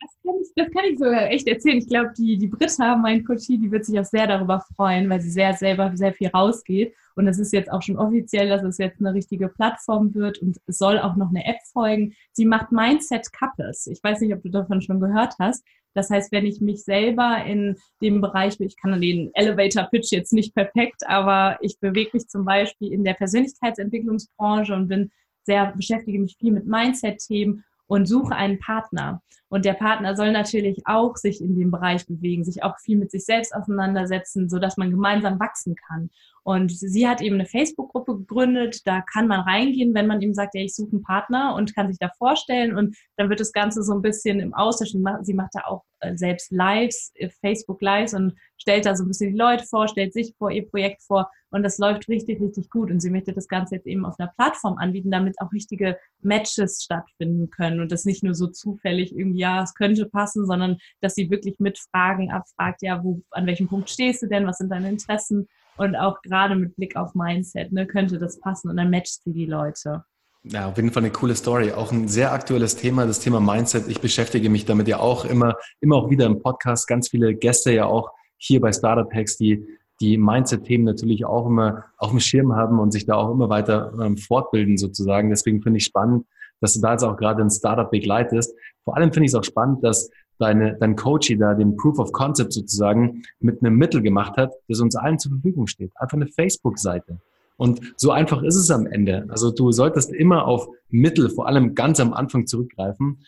das, 0.58 0.70
kann 0.70 0.84
ich, 0.90 0.98
sogar 0.98 1.30
echt 1.30 1.48
erzählen. 1.48 1.78
Ich 1.78 1.88
glaube, 1.88 2.12
die, 2.16 2.36
die 2.36 2.46
Britta, 2.46 2.96
mein 2.96 3.24
Coachie, 3.24 3.58
die 3.58 3.70
wird 3.70 3.84
sich 3.84 3.98
auch 3.98 4.04
sehr 4.04 4.26
darüber 4.26 4.64
freuen, 4.74 5.08
weil 5.08 5.20
sie 5.20 5.30
sehr 5.30 5.54
selber 5.54 5.92
sehr 5.96 6.12
viel 6.12 6.28
rausgeht. 6.28 6.94
Und 7.14 7.26
es 7.26 7.38
ist 7.38 7.52
jetzt 7.52 7.70
auch 7.72 7.82
schon 7.82 7.96
offiziell, 7.96 8.48
dass 8.48 8.62
es 8.62 8.78
jetzt 8.78 9.00
eine 9.00 9.14
richtige 9.14 9.48
Plattform 9.48 10.14
wird 10.14 10.38
und 10.38 10.58
soll 10.66 10.98
auch 10.98 11.16
noch 11.16 11.30
eine 11.30 11.44
App 11.44 11.58
folgen. 11.72 12.14
Sie 12.32 12.44
macht 12.44 12.72
Mindset 12.72 13.32
Couples. 13.32 13.86
Ich 13.86 14.02
weiß 14.02 14.20
nicht, 14.20 14.34
ob 14.34 14.42
du 14.42 14.50
davon 14.50 14.80
schon 14.80 15.00
gehört 15.00 15.34
hast. 15.38 15.64
Das 15.94 16.10
heißt, 16.10 16.30
wenn 16.30 16.46
ich 16.46 16.60
mich 16.60 16.84
selber 16.84 17.44
in 17.44 17.76
dem 18.02 18.20
Bereich, 18.20 18.60
ich 18.60 18.76
kann 18.76 19.00
den 19.00 19.30
Elevator 19.34 19.84
Pitch 19.90 20.12
jetzt 20.12 20.32
nicht 20.32 20.54
perfekt, 20.54 21.02
aber 21.06 21.58
ich 21.60 21.80
bewege 21.80 22.10
mich 22.12 22.28
zum 22.28 22.44
Beispiel 22.44 22.92
in 22.92 23.02
der 23.02 23.14
Persönlichkeitsentwicklungsbranche 23.14 24.74
und 24.74 24.88
bin 24.88 25.10
sehr, 25.42 25.72
beschäftige 25.74 26.20
mich 26.20 26.36
viel 26.38 26.52
mit 26.52 26.66
Mindset-Themen 26.66 27.64
und 27.88 28.06
suche 28.06 28.36
einen 28.36 28.60
Partner. 28.60 29.22
Und 29.48 29.64
der 29.64 29.72
Partner 29.72 30.14
soll 30.14 30.30
natürlich 30.30 30.82
auch 30.84 31.16
sich 31.16 31.40
in 31.40 31.56
dem 31.58 31.70
Bereich 31.70 32.06
bewegen, 32.06 32.44
sich 32.44 32.62
auch 32.62 32.78
viel 32.78 32.98
mit 32.98 33.10
sich 33.10 33.24
selbst 33.24 33.54
auseinandersetzen, 33.54 34.48
so 34.48 34.58
dass 34.58 34.76
man 34.76 34.90
gemeinsam 34.90 35.40
wachsen 35.40 35.74
kann. 35.74 36.10
Und 36.48 36.72
sie 36.72 37.06
hat 37.06 37.20
eben 37.20 37.34
eine 37.34 37.44
Facebook-Gruppe 37.44 38.16
gegründet. 38.16 38.80
Da 38.86 39.02
kann 39.02 39.26
man 39.26 39.40
reingehen, 39.40 39.92
wenn 39.92 40.06
man 40.06 40.22
eben 40.22 40.32
sagt, 40.32 40.54
ja, 40.54 40.62
ich 40.62 40.74
suche 40.74 40.92
einen 40.92 41.02
Partner 41.02 41.54
und 41.54 41.74
kann 41.74 41.88
sich 41.88 41.98
da 41.98 42.08
vorstellen. 42.16 42.74
Und 42.74 42.96
dann 43.18 43.28
wird 43.28 43.40
das 43.40 43.52
Ganze 43.52 43.82
so 43.82 43.92
ein 43.92 44.00
bisschen 44.00 44.40
im 44.40 44.54
Austausch. 44.54 44.92
Sie 45.20 45.34
macht 45.34 45.50
da 45.52 45.64
auch 45.66 45.84
äh, 46.00 46.16
selbst 46.16 46.50
Lives, 46.50 47.12
äh, 47.16 47.28
Facebook 47.42 47.82
Lives 47.82 48.14
und 48.14 48.34
stellt 48.56 48.86
da 48.86 48.96
so 48.96 49.04
ein 49.04 49.08
bisschen 49.08 49.32
die 49.32 49.38
Leute 49.38 49.64
vor, 49.64 49.88
stellt 49.88 50.14
sich 50.14 50.32
vor, 50.38 50.50
ihr 50.50 50.66
Projekt 50.66 51.02
vor. 51.02 51.30
Und 51.50 51.64
das 51.64 51.76
läuft 51.76 52.08
richtig, 52.08 52.40
richtig 52.40 52.70
gut. 52.70 52.90
Und 52.90 53.00
sie 53.00 53.10
möchte 53.10 53.34
das 53.34 53.46
Ganze 53.46 53.74
jetzt 53.74 53.86
eben 53.86 54.06
auf 54.06 54.18
einer 54.18 54.32
Plattform 54.34 54.78
anbieten, 54.78 55.10
damit 55.10 55.38
auch 55.42 55.52
richtige 55.52 55.98
Matches 56.22 56.82
stattfinden 56.82 57.50
können. 57.50 57.80
Und 57.80 57.92
das 57.92 58.06
nicht 58.06 58.24
nur 58.24 58.34
so 58.34 58.46
zufällig 58.46 59.14
irgendwie, 59.14 59.40
ja, 59.40 59.62
es 59.62 59.74
könnte 59.74 60.06
passen, 60.06 60.46
sondern 60.46 60.78
dass 61.02 61.14
sie 61.14 61.28
wirklich 61.30 61.58
mit 61.58 61.78
Fragen 61.78 62.30
abfragt, 62.30 62.80
ja, 62.80 63.04
wo, 63.04 63.20
an 63.32 63.44
welchem 63.44 63.68
Punkt 63.68 63.90
stehst 63.90 64.22
du 64.22 64.28
denn? 64.28 64.46
Was 64.46 64.56
sind 64.56 64.70
deine 64.70 64.88
Interessen? 64.88 65.46
Und 65.78 65.96
auch 65.96 66.20
gerade 66.22 66.54
mit 66.56 66.76
Blick 66.76 66.96
auf 66.96 67.14
Mindset, 67.14 67.72
ne, 67.72 67.86
könnte 67.86 68.18
das 68.18 68.40
passen 68.40 68.68
und 68.68 68.76
dann 68.76 68.90
matcht 68.90 69.22
sie 69.24 69.32
die 69.32 69.46
Leute. 69.46 70.04
Ja, 70.44 70.68
auf 70.68 70.76
jeden 70.76 70.90
Fall 70.90 71.02
eine 71.02 71.12
coole 71.12 71.34
Story. 71.34 71.72
Auch 71.72 71.92
ein 71.92 72.08
sehr 72.08 72.32
aktuelles 72.32 72.76
Thema, 72.76 73.06
das 73.06 73.20
Thema 73.20 73.40
Mindset. 73.40 73.88
Ich 73.88 74.00
beschäftige 74.00 74.50
mich 74.50 74.64
damit 74.64 74.88
ja 74.88 74.98
auch 74.98 75.24
immer, 75.24 75.56
immer 75.80 75.96
auch 75.96 76.10
wieder 76.10 76.26
im 76.26 76.40
Podcast. 76.40 76.86
Ganz 76.86 77.08
viele 77.08 77.34
Gäste 77.34 77.72
ja 77.72 77.86
auch 77.86 78.10
hier 78.36 78.60
bei 78.60 78.72
Startup 78.72 79.12
Hacks, 79.12 79.36
die 79.36 79.66
die 80.00 80.16
Mindset-Themen 80.16 80.84
natürlich 80.84 81.24
auch 81.24 81.46
immer 81.46 81.84
auf 81.96 82.10
dem 82.10 82.20
Schirm 82.20 82.54
haben 82.54 82.78
und 82.78 82.92
sich 82.92 83.04
da 83.04 83.16
auch 83.16 83.32
immer 83.32 83.48
weiter 83.48 83.92
ähm, 84.00 84.16
fortbilden 84.16 84.76
sozusagen. 84.76 85.28
Deswegen 85.30 85.60
finde 85.60 85.78
ich 85.78 85.84
spannend, 85.84 86.24
dass 86.60 86.74
du 86.74 86.80
da 86.80 86.92
jetzt 86.92 87.02
auch 87.02 87.16
gerade 87.16 87.42
ein 87.42 87.50
Startup 87.50 87.90
begleitest. 87.90 88.54
Vor 88.84 88.96
allem 88.96 89.12
finde 89.12 89.26
ich 89.26 89.32
es 89.32 89.34
auch 89.34 89.44
spannend, 89.44 89.82
dass 89.82 90.08
deine, 90.38 90.76
dein 90.78 90.96
Coach 90.96 91.34
da 91.38 91.54
den 91.54 91.76
Proof 91.76 91.98
of 91.98 92.12
Concept 92.12 92.52
sozusagen 92.52 93.22
mit 93.40 93.62
einem 93.62 93.76
Mittel 93.76 94.02
gemacht 94.02 94.36
hat, 94.36 94.52
das 94.68 94.80
uns 94.80 94.96
allen 94.96 95.18
zur 95.18 95.32
Verfügung 95.32 95.66
steht. 95.66 95.92
Einfach 95.96 96.16
eine 96.16 96.28
Facebook-Seite. 96.28 97.18
Und 97.56 97.80
so 97.96 98.12
einfach 98.12 98.42
ist 98.42 98.54
es 98.54 98.70
am 98.70 98.86
Ende. 98.86 99.26
Also 99.28 99.50
du 99.50 99.72
solltest 99.72 100.12
immer 100.12 100.46
auf 100.46 100.68
Mittel, 100.90 101.28
vor 101.28 101.48
allem 101.48 101.74
ganz 101.74 101.98
am 101.98 102.14
Anfang 102.14 102.46
zurückgreifen, 102.46 103.18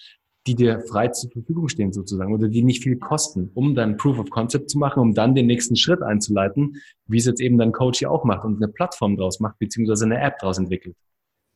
die 0.46 0.54
dir 0.54 0.80
frei 0.80 1.08
zur 1.08 1.30
Verfügung 1.30 1.68
stehen 1.68 1.92
sozusagen 1.92 2.32
oder 2.32 2.48
die 2.48 2.62
nicht 2.62 2.82
viel 2.82 2.96
kosten, 2.96 3.50
um 3.54 3.74
dann 3.74 3.96
Proof 3.96 4.18
of 4.18 4.30
Concept 4.30 4.70
zu 4.70 4.78
machen, 4.78 5.00
um 5.00 5.14
dann 5.14 5.34
den 5.34 5.46
nächsten 5.46 5.76
Schritt 5.76 6.02
einzuleiten, 6.02 6.76
wie 7.06 7.18
es 7.18 7.26
jetzt 7.26 7.40
eben 7.40 7.58
dein 7.58 7.72
Coach 7.72 7.98
hier 7.98 8.10
auch 8.10 8.24
macht 8.24 8.44
und 8.44 8.56
eine 8.56 8.72
Plattform 8.72 9.16
draus 9.16 9.40
macht, 9.40 9.58
beziehungsweise 9.58 10.06
eine 10.06 10.20
App 10.20 10.38
draus 10.38 10.58
entwickelt. 10.58 10.96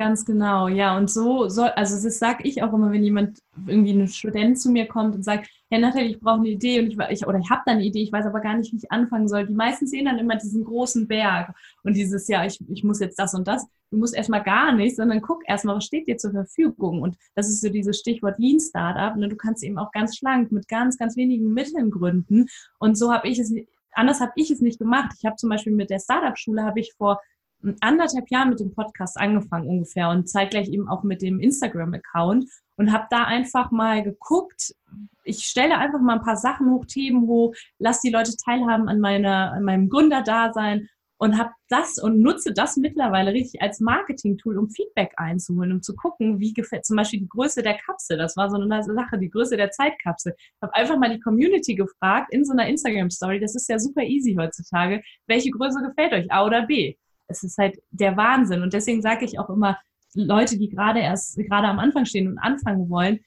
Ganz 0.00 0.24
genau, 0.24 0.66
ja. 0.66 0.96
Und 0.96 1.08
so 1.08 1.48
soll, 1.48 1.68
also 1.68 2.02
das 2.02 2.18
sage 2.18 2.42
ich 2.42 2.64
auch 2.64 2.72
immer, 2.72 2.90
wenn 2.90 3.04
jemand 3.04 3.38
irgendwie 3.64 3.92
ein 3.92 4.08
Student 4.08 4.58
zu 4.58 4.70
mir 4.70 4.88
kommt 4.88 5.14
und 5.14 5.22
sagt, 5.22 5.48
Herr 5.70 5.78
Nathalie, 5.78 6.10
ich 6.10 6.20
brauche 6.20 6.40
eine 6.40 6.48
Idee 6.48 6.80
und 6.80 6.88
ich, 6.88 6.98
ich 7.10 7.26
oder 7.26 7.38
ich 7.38 7.48
habe 7.48 7.62
da 7.64 7.72
eine 7.72 7.84
Idee, 7.84 8.02
ich 8.02 8.10
weiß 8.10 8.26
aber 8.26 8.40
gar 8.40 8.56
nicht, 8.56 8.72
wie 8.72 8.78
ich 8.78 8.90
anfangen 8.90 9.28
soll. 9.28 9.46
Die 9.46 9.54
meisten 9.54 9.86
sehen 9.86 10.06
dann 10.06 10.18
immer 10.18 10.34
diesen 10.34 10.64
großen 10.64 11.06
Berg 11.06 11.54
und 11.84 11.94
dieses, 11.94 12.26
ja, 12.26 12.44
ich, 12.44 12.58
ich 12.68 12.82
muss 12.82 12.98
jetzt 12.98 13.20
das 13.20 13.34
und 13.34 13.46
das. 13.46 13.68
Du 13.92 13.98
musst 13.98 14.16
erstmal 14.16 14.42
gar 14.42 14.72
nicht, 14.72 14.96
sondern 14.96 15.22
guck 15.22 15.48
erstmal, 15.48 15.76
was 15.76 15.84
steht 15.84 16.08
dir 16.08 16.16
zur 16.16 16.32
Verfügung. 16.32 17.02
Und 17.02 17.16
das 17.36 17.48
ist 17.48 17.60
so 17.60 17.68
dieses 17.68 18.00
Stichwort 18.00 18.36
Lean 18.40 18.58
Startup. 18.58 19.16
Ne? 19.16 19.28
Du 19.28 19.36
kannst 19.36 19.62
eben 19.62 19.78
auch 19.78 19.92
ganz 19.92 20.16
schlank 20.16 20.50
mit 20.50 20.66
ganz, 20.66 20.98
ganz 20.98 21.16
wenigen 21.16 21.52
Mitteln 21.52 21.92
gründen. 21.92 22.46
Und 22.80 22.98
so 22.98 23.12
habe 23.12 23.28
ich 23.28 23.38
es, 23.38 23.54
anders 23.92 24.20
habe 24.20 24.32
ich 24.34 24.50
es 24.50 24.60
nicht 24.60 24.80
gemacht. 24.80 25.14
Ich 25.18 25.24
habe 25.24 25.36
zum 25.36 25.50
Beispiel 25.50 25.72
mit 25.72 25.90
der 25.90 26.00
Startup-Schule 26.00 26.64
habe 26.64 26.80
ich 26.80 26.94
vor 26.98 27.20
anderthalb 27.80 28.30
Jahren 28.30 28.50
mit 28.50 28.60
dem 28.60 28.74
Podcast 28.74 29.18
angefangen 29.18 29.68
ungefähr 29.68 30.08
und 30.10 30.28
zeitgleich 30.28 30.68
eben 30.68 30.88
auch 30.88 31.02
mit 31.02 31.22
dem 31.22 31.40
Instagram-Account 31.40 32.46
und 32.76 32.92
habe 32.92 33.06
da 33.10 33.24
einfach 33.24 33.70
mal 33.70 34.02
geguckt. 34.02 34.74
Ich 35.24 35.44
stelle 35.44 35.78
einfach 35.78 36.00
mal 36.00 36.18
ein 36.18 36.24
paar 36.24 36.36
Sachen 36.36 36.70
hoch, 36.70 36.84
Themen 36.86 37.26
hoch, 37.26 37.54
lass 37.78 38.00
die 38.00 38.10
Leute 38.10 38.36
teilhaben 38.36 38.88
an 38.88 39.00
meiner, 39.00 39.52
an 39.52 39.62
meinem 39.62 39.88
Gründerdasein 39.88 40.88
und 41.18 41.38
habe 41.38 41.50
das 41.68 41.98
und 41.98 42.20
nutze 42.20 42.52
das 42.52 42.76
mittlerweile 42.76 43.32
richtig 43.32 43.62
als 43.62 43.80
Marketing-Tool, 43.80 44.58
um 44.58 44.68
Feedback 44.68 45.12
einzuholen, 45.16 45.72
um 45.72 45.82
zu 45.82 45.94
gucken, 45.94 46.40
wie 46.40 46.52
gefällt 46.52 46.84
zum 46.84 46.96
Beispiel 46.96 47.20
die 47.20 47.28
Größe 47.28 47.62
der 47.62 47.78
Kapsel. 47.78 48.18
Das 48.18 48.36
war 48.36 48.50
so 48.50 48.56
eine 48.56 48.82
Sache, 48.82 49.18
die 49.18 49.30
Größe 49.30 49.56
der 49.56 49.70
Zeitkapsel. 49.70 50.34
Ich 50.36 50.62
habe 50.62 50.74
einfach 50.74 50.98
mal 50.98 51.10
die 51.10 51.20
Community 51.20 51.74
gefragt 51.74 52.32
in 52.32 52.44
so 52.44 52.52
einer 52.52 52.66
Instagram-Story. 52.66 53.40
Das 53.40 53.54
ist 53.54 53.68
ja 53.68 53.78
super 53.78 54.02
easy 54.02 54.34
heutzutage. 54.38 55.02
Welche 55.26 55.50
Größe 55.50 55.80
gefällt 55.82 56.12
euch, 56.12 56.30
A 56.30 56.44
oder 56.44 56.66
B? 56.66 56.96
Es 57.28 57.42
ist 57.42 57.58
halt 57.58 57.78
der 57.90 58.16
Wahnsinn. 58.16 58.62
Und 58.62 58.72
deswegen 58.72 59.02
sage 59.02 59.24
ich 59.24 59.38
auch 59.38 59.50
immer, 59.50 59.78
Leute, 60.14 60.58
die 60.58 60.68
gerade 60.68 61.00
erst, 61.00 61.36
gerade 61.36 61.66
am 61.66 61.78
Anfang 61.78 62.04
stehen 62.04 62.28
und 62.28 62.38
anfangen 62.38 62.88
wollen, 62.88 63.20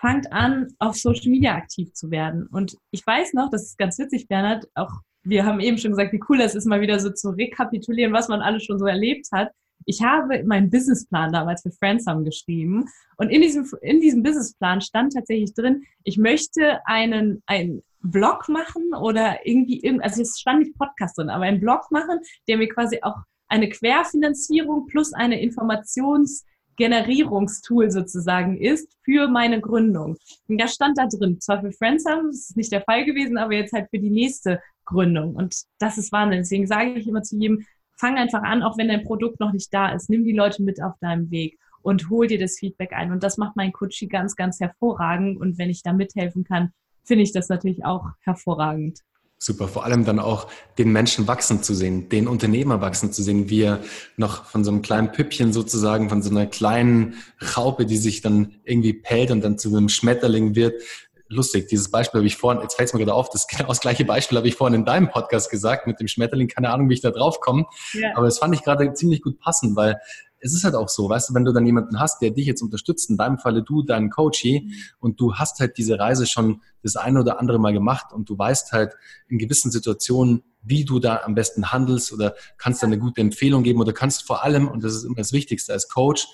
fangt 0.00 0.32
an, 0.32 0.68
auf 0.78 0.96
Social 0.96 1.30
Media 1.30 1.54
aktiv 1.54 1.92
zu 1.92 2.10
werden. 2.10 2.46
Und 2.48 2.76
ich 2.90 3.06
weiß 3.06 3.32
noch, 3.34 3.50
das 3.50 3.62
ist 3.62 3.78
ganz 3.78 3.98
witzig, 3.98 4.28
Bernhard, 4.28 4.66
auch 4.74 4.90
wir 5.22 5.46
haben 5.46 5.60
eben 5.60 5.78
schon 5.78 5.92
gesagt, 5.92 6.12
wie 6.12 6.20
cool 6.28 6.38
das 6.38 6.54
ist, 6.54 6.66
mal 6.66 6.80
wieder 6.80 7.00
so 7.00 7.10
zu 7.10 7.30
rekapitulieren, 7.30 8.12
was 8.12 8.28
man 8.28 8.42
alles 8.42 8.64
schon 8.64 8.78
so 8.78 8.84
erlebt 8.84 9.28
hat. 9.32 9.50
Ich 9.86 10.02
habe 10.02 10.44
meinen 10.44 10.70
Businessplan 10.70 11.32
damals 11.32 11.62
für 11.62 11.70
Friends 11.70 12.06
haben 12.06 12.24
geschrieben 12.24 12.84
und 13.16 13.30
in 13.30 13.40
diesem, 13.40 13.66
in 13.82 14.00
diesem 14.00 14.22
Businessplan 14.22 14.80
stand 14.80 15.14
tatsächlich 15.14 15.54
drin, 15.54 15.84
ich 16.04 16.18
möchte 16.18 16.80
einen, 16.86 17.42
einen 17.46 17.82
Blog 18.00 18.48
machen 18.48 18.92
oder 18.94 19.46
irgendwie, 19.46 19.82
also 20.00 20.20
es 20.20 20.38
stand 20.38 20.60
nicht 20.60 20.78
Podcast 20.78 21.18
drin, 21.18 21.30
aber 21.30 21.44
einen 21.44 21.60
Blog 21.60 21.90
machen, 21.90 22.18
der 22.46 22.58
mir 22.58 22.68
quasi 22.68 22.98
auch 23.02 23.16
eine 23.54 23.68
Querfinanzierung 23.68 24.86
plus 24.86 25.12
eine 25.12 25.40
Informationsgenerierungstool 25.40 27.92
sozusagen 27.92 28.56
ist 28.56 28.96
für 29.04 29.28
meine 29.28 29.60
Gründung. 29.60 30.16
Und 30.48 30.60
das 30.60 30.74
stand 30.74 30.98
da 30.98 31.06
drin. 31.06 31.40
Zwar 31.40 31.60
für 31.60 31.70
Friends 31.70 32.04
haben, 32.04 32.26
das 32.26 32.50
ist 32.50 32.56
nicht 32.56 32.72
der 32.72 32.82
Fall 32.82 33.04
gewesen, 33.04 33.38
aber 33.38 33.54
jetzt 33.54 33.72
halt 33.72 33.88
für 33.90 34.00
die 34.00 34.10
nächste 34.10 34.60
Gründung. 34.84 35.36
Und 35.36 35.54
das 35.78 35.98
ist 35.98 36.10
Wahnsinn. 36.10 36.40
Deswegen 36.40 36.66
sage 36.66 36.94
ich 36.94 37.06
immer 37.06 37.22
zu 37.22 37.36
jedem, 37.36 37.64
fang 37.96 38.16
einfach 38.16 38.42
an, 38.42 38.64
auch 38.64 38.76
wenn 38.76 38.88
dein 38.88 39.04
Produkt 39.04 39.38
noch 39.38 39.52
nicht 39.52 39.72
da 39.72 39.92
ist. 39.92 40.10
Nimm 40.10 40.24
die 40.24 40.32
Leute 40.32 40.64
mit 40.64 40.82
auf 40.82 40.98
deinem 41.00 41.30
Weg 41.30 41.56
und 41.82 42.10
hol 42.10 42.26
dir 42.26 42.40
das 42.40 42.58
Feedback 42.58 42.92
ein. 42.92 43.12
Und 43.12 43.22
das 43.22 43.38
macht 43.38 43.54
mein 43.54 43.70
Coachie 43.72 44.08
ganz, 44.08 44.34
ganz 44.34 44.58
hervorragend. 44.58 45.40
Und 45.40 45.58
wenn 45.58 45.70
ich 45.70 45.84
da 45.84 45.92
mithelfen 45.92 46.42
kann, 46.42 46.72
finde 47.04 47.22
ich 47.22 47.32
das 47.32 47.48
natürlich 47.48 47.84
auch 47.84 48.08
hervorragend. 48.20 49.04
Super, 49.38 49.68
vor 49.68 49.84
allem 49.84 50.04
dann 50.04 50.20
auch 50.20 50.48
den 50.78 50.90
Menschen 50.90 51.28
wachsen 51.28 51.62
zu 51.62 51.74
sehen, 51.74 52.08
den 52.08 52.28
Unternehmer 52.28 52.80
wachsen 52.80 53.12
zu 53.12 53.22
sehen, 53.22 53.50
wie 53.50 53.62
er 53.62 53.80
noch 54.16 54.46
von 54.46 54.64
so 54.64 54.70
einem 54.70 54.80
kleinen 54.80 55.12
Püppchen 55.12 55.52
sozusagen, 55.52 56.08
von 56.08 56.22
so 56.22 56.30
einer 56.30 56.46
kleinen 56.46 57.16
Raupe, 57.56 57.84
die 57.84 57.98
sich 57.98 58.22
dann 58.22 58.54
irgendwie 58.64 58.94
pellt 58.94 59.30
und 59.30 59.42
dann 59.42 59.58
zu 59.58 59.76
einem 59.76 59.88
Schmetterling 59.88 60.54
wird. 60.54 60.80
Lustig, 61.28 61.68
dieses 61.68 61.90
Beispiel 61.90 62.20
habe 62.20 62.26
ich 62.26 62.36
vorhin, 62.36 62.62
jetzt 62.62 62.76
fällt 62.76 62.88
es 62.88 62.92
mir 62.94 63.00
gerade 63.00 63.14
auf, 63.14 63.28
das, 63.28 63.46
genau 63.48 63.68
das 63.68 63.80
gleiche 63.80 64.04
Beispiel 64.04 64.38
habe 64.38 64.48
ich 64.48 64.54
vorhin 64.54 64.80
in 64.80 64.84
deinem 64.84 65.10
Podcast 65.10 65.50
gesagt 65.50 65.86
mit 65.86 66.00
dem 66.00 66.08
Schmetterling, 66.08 66.48
keine 66.48 66.70
Ahnung, 66.70 66.88
wie 66.88 66.94
ich 66.94 67.00
da 67.00 67.10
drauf 67.10 67.40
komme, 67.40 67.66
ja. 67.92 68.10
aber 68.14 68.26
das 68.26 68.38
fand 68.38 68.54
ich 68.54 68.62
gerade 68.62 68.94
ziemlich 68.94 69.20
gut 69.20 69.40
passend, 69.40 69.74
weil 69.76 69.98
es 70.44 70.52
ist 70.52 70.62
halt 70.62 70.74
auch 70.74 70.90
so, 70.90 71.08
weißt 71.08 71.30
du, 71.30 71.34
wenn 71.34 71.46
du 71.46 71.52
dann 71.52 71.64
jemanden 71.64 71.98
hast, 71.98 72.20
der 72.20 72.30
dich 72.30 72.46
jetzt 72.46 72.60
unterstützt, 72.60 73.08
in 73.08 73.16
deinem 73.16 73.38
Falle 73.38 73.62
du, 73.62 73.82
deinen 73.82 74.10
Coachie, 74.10 74.60
mhm. 74.60 74.72
und 75.00 75.18
du 75.20 75.34
hast 75.36 75.58
halt 75.58 75.78
diese 75.78 75.98
Reise 75.98 76.26
schon 76.26 76.60
das 76.82 76.96
eine 76.96 77.20
oder 77.20 77.40
andere 77.40 77.58
Mal 77.58 77.72
gemacht 77.72 78.12
und 78.12 78.28
du 78.28 78.36
weißt 78.36 78.72
halt 78.72 78.92
in 79.26 79.38
gewissen 79.38 79.70
Situationen, 79.70 80.42
wie 80.60 80.84
du 80.84 80.98
da 80.98 81.22
am 81.24 81.34
besten 81.34 81.72
handelst 81.72 82.12
oder 82.12 82.34
kannst 82.58 82.82
da 82.82 82.86
eine 82.86 82.98
gute 82.98 83.22
Empfehlung 83.22 83.62
geben 83.62 83.80
oder 83.80 83.94
kannst 83.94 84.26
vor 84.26 84.44
allem, 84.44 84.68
und 84.68 84.84
das 84.84 84.94
ist 84.94 85.04
immer 85.04 85.16
das 85.16 85.32
Wichtigste 85.32 85.72
als 85.72 85.88
Coach, 85.88 86.28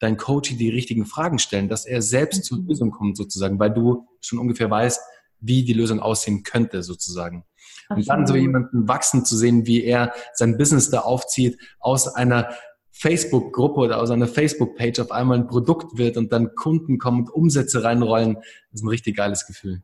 dein 0.00 0.18
Coachie 0.18 0.56
die 0.56 0.68
richtigen 0.68 1.06
Fragen 1.06 1.38
stellen, 1.38 1.70
dass 1.70 1.86
er 1.86 2.02
selbst 2.02 2.44
zur 2.44 2.58
mhm. 2.58 2.68
Lösung 2.68 2.90
kommt 2.90 3.16
sozusagen, 3.16 3.58
weil 3.58 3.72
du 3.72 4.06
schon 4.20 4.38
ungefähr 4.38 4.70
weißt, 4.70 5.00
wie 5.40 5.64
die 5.64 5.72
Lösung 5.72 6.00
aussehen 6.00 6.42
könnte 6.42 6.82
sozusagen. 6.82 7.44
Und 7.88 8.06
dann 8.06 8.26
so 8.26 8.36
jemanden 8.36 8.86
wachsen 8.86 9.24
zu 9.24 9.34
sehen, 9.36 9.66
wie 9.66 9.82
er 9.82 10.12
sein 10.34 10.58
Business 10.58 10.90
da 10.90 11.00
aufzieht 11.00 11.58
aus 11.78 12.08
einer 12.08 12.50
Facebook-Gruppe 12.98 13.80
oder 13.80 14.00
aus 14.00 14.10
einer 14.10 14.26
Facebook-Page 14.26 15.00
auf 15.00 15.10
einmal 15.10 15.38
ein 15.38 15.46
Produkt 15.46 15.98
wird 15.98 16.16
und 16.16 16.32
dann 16.32 16.54
Kunden 16.54 16.98
kommen 16.98 17.20
und 17.20 17.30
Umsätze 17.30 17.84
reinrollen, 17.84 18.34
das 18.34 18.80
ist 18.80 18.84
ein 18.84 18.88
richtig 18.88 19.16
geiles 19.16 19.46
Gefühl. 19.46 19.82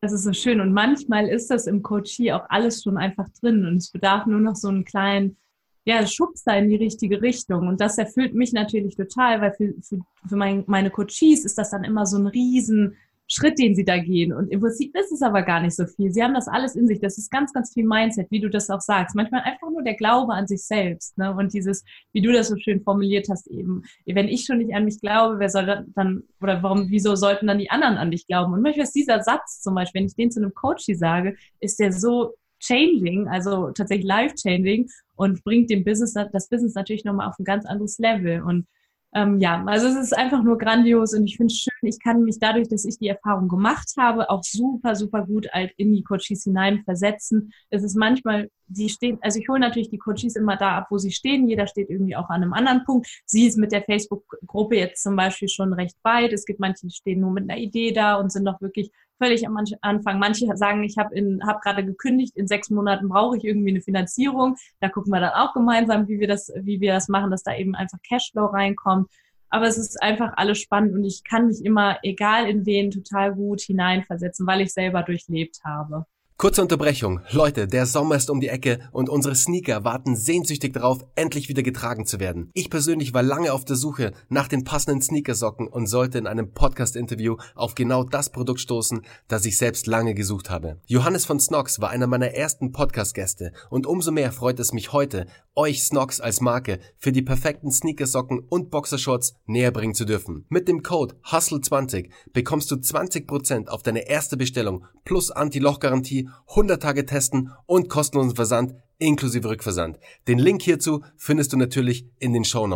Das 0.00 0.12
ist 0.12 0.24
so 0.24 0.32
schön. 0.32 0.60
Und 0.60 0.72
manchmal 0.72 1.28
ist 1.28 1.50
das 1.50 1.66
im 1.66 1.82
Coachie 1.82 2.32
auch 2.32 2.44
alles 2.48 2.82
schon 2.82 2.96
einfach 2.96 3.28
drin 3.40 3.66
und 3.66 3.76
es 3.76 3.90
bedarf 3.90 4.26
nur 4.26 4.40
noch 4.40 4.56
so 4.56 4.68
einen 4.68 4.84
kleinen 4.84 5.36
ja, 5.84 6.06
Schubser 6.06 6.56
in 6.58 6.68
die 6.68 6.76
richtige 6.76 7.22
Richtung. 7.22 7.68
Und 7.68 7.80
das 7.80 7.98
erfüllt 7.98 8.34
mich 8.34 8.52
natürlich 8.52 8.96
total, 8.96 9.40
weil 9.40 9.52
für, 9.52 9.74
für, 9.82 9.98
für 10.28 10.36
mein, 10.36 10.64
meine 10.66 10.90
Coaches 10.90 11.44
ist 11.44 11.58
das 11.58 11.70
dann 11.70 11.84
immer 11.84 12.06
so 12.06 12.18
ein 12.18 12.26
riesen 12.26 12.96
Schritt, 13.28 13.58
den 13.58 13.74
sie 13.74 13.84
da 13.84 13.98
gehen. 13.98 14.32
Und 14.32 14.48
im 14.48 14.60
Prinzip 14.60 14.96
ist 14.96 15.10
es 15.10 15.22
aber 15.22 15.42
gar 15.42 15.60
nicht 15.60 15.74
so 15.74 15.86
viel. 15.86 16.12
Sie 16.12 16.22
haben 16.22 16.34
das 16.34 16.46
alles 16.46 16.76
in 16.76 16.86
sich. 16.86 17.00
Das 17.00 17.18
ist 17.18 17.30
ganz, 17.30 17.52
ganz 17.52 17.72
viel 17.72 17.84
Mindset, 17.84 18.30
wie 18.30 18.40
du 18.40 18.48
das 18.48 18.70
auch 18.70 18.80
sagst. 18.80 19.16
Manchmal 19.16 19.42
einfach 19.42 19.68
nur 19.70 19.82
der 19.82 19.94
Glaube 19.94 20.32
an 20.32 20.46
sich 20.46 20.64
selbst. 20.64 21.18
Ne? 21.18 21.34
Und 21.34 21.52
dieses, 21.52 21.84
wie 22.12 22.22
du 22.22 22.32
das 22.32 22.48
so 22.48 22.56
schön 22.56 22.82
formuliert 22.82 23.28
hast 23.28 23.48
eben. 23.48 23.82
Wenn 24.04 24.28
ich 24.28 24.44
schon 24.44 24.58
nicht 24.58 24.74
an 24.74 24.84
mich 24.84 25.00
glaube, 25.00 25.38
wer 25.38 25.48
soll 25.48 25.86
dann, 25.94 26.22
oder 26.40 26.62
warum, 26.62 26.88
wieso 26.90 27.16
sollten 27.16 27.48
dann 27.48 27.58
die 27.58 27.70
anderen 27.70 27.96
an 27.96 28.10
dich 28.10 28.26
glauben? 28.26 28.52
Und 28.52 28.62
manchmal 28.62 28.84
ist 28.84 28.94
dieser 28.94 29.22
Satz 29.22 29.60
zum 29.60 29.74
Beispiel, 29.74 30.00
wenn 30.00 30.06
ich 30.06 30.14
den 30.14 30.30
zu 30.30 30.40
einem 30.40 30.54
Coach 30.54 30.84
sage, 30.86 31.36
ist 31.60 31.80
der 31.80 31.92
so 31.92 32.34
changing, 32.60 33.28
also 33.28 33.70
tatsächlich 33.72 34.06
life 34.06 34.34
changing 34.34 34.88
und 35.16 35.42
bringt 35.44 35.70
dem 35.70 35.84
Business, 35.84 36.14
das 36.14 36.48
Business 36.48 36.74
natürlich 36.74 37.04
nochmal 37.04 37.28
auf 37.28 37.38
ein 37.38 37.44
ganz 37.44 37.66
anderes 37.66 37.98
Level. 37.98 38.42
Und 38.42 38.66
ähm, 39.16 39.40
ja, 39.40 39.64
also 39.64 39.86
es 39.86 39.96
ist 39.96 40.16
einfach 40.16 40.42
nur 40.42 40.58
grandios 40.58 41.14
und 41.14 41.24
ich 41.24 41.38
finde 41.38 41.50
es 41.50 41.60
schön, 41.60 41.88
ich 41.88 41.98
kann 42.02 42.22
mich 42.22 42.38
dadurch, 42.38 42.68
dass 42.68 42.84
ich 42.84 42.98
die 42.98 43.08
Erfahrung 43.08 43.48
gemacht 43.48 43.94
habe, 43.96 44.28
auch 44.28 44.44
super, 44.44 44.94
super 44.94 45.24
gut 45.24 45.48
halt 45.52 45.72
in 45.78 45.94
die 45.94 46.02
Coaches 46.02 46.44
hinein 46.44 46.82
versetzen. 46.84 47.50
Es 47.70 47.82
ist 47.82 47.96
manchmal, 47.96 48.50
die 48.66 48.90
stehen, 48.90 49.18
also 49.22 49.38
ich 49.38 49.48
hole 49.48 49.58
natürlich 49.58 49.88
die 49.88 49.96
Coaches 49.96 50.36
immer 50.36 50.58
da 50.58 50.76
ab, 50.76 50.88
wo 50.90 50.98
sie 50.98 51.12
stehen. 51.12 51.48
Jeder 51.48 51.66
steht 51.66 51.88
irgendwie 51.88 52.14
auch 52.14 52.28
an 52.28 52.42
einem 52.42 52.52
anderen 52.52 52.84
Punkt. 52.84 53.08
Sie 53.24 53.46
ist 53.46 53.56
mit 53.56 53.72
der 53.72 53.84
Facebook-Gruppe 53.84 54.76
jetzt 54.76 55.02
zum 55.02 55.16
Beispiel 55.16 55.48
schon 55.48 55.72
recht 55.72 55.96
weit. 56.02 56.34
Es 56.34 56.44
gibt 56.44 56.60
manche, 56.60 56.86
die 56.86 56.90
stehen 56.90 57.20
nur 57.20 57.30
mit 57.30 57.48
einer 57.48 57.58
Idee 57.58 57.92
da 57.92 58.16
und 58.16 58.30
sind 58.30 58.44
noch 58.44 58.60
wirklich 58.60 58.90
völlig 59.18 59.46
am 59.46 59.58
Anfang. 59.80 60.18
Manche 60.18 60.56
sagen, 60.56 60.82
ich 60.84 60.96
habe 60.98 61.14
hab 61.46 61.60
gerade 61.62 61.84
gekündigt, 61.84 62.36
in 62.36 62.46
sechs 62.46 62.70
Monaten 62.70 63.08
brauche 63.08 63.36
ich 63.36 63.44
irgendwie 63.44 63.70
eine 63.70 63.80
Finanzierung. 63.80 64.56
Da 64.80 64.88
gucken 64.88 65.12
wir 65.12 65.20
dann 65.20 65.32
auch 65.32 65.54
gemeinsam, 65.54 66.08
wie 66.08 66.20
wir 66.20 66.28
das, 66.28 66.52
wie 66.60 66.80
wir 66.80 66.92
das 66.92 67.08
machen, 67.08 67.30
dass 67.30 67.42
da 67.42 67.56
eben 67.56 67.74
einfach 67.74 67.98
Cashflow 68.08 68.46
reinkommt. 68.46 69.10
Aber 69.48 69.66
es 69.66 69.78
ist 69.78 70.02
einfach 70.02 70.32
alles 70.36 70.58
spannend 70.58 70.94
und 70.94 71.04
ich 71.04 71.22
kann 71.22 71.46
mich 71.46 71.64
immer, 71.64 71.98
egal 72.02 72.48
in 72.48 72.66
wen, 72.66 72.90
total 72.90 73.34
gut 73.34 73.60
hineinversetzen, 73.60 74.46
weil 74.46 74.60
ich 74.60 74.72
selber 74.72 75.02
durchlebt 75.02 75.60
habe. 75.64 76.04
Kurze 76.38 76.60
Unterbrechung. 76.60 77.20
Leute, 77.30 77.66
der 77.66 77.86
Sommer 77.86 78.14
ist 78.16 78.28
um 78.28 78.40
die 78.40 78.48
Ecke 78.48 78.80
und 78.92 79.08
unsere 79.08 79.34
Sneaker 79.34 79.84
warten 79.84 80.14
sehnsüchtig 80.14 80.74
darauf, 80.74 81.02
endlich 81.14 81.48
wieder 81.48 81.62
getragen 81.62 82.04
zu 82.04 82.20
werden. 82.20 82.50
Ich 82.52 82.68
persönlich 82.68 83.14
war 83.14 83.22
lange 83.22 83.54
auf 83.54 83.64
der 83.64 83.76
Suche 83.76 84.12
nach 84.28 84.46
den 84.46 84.62
passenden 84.62 85.00
Sneakersocken 85.00 85.66
und 85.66 85.86
sollte 85.86 86.18
in 86.18 86.26
einem 86.26 86.52
Podcast-Interview 86.52 87.36
auf 87.54 87.74
genau 87.74 88.04
das 88.04 88.28
Produkt 88.28 88.60
stoßen, 88.60 89.00
das 89.28 89.46
ich 89.46 89.56
selbst 89.56 89.86
lange 89.86 90.12
gesucht 90.12 90.50
habe. 90.50 90.76
Johannes 90.84 91.24
von 91.24 91.40
Snox 91.40 91.80
war 91.80 91.88
einer 91.88 92.06
meiner 92.06 92.32
ersten 92.32 92.70
Podcast-Gäste 92.70 93.52
und 93.70 93.86
umso 93.86 94.12
mehr 94.12 94.30
freut 94.30 94.60
es 94.60 94.74
mich 94.74 94.92
heute, 94.92 95.24
euch 95.56 95.82
Snox 95.82 96.20
als 96.20 96.40
Marke 96.40 96.78
für 96.98 97.10
die 97.10 97.22
perfekten 97.22 97.72
Sneakersocken 97.72 98.38
und 98.38 98.70
Boxershorts 98.70 99.34
näher 99.46 99.72
bringen 99.72 99.94
zu 99.94 100.04
dürfen. 100.04 100.44
Mit 100.48 100.68
dem 100.68 100.82
Code 100.82 101.16
HUSTLE20 101.24 102.10
bekommst 102.32 102.70
du 102.70 102.76
20% 102.76 103.68
auf 103.68 103.82
deine 103.82 104.08
erste 104.08 104.36
Bestellung 104.36 104.84
plus 105.04 105.30
Anti-Loch-Garantie 105.30 106.28
100 106.50 106.82
Tage 106.82 107.06
testen 107.06 107.50
und 107.66 107.88
kostenlosen 107.88 108.36
Versand 108.36 108.74
inklusive 108.98 109.48
Rückversand. 109.48 109.98
Den 110.28 110.38
Link 110.38 110.62
hierzu 110.62 111.02
findest 111.16 111.52
du 111.52 111.56
natürlich 111.56 112.06
in 112.18 112.32
den 112.32 112.44
Show. 112.44 112.66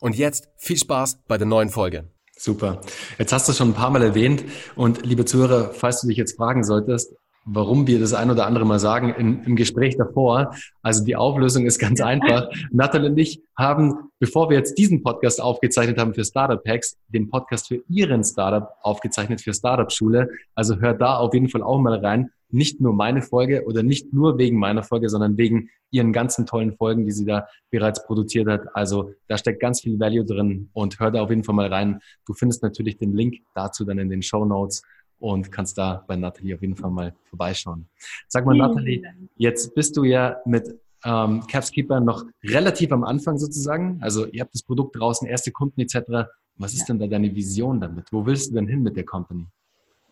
Und 0.00 0.16
jetzt 0.16 0.48
viel 0.56 0.76
Spaß 0.76 1.20
bei 1.26 1.38
der 1.38 1.46
neuen 1.46 1.70
Folge. 1.70 2.10
Super. 2.36 2.80
Jetzt 3.18 3.34
hast 3.34 3.48
du 3.48 3.52
schon 3.52 3.70
ein 3.70 3.74
paar 3.74 3.90
Mal 3.90 4.02
erwähnt 4.02 4.44
und 4.74 5.04
liebe 5.04 5.26
Zuhörer, 5.26 5.74
falls 5.74 6.00
du 6.00 6.08
dich 6.08 6.16
jetzt 6.16 6.36
fragen 6.36 6.64
solltest, 6.64 7.12
warum 7.44 7.86
wir 7.86 7.98
das 7.98 8.12
ein 8.12 8.30
oder 8.30 8.46
andere 8.46 8.64
Mal 8.64 8.78
sagen 8.78 9.14
in, 9.16 9.42
im 9.44 9.56
Gespräch 9.56 9.96
davor. 9.96 10.54
Also 10.82 11.04
die 11.04 11.16
Auflösung 11.16 11.66
ist 11.66 11.78
ganz 11.78 12.00
einfach. 12.00 12.48
Nathalie 12.70 13.10
und 13.10 13.18
ich 13.18 13.42
haben, 13.56 14.10
bevor 14.18 14.50
wir 14.50 14.58
jetzt 14.58 14.78
diesen 14.78 15.02
Podcast 15.02 15.40
aufgezeichnet 15.40 15.98
haben 15.98 16.14
für 16.14 16.24
Startup 16.24 16.62
Hacks, 16.66 16.96
den 17.08 17.28
Podcast 17.28 17.68
für 17.68 17.82
Ihren 17.88 18.24
Startup 18.24 18.70
aufgezeichnet 18.82 19.40
für 19.40 19.54
Startup 19.54 19.90
Schule. 19.90 20.28
Also 20.54 20.76
hör 20.76 20.94
da 20.94 21.16
auf 21.16 21.34
jeden 21.34 21.48
Fall 21.48 21.62
auch 21.62 21.78
mal 21.78 21.98
rein. 21.98 22.30
Nicht 22.52 22.80
nur 22.80 22.92
meine 22.92 23.22
Folge 23.22 23.64
oder 23.64 23.82
nicht 23.84 24.12
nur 24.12 24.36
wegen 24.36 24.58
meiner 24.58 24.82
Folge, 24.82 25.08
sondern 25.08 25.36
wegen 25.36 25.70
ihren 25.92 26.12
ganzen 26.12 26.46
tollen 26.46 26.72
Folgen, 26.72 27.06
die 27.06 27.12
sie 27.12 27.24
da 27.24 27.46
bereits 27.70 28.04
produziert 28.04 28.48
hat. 28.48 28.62
Also 28.74 29.12
da 29.28 29.38
steckt 29.38 29.60
ganz 29.60 29.80
viel 29.80 30.00
Value 30.00 30.24
drin 30.24 30.68
und 30.72 30.98
hör 30.98 31.12
da 31.12 31.22
auf 31.22 31.30
jeden 31.30 31.44
Fall 31.44 31.54
mal 31.54 31.72
rein. 31.72 32.00
Du 32.26 32.32
findest 32.32 32.62
natürlich 32.62 32.98
den 32.98 33.14
Link 33.14 33.36
dazu 33.54 33.84
dann 33.84 33.98
in 33.98 34.10
den 34.10 34.22
Show 34.22 34.44
Notes 34.44 34.82
und 35.20 35.52
kannst 35.52 35.78
da 35.78 36.04
bei 36.06 36.16
Nathalie 36.16 36.54
auf 36.54 36.62
jeden 36.62 36.76
Fall 36.76 36.90
mal 36.90 37.14
vorbeischauen. 37.24 37.88
Sag 38.28 38.46
mal, 38.46 38.56
Nathalie, 38.56 39.02
jetzt 39.36 39.74
bist 39.74 39.96
du 39.96 40.04
ja 40.04 40.38
mit 40.44 40.80
ähm, 41.04 41.46
Capskeeper 41.46 42.00
noch 42.00 42.24
relativ 42.42 42.92
am 42.92 43.04
Anfang 43.04 43.38
sozusagen. 43.38 43.98
Also 44.02 44.26
ihr 44.26 44.40
habt 44.40 44.54
das 44.54 44.62
Produkt 44.62 44.96
draußen, 44.96 45.28
erste 45.28 45.52
Kunden 45.52 45.80
etc. 45.80 46.28
Was 46.56 46.72
ist 46.72 46.80
ja. 46.80 46.86
denn 46.88 46.98
da 46.98 47.06
deine 47.06 47.34
Vision 47.34 47.80
damit? 47.80 48.12
Wo 48.12 48.26
willst 48.26 48.50
du 48.50 48.54
denn 48.54 48.66
hin 48.66 48.82
mit 48.82 48.96
der 48.96 49.04
Company? 49.04 49.46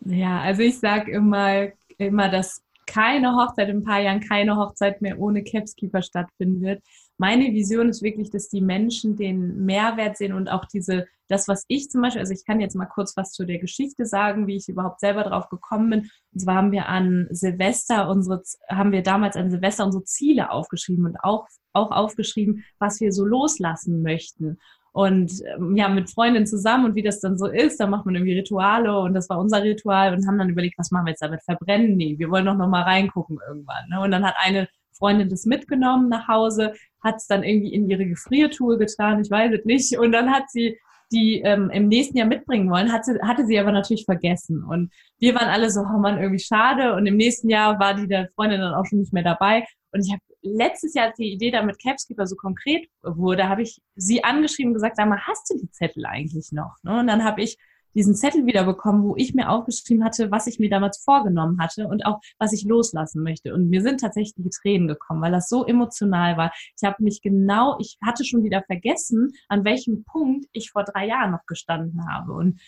Ja, 0.05 0.39
also 0.41 0.61
ich 0.61 0.79
sage 0.79 1.11
immer, 1.11 1.67
immer, 1.97 2.29
dass 2.29 2.63
keine 2.85 3.35
Hochzeit 3.35 3.69
in 3.69 3.77
ein 3.77 3.83
paar 3.83 3.99
Jahren, 3.99 4.19
keine 4.21 4.55
Hochzeit 4.57 5.01
mehr 5.01 5.19
ohne 5.19 5.43
Capskeeper 5.43 6.01
stattfinden 6.01 6.61
wird. 6.61 6.81
Meine 7.19 7.53
Vision 7.53 7.89
ist 7.89 8.01
wirklich, 8.01 8.31
dass 8.31 8.49
die 8.49 8.61
Menschen 8.61 9.17
den 9.17 9.65
Mehrwert 9.65 10.17
sehen 10.17 10.33
und 10.33 10.47
auch 10.49 10.65
diese, 10.65 11.05
das, 11.27 11.47
was 11.47 11.65
ich 11.67 11.89
zum 11.89 12.01
Beispiel, 12.01 12.21
also 12.21 12.33
ich 12.33 12.45
kann 12.45 12.61
jetzt 12.61 12.75
mal 12.75 12.85
kurz 12.85 13.15
was 13.17 13.33
zu 13.33 13.45
der 13.45 13.59
Geschichte 13.59 14.05
sagen, 14.05 14.47
wie 14.47 14.55
ich 14.55 14.69
überhaupt 14.69 15.01
selber 15.01 15.23
drauf 15.23 15.49
gekommen 15.49 15.89
bin. 15.89 15.99
Und 16.33 16.39
zwar 16.39 16.55
haben 16.55 16.71
wir 16.71 16.87
an 16.87 17.27
Silvester 17.29 18.09
unsere, 18.09 18.41
haben 18.69 18.93
wir 18.93 19.03
damals 19.03 19.35
an 19.35 19.51
Silvester 19.51 19.85
unsere 19.85 20.05
Ziele 20.05 20.49
aufgeschrieben 20.49 21.05
und 21.05 21.17
auch, 21.21 21.45
auch 21.73 21.91
aufgeschrieben, 21.91 22.63
was 22.79 23.01
wir 23.01 23.11
so 23.11 23.25
loslassen 23.25 24.01
möchten 24.01 24.57
und 24.91 25.31
ähm, 25.55 25.75
ja, 25.75 25.87
mit 25.87 26.09
Freundinnen 26.09 26.47
zusammen 26.47 26.85
und 26.85 26.95
wie 26.95 27.03
das 27.03 27.19
dann 27.19 27.37
so 27.37 27.47
ist, 27.47 27.79
da 27.79 27.87
macht 27.87 28.05
man 28.05 28.15
irgendwie 28.15 28.37
Rituale 28.37 28.99
und 28.99 29.13
das 29.13 29.29
war 29.29 29.39
unser 29.39 29.63
Ritual 29.63 30.13
und 30.13 30.27
haben 30.27 30.37
dann 30.37 30.49
überlegt, 30.49 30.77
was 30.77 30.91
machen 30.91 31.05
wir 31.05 31.11
jetzt 31.11 31.21
damit? 31.21 31.43
Verbrennen? 31.43 31.95
Nee, 31.95 32.15
wir 32.17 32.29
wollen 32.29 32.45
doch 32.45 32.55
noch 32.55 32.67
mal 32.67 32.81
reingucken 32.81 33.39
irgendwann. 33.47 33.87
Ne? 33.89 34.01
Und 34.01 34.11
dann 34.11 34.25
hat 34.25 34.35
eine 34.39 34.67
Freundin 34.99 35.29
das 35.29 35.45
mitgenommen 35.45 36.09
nach 36.09 36.27
Hause, 36.27 36.73
hat 37.01 37.15
es 37.15 37.27
dann 37.27 37.43
irgendwie 37.43 37.73
in 37.73 37.89
ihre 37.89 38.05
Gefriertour 38.05 38.77
getan, 38.77 39.21
ich 39.21 39.31
weiß 39.31 39.53
es 39.57 39.65
nicht. 39.65 39.97
Und 39.97 40.11
dann 40.11 40.31
hat 40.31 40.49
sie 40.49 40.77
die 41.11 41.41
ähm, 41.43 41.69
im 41.71 41.87
nächsten 41.87 42.17
Jahr 42.17 42.27
mitbringen 42.27 42.69
wollen, 42.69 42.91
hatte, 42.91 43.19
hatte 43.23 43.45
sie 43.45 43.57
aber 43.57 43.71
natürlich 43.71 44.05
vergessen. 44.05 44.63
Und 44.63 44.91
wir 45.17 45.33
waren 45.33 45.47
alle 45.47 45.71
so, 45.71 45.81
oh 45.81 45.97
Mann, 45.97 46.19
irgendwie 46.19 46.43
schade. 46.43 46.93
Und 46.93 47.05
im 47.07 47.17
nächsten 47.17 47.49
Jahr 47.49 47.79
war 47.79 47.95
die 47.95 48.07
der 48.07 48.29
Freundin 48.35 48.61
dann 48.61 48.75
auch 48.75 48.85
schon 48.85 48.99
nicht 48.99 49.13
mehr 49.13 49.23
dabei. 49.23 49.65
Und 49.91 50.05
ich 50.05 50.11
habe 50.11 50.21
letztes 50.41 50.93
Jahr, 50.93 51.07
als 51.07 51.17
die 51.17 51.31
Idee 51.31 51.51
da 51.51 51.63
mit 51.63 51.81
Capskeeper 51.81 52.27
so 52.27 52.35
konkret 52.35 52.87
wurde, 53.01 53.49
habe 53.49 53.63
ich 53.63 53.81
sie 53.95 54.23
angeschrieben 54.23 54.69
und 54.69 54.75
gesagt, 54.75 54.97
sag 54.97 55.09
mal, 55.09 55.19
hast 55.21 55.49
du 55.49 55.57
die 55.57 55.71
Zettel 55.71 56.05
eigentlich 56.05 56.51
noch? 56.51 56.75
Ne? 56.83 56.99
Und 56.99 57.07
dann 57.07 57.23
habe 57.23 57.41
ich 57.41 57.57
diesen 57.95 58.15
Zettel 58.15 58.45
wieder 58.45 58.63
bekommen, 58.65 59.03
wo 59.03 59.15
ich 59.15 59.33
mir 59.33 59.49
aufgeschrieben 59.49 60.03
hatte, 60.03 60.31
was 60.31 60.47
ich 60.47 60.59
mir 60.59 60.69
damals 60.69 61.01
vorgenommen 61.03 61.59
hatte 61.59 61.87
und 61.87 62.05
auch 62.05 62.19
was 62.37 62.53
ich 62.53 62.63
loslassen 62.63 63.23
möchte. 63.23 63.53
Und 63.53 63.69
mir 63.69 63.81
sind 63.81 63.99
tatsächlich 63.99 64.35
die 64.35 64.49
Tränen 64.49 64.87
gekommen, 64.87 65.21
weil 65.21 65.31
das 65.31 65.49
so 65.49 65.65
emotional 65.65 66.37
war. 66.37 66.51
Ich 66.79 66.87
habe 66.87 67.03
mich 67.03 67.21
genau, 67.21 67.77
ich 67.79 67.97
hatte 68.05 68.25
schon 68.25 68.43
wieder 68.43 68.63
vergessen, 68.63 69.31
an 69.47 69.63
welchem 69.65 70.03
Punkt 70.03 70.45
ich 70.51 70.71
vor 70.71 70.83
drei 70.83 71.07
Jahren 71.07 71.31
noch 71.31 71.45
gestanden 71.45 72.07
habe. 72.07 72.33
Und 72.33 72.59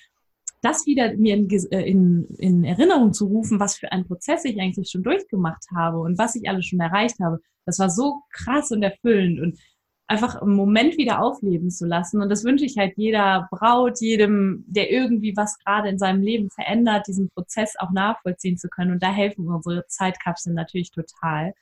das 0.61 0.85
wieder 0.85 1.15
mir 1.15 1.35
in, 1.35 1.49
äh, 1.49 1.81
in, 1.81 2.25
in 2.37 2.63
Erinnerung 2.63 3.13
zu 3.13 3.25
rufen, 3.25 3.59
was 3.59 3.77
für 3.77 3.91
einen 3.91 4.05
Prozess 4.05 4.45
ich 4.45 4.59
eigentlich 4.59 4.89
schon 4.91 5.03
durchgemacht 5.03 5.65
habe 5.75 5.99
und 5.99 6.17
was 6.17 6.35
ich 6.35 6.47
alles 6.47 6.65
schon 6.65 6.79
erreicht 6.79 7.19
habe, 7.19 7.39
das 7.65 7.79
war 7.79 7.89
so 7.89 8.21
krass 8.31 8.71
und 8.71 8.83
erfüllend 8.83 9.39
und 9.39 9.59
einfach 10.11 10.41
im 10.41 10.55
Moment 10.55 10.97
wieder 10.97 11.21
aufleben 11.21 11.71
zu 11.71 11.85
lassen. 11.85 12.21
Und 12.21 12.27
das 12.27 12.43
wünsche 12.43 12.65
ich 12.65 12.77
halt 12.77 12.97
jeder 12.97 13.47
Braut, 13.49 14.01
jedem, 14.01 14.65
der 14.67 14.91
irgendwie 14.91 15.37
was 15.37 15.57
gerade 15.59 15.87
in 15.87 15.97
seinem 15.97 16.21
Leben 16.21 16.49
verändert, 16.49 17.07
diesen 17.07 17.29
Prozess 17.29 17.75
auch 17.79 17.91
nachvollziehen 17.91 18.57
zu 18.57 18.67
können. 18.67 18.91
Und 18.91 19.01
da 19.01 19.11
helfen 19.11 19.47
unsere 19.47 19.87
Zeitkapseln 19.87 20.53
natürlich 20.53 20.91
total. 20.91 21.53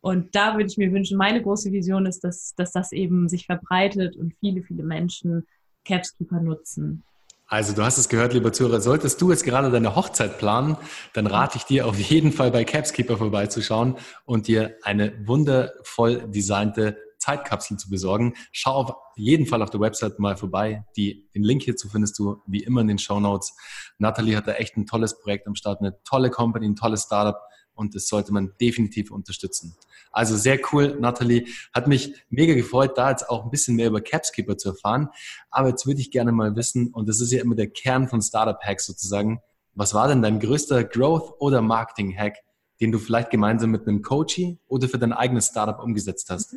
Und 0.00 0.34
da 0.34 0.54
würde 0.54 0.66
ich 0.66 0.76
mir 0.76 0.90
wünschen, 0.90 1.16
meine 1.16 1.40
große 1.40 1.70
Vision 1.70 2.06
ist, 2.06 2.24
dass, 2.24 2.56
dass 2.56 2.72
das 2.72 2.90
eben 2.90 3.28
sich 3.28 3.46
verbreitet 3.46 4.16
und 4.16 4.34
viele, 4.40 4.64
viele 4.64 4.82
Menschen 4.82 5.46
Capskeeper 5.84 6.40
nutzen. 6.40 7.04
Also 7.46 7.72
du 7.72 7.82
hast 7.82 7.98
es 7.98 8.08
gehört, 8.08 8.32
lieber 8.32 8.52
Zuhörer, 8.52 8.80
solltest 8.80 9.20
du 9.20 9.30
jetzt 9.30 9.44
gerade 9.44 9.70
deine 9.70 9.94
Hochzeit 9.94 10.38
planen, 10.38 10.76
dann 11.12 11.28
rate 11.28 11.58
ich 11.58 11.64
dir 11.64 11.86
auf 11.86 11.98
jeden 11.98 12.32
Fall 12.32 12.50
bei 12.50 12.64
Capskeeper 12.64 13.18
vorbeizuschauen 13.18 13.96
und 14.24 14.48
dir 14.48 14.76
eine 14.82 15.12
wundervoll 15.24 16.24
designte 16.28 16.96
Zeitkapsel 17.22 17.76
zu 17.76 17.88
besorgen. 17.88 18.34
Schau 18.50 18.72
auf 18.72 18.94
jeden 19.16 19.46
Fall 19.46 19.62
auf 19.62 19.70
der 19.70 19.80
Website 19.80 20.18
mal 20.18 20.36
vorbei. 20.36 20.84
Die, 20.96 21.28
den 21.34 21.42
Link 21.42 21.62
hierzu 21.62 21.88
findest 21.88 22.18
du 22.18 22.42
wie 22.46 22.62
immer 22.62 22.80
in 22.80 22.88
den 22.88 22.98
Show 22.98 23.20
Notes. 23.20 23.54
Natalie 23.98 24.36
hat 24.36 24.48
da 24.48 24.52
echt 24.52 24.76
ein 24.76 24.86
tolles 24.86 25.18
Projekt 25.20 25.46
am 25.46 25.54
Start, 25.54 25.80
eine 25.80 26.02
tolle 26.02 26.30
Company, 26.30 26.66
ein 26.66 26.76
tolles 26.76 27.04
Startup 27.04 27.38
und 27.74 27.94
das 27.94 28.06
sollte 28.08 28.32
man 28.32 28.52
definitiv 28.60 29.10
unterstützen. 29.10 29.76
Also 30.10 30.36
sehr 30.36 30.58
cool, 30.72 30.98
Natalie. 31.00 31.46
Hat 31.72 31.86
mich 31.86 32.14
mega 32.28 32.54
gefreut, 32.54 32.98
da 32.98 33.10
jetzt 33.10 33.28
auch 33.30 33.44
ein 33.44 33.50
bisschen 33.50 33.76
mehr 33.76 33.86
über 33.86 34.00
Capskeeper 34.00 34.58
zu 34.58 34.70
erfahren. 34.70 35.08
Aber 35.50 35.68
jetzt 35.68 35.86
würde 35.86 36.00
ich 36.00 36.10
gerne 36.10 36.32
mal 36.32 36.54
wissen, 36.54 36.92
und 36.92 37.08
das 37.08 37.20
ist 37.20 37.32
ja 37.32 37.40
immer 37.40 37.54
der 37.54 37.68
Kern 37.68 38.08
von 38.08 38.20
Startup 38.20 38.60
Hacks 38.62 38.86
sozusagen, 38.86 39.40
was 39.74 39.94
war 39.94 40.08
denn 40.08 40.20
dein 40.20 40.38
größter 40.38 40.84
Growth- 40.84 41.40
oder 41.40 41.62
Marketing-Hack, 41.62 42.36
den 42.80 42.92
du 42.92 42.98
vielleicht 42.98 43.30
gemeinsam 43.30 43.70
mit 43.70 43.88
einem 43.88 44.02
Coachie 44.02 44.58
oder 44.68 44.86
für 44.88 44.98
dein 44.98 45.14
eigenes 45.14 45.46
Startup 45.46 45.82
umgesetzt 45.82 46.28
hast? 46.28 46.56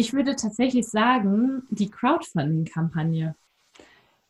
Ich 0.00 0.14
würde 0.14 0.34
tatsächlich 0.34 0.88
sagen, 0.88 1.64
die 1.68 1.90
Crowdfunding-Kampagne. 1.90 3.34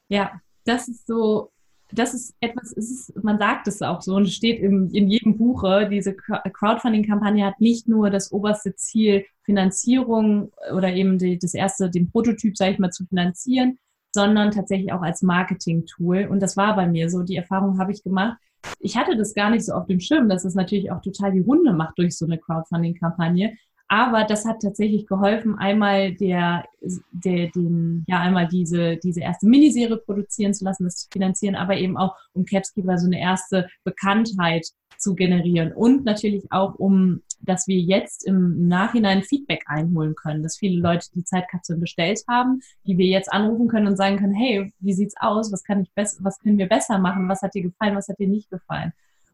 Ja, 0.09 0.40
das 0.64 0.88
ist 0.88 1.06
so 1.06 1.52
das 1.92 2.12
ist 2.12 2.35
etwas, 2.40 2.72
ist, 2.72 3.12
man 3.22 3.38
sagt 3.38 3.68
es 3.68 3.80
auch 3.80 4.00
so 4.02 4.16
und 4.16 4.24
es 4.24 4.35
steht 4.35 4.61
in, 4.61 4.90
in 4.90 5.09
jedem 5.09 5.37
Buche, 5.37 5.88
diese 5.88 6.14
Crowdfunding-Kampagne 6.14 7.46
hat 7.46 7.61
nicht 7.61 7.87
nur 7.88 8.11
das 8.11 8.33
oberste 8.33 8.74
Ziel, 8.74 9.24
Finanzierung 9.44 10.50
oder 10.74 10.92
eben 10.92 11.18
die, 11.18 11.38
das 11.38 11.54
erste, 11.54 11.88
den 11.88 12.11
Prototyp, 12.11 12.56
sage 12.56 12.72
ich 12.72 12.78
mal, 12.80 12.90
zu 12.90 13.06
finanzieren, 13.06 13.78
sondern 14.12 14.50
tatsächlich 14.50 14.92
auch 14.92 15.02
als 15.02 15.22
Marketing-Tool. 15.22 16.26
Und 16.30 16.40
das 16.40 16.56
war 16.56 16.74
bei 16.74 16.88
mir 16.88 17.11
so, 17.11 17.22
die 17.22 17.37
Erfahrung 17.37 17.78
habe 17.78 17.92
ich 17.92 18.02
gemacht. 18.02 18.38
Ich 18.80 18.96
hatte 18.96 19.16
das 19.16 19.35
gar 19.35 19.50
nicht 19.50 19.64
so 19.64 19.72
auf 19.72 19.87
dem 19.87 20.00
Schirm, 20.00 20.28
dass 20.28 20.44
es 20.44 20.54
natürlich 20.54 20.90
auch 20.90 21.00
total 21.00 21.33
die 21.33 21.40
Runde 21.40 21.72
macht 21.72 21.96
durch 21.98 22.16
so 22.16 22.26
eine 22.26 22.38
Crowdfunding-Kampagne. 22.38 23.56
Aber 23.92 24.22
das 24.22 24.44
hat 24.44 24.62
tatsächlich 24.62 25.09
geholfen, 25.09 25.59
einmal 25.59 26.12
der, 26.12 26.64
der, 27.11 27.48
den, 27.48 28.05
ja, 28.07 28.20
einmal 28.20 28.46
diese, 28.46 28.98
diese 28.98 29.20
erste 29.20 29.48
Miniserie 29.48 29.96
produzieren 29.96 30.55
zu 30.55 30.64
lassen, 30.64 30.85
das 30.85 30.94
zu 30.94 31.09
finanzieren, 31.12 31.57
aber 31.57 31.76
eben 31.76 31.96
auch, 31.96 32.14
um 32.33 32.44
Capskeeper 32.44 32.98
so 32.98 33.07
eine 33.07 33.20
erste 33.20 33.68
Bekanntheit 33.83 34.68
zu 34.96 35.16
generieren 35.16 35.72
und 35.72 36.05
natürlich 36.05 36.44
auch, 36.53 36.76
um, 36.76 37.22
dass 37.40 37.66
wir 37.66 37.81
jetzt 37.81 38.24
im 38.24 38.68
Nachhinein 38.68 39.24
Feedback 39.24 39.64
einholen 39.66 40.14
können, 40.14 40.44
dass 40.44 40.59
viele 40.59 40.81
Leute 40.81 41.09
die 41.12 41.24
Zeitkapseln 41.24 41.81
bestellt 41.81 42.20
haben, 42.29 42.61
die 42.87 42.96
wir 42.96 43.07
jetzt 43.07 43.33
anrufen 43.33 43.66
können 43.66 43.88
und 43.88 43.96
sagen 43.96 44.18
können, 44.18 44.35
hey, 44.35 44.72
wie 44.79 44.92
sieht's 44.92 45.16
aus? 45.18 45.50
Was 45.50 45.64
kann 45.64 45.83
ich 45.83 45.92
besser, 45.94 46.18
was 46.22 46.38
können 46.38 46.59
wir 46.59 46.68
besser 46.68 47.00
machen? 47.00 47.29
Was 47.29 47.42
hat 47.42 47.57
dir 47.57 47.62
gefallen? 47.62 47.96
Was 47.96 48.09
hat 48.09 48.20
dir 48.20 48.29
nicht 48.29 48.50
gefallen? 48.50 48.92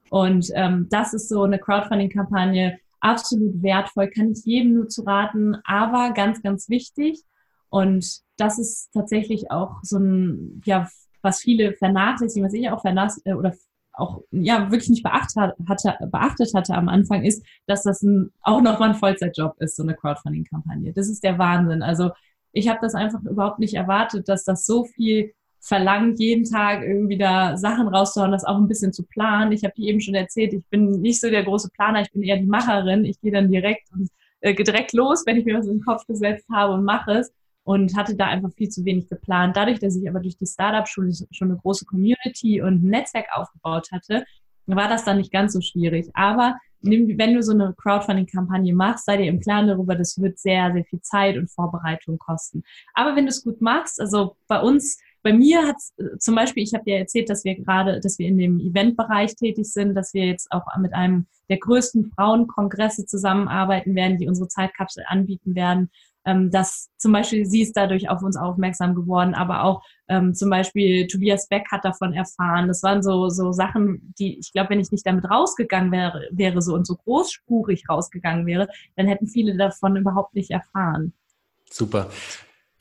Und 0.08 0.50
ähm, 0.54 0.86
das 0.88 1.12
ist 1.12 1.28
so 1.28 1.42
eine 1.42 1.58
Crowdfunding-Kampagne, 1.58 2.78
absolut 3.00 3.62
wertvoll, 3.62 4.08
kann 4.08 4.32
ich 4.32 4.44
jedem 4.44 4.74
nur 4.74 4.88
zu 4.88 5.02
raten, 5.02 5.56
aber 5.64 6.12
ganz, 6.12 6.42
ganz 6.42 6.68
wichtig. 6.68 7.22
Und 7.68 8.20
das 8.36 8.58
ist 8.58 8.90
tatsächlich 8.92 9.50
auch 9.50 9.76
so 9.82 9.98
ein, 9.98 10.62
ja, 10.64 10.88
was 11.22 11.40
viele 11.40 11.72
vernachlässigen, 11.74 12.46
was 12.46 12.54
ich 12.54 12.70
auch 12.70 12.80
vernachlässigt 12.80 13.26
äh, 13.26 13.34
oder 13.34 13.54
auch 13.92 14.20
ja 14.30 14.70
wirklich 14.70 14.90
nicht 14.90 15.02
beachtet 15.02 15.54
hatte, 15.66 15.96
beachtet 16.06 16.52
hatte 16.54 16.74
am 16.74 16.88
Anfang, 16.88 17.24
ist, 17.24 17.44
dass 17.66 17.82
das 17.82 18.02
ein, 18.02 18.30
auch 18.42 18.60
nochmal 18.60 18.90
ein 18.90 18.94
Vollzeitjob 18.94 19.54
ist, 19.58 19.76
so 19.76 19.82
eine 19.82 19.94
Crowdfunding-Kampagne. 19.94 20.92
Das 20.92 21.08
ist 21.08 21.24
der 21.24 21.38
Wahnsinn. 21.38 21.82
Also 21.82 22.10
ich 22.52 22.68
habe 22.68 22.78
das 22.82 22.94
einfach 22.94 23.22
überhaupt 23.22 23.58
nicht 23.58 23.74
erwartet, 23.74 24.28
dass 24.28 24.44
das 24.44 24.66
so 24.66 24.84
viel 24.84 25.32
verlangt, 25.66 26.20
jeden 26.20 26.44
Tag 26.44 26.82
irgendwie 26.82 27.18
da 27.18 27.56
Sachen 27.56 27.88
rauszuhauen, 27.88 28.30
das 28.30 28.44
auch 28.44 28.56
ein 28.56 28.68
bisschen 28.68 28.92
zu 28.92 29.02
planen. 29.04 29.50
Ich 29.50 29.64
habe 29.64 29.74
dir 29.74 29.88
eben 29.88 30.00
schon 30.00 30.14
erzählt, 30.14 30.52
ich 30.52 30.64
bin 30.70 30.90
nicht 31.00 31.20
so 31.20 31.28
der 31.28 31.42
große 31.42 31.70
Planer, 31.70 32.02
ich 32.02 32.12
bin 32.12 32.22
eher 32.22 32.36
die 32.36 32.46
Macherin. 32.46 33.04
Ich 33.04 33.20
gehe 33.20 33.32
dann 33.32 33.50
direkt 33.50 33.90
und 33.92 34.08
äh, 34.42 34.54
direkt 34.54 34.92
los, 34.92 35.24
wenn 35.26 35.36
ich 35.36 35.44
mir 35.44 35.58
was 35.58 35.66
in 35.66 35.78
den 35.78 35.84
Kopf 35.84 36.06
gesetzt 36.06 36.46
habe 36.52 36.74
und 36.74 36.84
mache 36.84 37.18
es 37.18 37.32
und 37.64 37.96
hatte 37.96 38.14
da 38.14 38.26
einfach 38.26 38.52
viel 38.52 38.68
zu 38.68 38.84
wenig 38.84 39.08
geplant. 39.08 39.56
Dadurch, 39.56 39.80
dass 39.80 39.96
ich 39.96 40.08
aber 40.08 40.20
durch 40.20 40.36
die 40.36 40.46
Startup-Schule 40.46 41.12
schon 41.32 41.50
eine 41.50 41.58
große 41.58 41.84
Community 41.84 42.62
und 42.62 42.84
ein 42.84 42.90
Netzwerk 42.90 43.26
aufgebaut 43.34 43.88
hatte, 43.90 44.24
war 44.66 44.88
das 44.88 45.04
dann 45.04 45.16
nicht 45.16 45.32
ganz 45.32 45.52
so 45.52 45.60
schwierig. 45.60 46.08
Aber 46.14 46.56
wenn 46.82 47.34
du 47.34 47.42
so 47.42 47.52
eine 47.52 47.74
Crowdfunding-Kampagne 47.76 48.72
machst, 48.72 49.06
sei 49.06 49.16
dir 49.16 49.26
im 49.26 49.40
Klaren 49.40 49.66
darüber, 49.66 49.96
das 49.96 50.20
wird 50.20 50.38
sehr, 50.38 50.72
sehr 50.72 50.84
viel 50.84 51.00
Zeit 51.00 51.36
und 51.36 51.50
Vorbereitung 51.50 52.18
kosten. 52.18 52.62
Aber 52.94 53.16
wenn 53.16 53.24
du 53.24 53.30
es 53.30 53.42
gut 53.42 53.60
machst, 53.60 54.00
also 54.00 54.36
bei 54.46 54.60
uns 54.60 54.98
bei 55.26 55.32
mir 55.32 55.66
hat 55.66 55.76
äh, 55.96 56.18
zum 56.18 56.36
Beispiel, 56.36 56.62
ich 56.62 56.72
habe 56.72 56.84
dir 56.84 56.98
erzählt, 56.98 57.28
dass 57.28 57.42
wir 57.42 57.56
gerade, 57.56 57.98
dass 57.98 58.20
wir 58.20 58.28
in 58.28 58.38
dem 58.38 58.60
Eventbereich 58.60 59.34
tätig 59.34 59.66
sind, 59.66 59.96
dass 59.96 60.14
wir 60.14 60.24
jetzt 60.24 60.52
auch 60.52 60.64
mit 60.78 60.94
einem 60.94 61.26
der 61.48 61.58
größten 61.58 62.12
Frauenkongresse 62.14 63.06
zusammenarbeiten 63.06 63.96
werden, 63.96 64.18
die 64.18 64.28
unsere 64.28 64.46
Zeitkapsel 64.46 65.02
anbieten 65.08 65.56
werden. 65.56 65.90
Ähm, 66.24 66.52
dass 66.52 66.90
zum 66.96 67.10
Beispiel 67.10 67.44
sie 67.44 67.62
ist 67.62 67.76
dadurch 67.76 68.08
auf 68.08 68.22
uns 68.22 68.36
aufmerksam 68.36 68.94
geworden, 68.94 69.34
aber 69.34 69.64
auch 69.64 69.82
ähm, 70.08 70.32
zum 70.32 70.48
Beispiel 70.48 71.08
Tobias 71.08 71.48
Beck 71.48 71.66
hat 71.72 71.84
davon 71.84 72.12
erfahren. 72.12 72.68
Das 72.68 72.84
waren 72.84 73.02
so, 73.02 73.28
so 73.28 73.50
Sachen, 73.50 74.14
die 74.20 74.38
ich 74.38 74.52
glaube, 74.52 74.70
wenn 74.70 74.80
ich 74.80 74.92
nicht 74.92 75.06
damit 75.06 75.28
rausgegangen 75.28 75.90
wäre, 75.90 76.22
wäre 76.30 76.62
so 76.62 76.74
und 76.74 76.86
so 76.86 76.94
großspurig 76.94 77.88
rausgegangen 77.88 78.46
wäre, 78.46 78.68
dann 78.94 79.08
hätten 79.08 79.26
viele 79.26 79.56
davon 79.56 79.96
überhaupt 79.96 80.36
nicht 80.36 80.52
erfahren. 80.52 81.12
Super. 81.68 82.10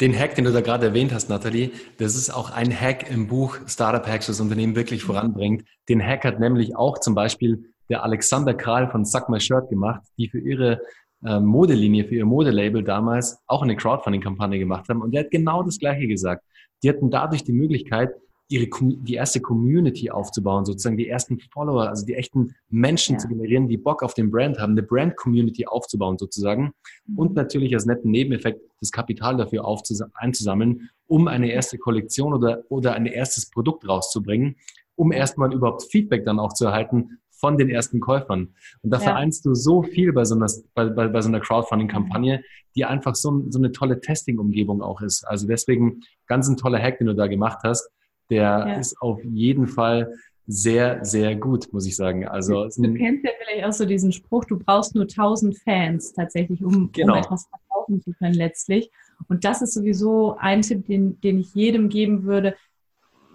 Den 0.01 0.13
Hack, 0.13 0.35
den 0.35 0.43
du 0.43 0.51
da 0.51 0.59
gerade 0.59 0.87
erwähnt 0.87 1.13
hast, 1.13 1.29
Nathalie, 1.29 1.71
das 1.97 2.15
ist 2.15 2.29
auch 2.29 2.51
ein 2.51 2.69
Hack 2.69 3.09
im 3.09 3.27
Buch 3.27 3.57
Startup 3.65 4.05
Hacks, 4.05 4.27
das 4.27 4.41
Unternehmen 4.41 4.75
wirklich 4.75 5.03
voranbringt. 5.03 5.63
Den 5.87 6.05
Hack 6.05 6.25
hat 6.25 6.39
nämlich 6.39 6.75
auch 6.75 6.99
zum 6.99 7.15
Beispiel 7.15 7.71
der 7.89 8.03
Alexander 8.03 8.53
Kral 8.53 8.89
von 8.89 9.05
Suck 9.05 9.29
My 9.29 9.39
Shirt 9.39 9.69
gemacht, 9.69 10.01
die 10.17 10.27
für 10.27 10.39
ihre 10.39 10.81
äh, 11.23 11.39
Modelinie, 11.39 12.03
für 12.05 12.15
ihr 12.15 12.25
Modelabel 12.25 12.83
damals 12.83 13.37
auch 13.47 13.61
eine 13.61 13.77
Crowdfunding-Kampagne 13.77 14.59
gemacht 14.59 14.89
haben. 14.89 15.01
Und 15.01 15.13
der 15.13 15.21
hat 15.23 15.31
genau 15.31 15.63
das 15.63 15.79
Gleiche 15.79 16.07
gesagt. 16.07 16.43
Die 16.83 16.89
hatten 16.89 17.09
dadurch 17.09 17.45
die 17.45 17.53
Möglichkeit, 17.53 18.09
ihre, 18.47 18.67
die 18.81 19.15
erste 19.15 19.41
Community 19.41 20.11
aufzubauen, 20.11 20.65
sozusagen 20.65 20.97
die 20.97 21.07
ersten 21.07 21.39
Follower, 21.51 21.89
also 21.89 22.05
die 22.05 22.13
echten 22.13 22.53
Menschen 22.69 23.13
ja. 23.13 23.19
zu 23.19 23.27
generieren, 23.27 23.67
die 23.67 23.77
Bock 23.77 24.03
auf 24.03 24.13
den 24.13 24.29
Brand 24.29 24.59
haben, 24.59 24.73
eine 24.73 24.83
Brand-Community 24.83 25.65
aufzubauen 25.65 26.17
sozusagen 26.17 26.73
mhm. 27.07 27.17
und 27.17 27.35
natürlich 27.35 27.73
als 27.73 27.85
netten 27.85 28.11
Nebeneffekt 28.11 28.61
das 28.79 28.91
Kapital 28.91 29.37
dafür 29.37 29.65
einzusammeln, 30.13 30.89
um 31.07 31.27
eine 31.27 31.51
erste 31.51 31.77
Kollektion 31.77 32.33
oder, 32.33 32.63
oder 32.69 32.93
ein 32.93 33.07
erstes 33.07 33.49
Produkt 33.49 33.87
rauszubringen, 33.87 34.57
um 34.95 35.11
erstmal 35.11 35.53
überhaupt 35.53 35.83
Feedback 35.83 36.23
dann 36.25 36.39
auch 36.39 36.53
zu 36.53 36.65
erhalten 36.65 37.19
von 37.31 37.57
den 37.57 37.69
ersten 37.69 37.99
Käufern. 37.99 38.53
Und 38.81 38.91
da 38.91 38.97
ja. 38.97 39.03
vereinst 39.03 39.45
du 39.45 39.55
so 39.55 39.83
viel 39.83 40.13
bei 40.13 40.23
so 40.23 40.35
einer, 40.35 40.47
bei, 40.73 40.85
bei, 40.85 41.07
bei 41.07 41.21
so 41.21 41.27
einer 41.27 41.41
Crowdfunding-Kampagne, 41.41 42.43
die 42.75 42.85
einfach 42.85 43.15
so, 43.15 43.43
so 43.49 43.59
eine 43.59 43.71
tolle 43.71 43.99
Testing-Umgebung 43.99 44.81
auch 44.81 45.01
ist. 45.01 45.23
Also 45.27 45.47
deswegen 45.47 46.01
ganz 46.27 46.47
ein 46.47 46.57
toller 46.57 46.79
Hack, 46.79 46.99
den 46.99 47.07
du 47.07 47.15
da 47.15 47.27
gemacht 47.27 47.59
hast 47.63 47.89
der 48.29 48.65
ja. 48.67 48.73
ist 48.73 49.01
auf 49.01 49.23
jeden 49.23 49.67
Fall 49.67 50.13
sehr, 50.47 51.03
sehr 51.03 51.35
gut, 51.35 51.71
muss 51.73 51.87
ich 51.87 51.95
sagen. 51.95 52.27
Also, 52.27 52.67
du 52.67 52.93
kennst 52.93 53.25
ja 53.25 53.31
vielleicht 53.39 53.65
auch 53.65 53.73
so 53.73 53.85
diesen 53.85 54.11
Spruch, 54.11 54.45
du 54.45 54.59
brauchst 54.59 54.93
nur 54.93 55.05
1000 55.05 55.57
Fans 55.57 56.13
tatsächlich, 56.13 56.63
um, 56.63 56.91
genau. 56.91 57.13
um 57.13 57.19
etwas 57.19 57.47
verkaufen 57.47 58.01
zu 58.01 58.13
können 58.13 58.35
letztlich. 58.35 58.91
Und 59.27 59.43
das 59.43 59.61
ist 59.61 59.73
sowieso 59.73 60.35
ein 60.37 60.61
Tipp, 60.61 60.85
den, 60.85 61.19
den 61.21 61.39
ich 61.39 61.53
jedem 61.55 61.89
geben 61.89 62.23
würde. 62.23 62.55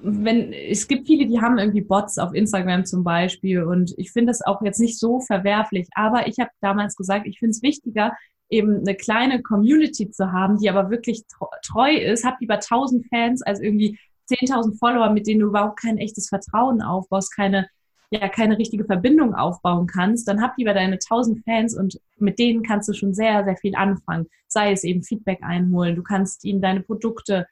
Wenn, 0.03 0.53
es 0.53 0.89
gibt 0.89 1.07
viele, 1.07 1.27
die 1.27 1.41
haben 1.41 1.59
irgendwie 1.59 1.83
Bots 1.83 2.19
auf 2.19 2.33
Instagram 2.33 2.87
zum 2.87 3.05
Beispiel 3.05 3.63
und 3.65 3.93
ich 3.99 4.13
finde 4.13 4.31
das 4.31 4.41
auch 4.41 4.63
jetzt 4.63 4.81
nicht 4.81 4.99
so 4.99 5.21
verwerflich, 5.21 5.89
aber 5.95 6.27
ich 6.27 6.39
habe 6.39 6.51
damals 6.63 6.97
gesagt, 6.97 7.27
ich 7.27 7.39
finde 7.39 7.51
es 7.51 7.63
wichtiger, 7.63 8.13
eben 8.49 8.79
eine 8.79 8.95
kleine 8.95 9.43
Community 9.43 10.11
zu 10.11 10.33
haben, 10.33 10.59
die 10.59 10.71
aber 10.71 10.91
wirklich 10.91 11.25
treu 11.63 11.95
ist, 11.95 12.25
habt 12.25 12.41
lieber 12.41 12.55
1000 12.55 13.07
Fans 13.09 13.43
als 13.43 13.61
irgendwie 13.61 13.99
10.000 14.31 14.79
Follower, 14.79 15.11
mit 15.11 15.27
denen 15.27 15.41
du 15.41 15.47
überhaupt 15.47 15.81
kein 15.81 15.99
echtes 15.99 16.29
Vertrauen 16.29 16.83
aufbaust, 16.83 17.35
keine, 17.35 17.69
ja, 18.11 18.29
keine 18.29 18.59
richtige 18.59 18.85
Verbindung 18.85 19.35
aufbauen 19.35 19.87
kannst, 19.87 20.29
dann 20.29 20.43
hab 20.43 20.57
lieber 20.57 20.75
deine 20.75 20.95
1000 20.95 21.45
Fans 21.45 21.77
und 21.77 22.01
mit 22.19 22.39
denen 22.39 22.63
kannst 22.63 22.89
du 22.89 22.93
schon 22.93 23.15
sehr, 23.15 23.45
sehr 23.45 23.57
viel 23.57 23.75
anfangen. 23.75 24.27
Sei 24.49 24.73
es 24.73 24.85
eben 24.85 25.03
Feedback 25.03 25.41
einholen, 25.43 25.97
du 25.97 26.03
kannst 26.03 26.45
ihnen 26.45 26.61
deine 26.61 26.81
Produkte 26.81 27.47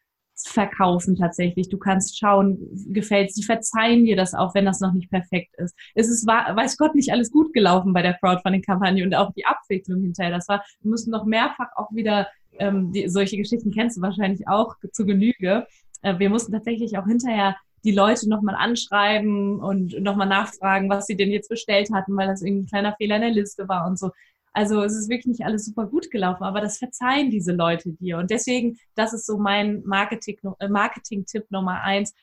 verkaufen 0.47 1.17
tatsächlich. 1.17 1.69
Du 1.69 1.79
kannst 1.79 2.19
schauen, 2.19 2.59
gefällt 2.93 3.33
sie 3.35 3.43
verzeihen 3.43 4.05
dir 4.05 4.17
das 4.17 4.35
auch, 4.35 4.55
wenn 4.55 4.65
das 4.65 4.81
noch 4.81 4.93
nicht 4.93 5.11
perfekt 5.11 5.55
ist. 5.57 5.75
Es 5.95 6.09
ist, 6.09 6.27
weiß 6.27 6.77
Gott, 6.77 6.95
nicht 6.95 7.11
alles 7.11 7.31
gut 7.31 7.53
gelaufen 7.53 7.93
bei 7.93 8.03
der 8.03 8.15
Crowdfunding-Kampagne 8.15 9.05
und 9.05 9.15
auch 9.15 9.33
die 9.33 9.47
Abwicklung 9.47 10.03
hinterher. 10.03 10.33
Das 10.33 10.49
war, 10.49 10.65
wir 10.81 10.91
mussten 10.91 11.11
noch 11.11 11.25
mehrfach 11.25 11.69
auch 11.77 11.91
wieder, 11.93 12.29
ähm, 12.59 12.93
die, 12.93 13.09
solche 13.09 13.37
Geschichten 13.37 13.73
kennst 13.73 13.97
du 13.97 14.03
wahrscheinlich 14.03 14.47
auch 14.49 14.77
zu 14.93 15.07
Genüge, 15.07 15.67
äh, 16.03 16.19
wir 16.19 16.31
mussten 16.31 16.53
tatsächlich 16.53 16.99
auch 16.99 17.07
hinterher 17.07 17.57
die 17.85 17.93
Leute 17.93 18.29
nochmal 18.29 18.57
anschreiben 18.57 19.61
und 19.61 20.01
nochmal 20.01 20.27
nachfragen, 20.27 20.91
was 20.91 21.07
sie 21.07 21.17
denn 21.17 21.31
jetzt 21.31 21.49
bestellt 21.49 21.91
hatten, 21.93 22.17
weil 22.17 22.27
das 22.27 22.43
irgendwie 22.43 22.65
ein 22.65 22.69
kleiner 22.69 22.95
Fehler 22.97 23.17
in 23.17 23.23
der 23.23 23.31
Liste 23.31 23.69
war 23.69 23.87
und 23.87 23.99
so. 23.99 24.11
Also 24.53 24.83
es 24.83 24.97
ist 24.97 25.09
wirklich 25.09 25.27
nicht 25.27 25.45
alles 25.45 25.67
super 25.67 25.87
gut 25.87 26.11
gelaufen, 26.11 26.43
aber 26.43 26.61
das 26.61 26.79
verzeihen 26.79 27.31
diese 27.31 27.53
Leute 27.53 27.91
dir. 27.91 28.19
Und 28.19 28.31
deswegen, 28.31 28.77
das 28.97 29.13
ist 29.13 29.27
so 29.27 29.39
mein 29.39 29.83
Marketing-Tipp 29.85 30.55
äh, 30.59 30.69
Marketing 30.69 31.25
Nummer 31.51 31.83
eins. 31.83 32.15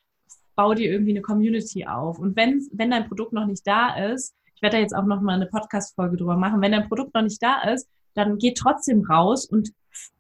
Bau 0.56 0.74
dir 0.74 0.92
irgendwie 0.92 1.12
eine 1.12 1.22
Community 1.22 1.86
auf. 1.86 2.20
Und 2.20 2.36
wenn, 2.36 2.68
wenn 2.74 2.92
dein 2.92 3.08
Produkt 3.08 3.34
noch 3.34 3.46
nicht 3.46 3.66
da 3.66 3.96
ist, 4.12 4.36
ich 4.56 4.62
werde 4.62 4.78
da 4.78 4.82
jetzt 4.82 4.96
auch 4.96 5.06
nochmal 5.06 5.36
eine 5.36 5.48
Podcast-Folge 5.48 6.18
drüber 6.18 6.38
machen, 6.38 6.62
wenn 6.62 6.72
dein 6.72 6.88
Produkt 6.88 7.14
noch 7.14 7.22
nicht 7.22 7.42
da 7.42 7.62
ist, 7.74 7.88
dann 8.14 8.38
geh 8.38 8.54
trotzdem 8.54 9.06
raus 9.06 9.46
und 9.46 9.72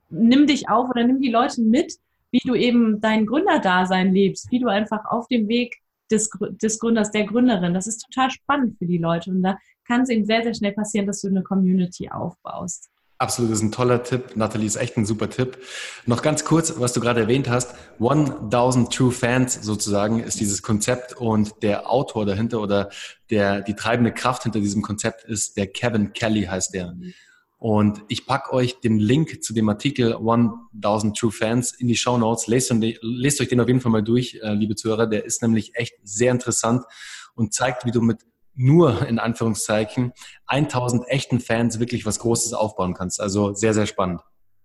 nimm 0.10 0.48
dich 0.48 0.70
auf 0.70 0.90
oder 0.90 1.06
nimm 1.06 1.22
die 1.22 1.32
Leute 1.32 1.62
mit 1.62 1.96
wie 2.36 2.48
du 2.48 2.54
eben 2.54 3.00
dein 3.00 3.26
Gründerdasein 3.26 4.14
lebst, 4.14 4.52
wie 4.52 4.60
du 4.60 4.68
einfach 4.68 5.06
auf 5.06 5.28
dem 5.30 5.48
Weg 5.48 5.78
des, 6.12 6.30
des 6.62 6.80
Gründers, 6.80 7.12
der 7.12 7.24
Gründerin, 7.24 7.74
das 7.74 7.88
ist 7.88 8.00
total 8.00 8.30
spannend 8.30 8.78
für 8.78 8.86
die 8.86 8.98
Leute. 8.98 9.32
Und 9.32 9.42
da 9.42 9.58
kann 9.88 10.02
es 10.02 10.10
eben 10.10 10.26
sehr, 10.26 10.44
sehr 10.44 10.54
schnell 10.54 10.74
passieren, 10.74 11.08
dass 11.08 11.22
du 11.22 11.30
eine 11.30 11.44
Community 11.44 12.10
aufbaust. 12.10 12.90
Absolut, 13.18 13.52
das 13.52 13.60
ist 13.60 13.64
ein 13.64 13.72
toller 13.72 14.04
Tipp. 14.04 14.36
Nathalie 14.36 14.68
ist 14.68 14.76
echt 14.76 14.98
ein 14.98 15.06
super 15.06 15.30
Tipp. 15.30 15.58
Noch 16.06 16.22
ganz 16.22 16.44
kurz, 16.44 16.78
was 16.78 16.92
du 16.92 17.00
gerade 17.00 17.22
erwähnt 17.22 17.50
hast. 17.50 17.74
1000 18.02 18.94
True 18.94 19.12
Fans 19.12 19.54
sozusagen 19.62 20.20
ist 20.20 20.42
dieses 20.42 20.62
Konzept 20.62 21.16
und 21.16 21.64
der 21.64 21.90
Autor 21.90 22.26
dahinter 22.26 22.60
oder 22.60 22.90
der, 23.30 23.62
die 23.62 23.76
treibende 23.76 24.12
Kraft 24.12 24.44
hinter 24.44 24.60
diesem 24.60 24.82
Konzept 24.82 25.24
ist 25.24 25.56
der 25.56 25.68
Kevin 25.68 26.12
Kelly 26.12 26.44
heißt 26.44 26.74
der. 26.74 26.92
Mhm. 26.92 27.14
Und 27.58 28.04
ich 28.10 28.26
pack 28.26 28.52
euch 28.52 28.80
den 28.82 29.00
Link 29.00 29.44
zu 29.44 29.54
dem 29.54 29.70
Artikel 29.70 30.16
1000 30.16 31.18
True 31.18 31.32
Fans 31.32 31.72
in 31.72 31.88
die 31.88 31.96
Show 31.96 32.18
Notes. 32.18 32.48
Lest, 32.48 32.74
lest 33.02 33.42
euch 33.42 33.48
den 33.48 33.62
auf 33.62 33.68
jeden 33.68 33.82
Fall 33.82 33.92
mal 33.92 34.04
durch, 34.04 34.40
äh, 34.42 34.54
liebe 34.54 34.76
Zuhörer. 34.76 35.08
Der 35.08 35.26
ist 35.26 35.42
nämlich 35.42 35.76
echt 35.76 35.96
sehr 36.04 36.32
interessant 36.32 36.84
und 37.36 37.54
zeigt, 37.54 37.86
wie 37.86 37.92
du 37.92 38.02
mit 38.02 38.20
nur 38.54 39.08
in 39.08 39.20
Anführungszeichen 39.20 40.14
1000 40.48 41.08
echten 41.08 41.40
Fans 41.40 41.80
wirklich 41.80 42.06
was 42.06 42.20
Großes 42.20 42.54
aufbauen 42.54 42.94
kannst. 42.94 43.20
Also 43.20 43.54
sehr, 43.54 43.74
sehr 43.74 43.86
spannend. 43.86 44.22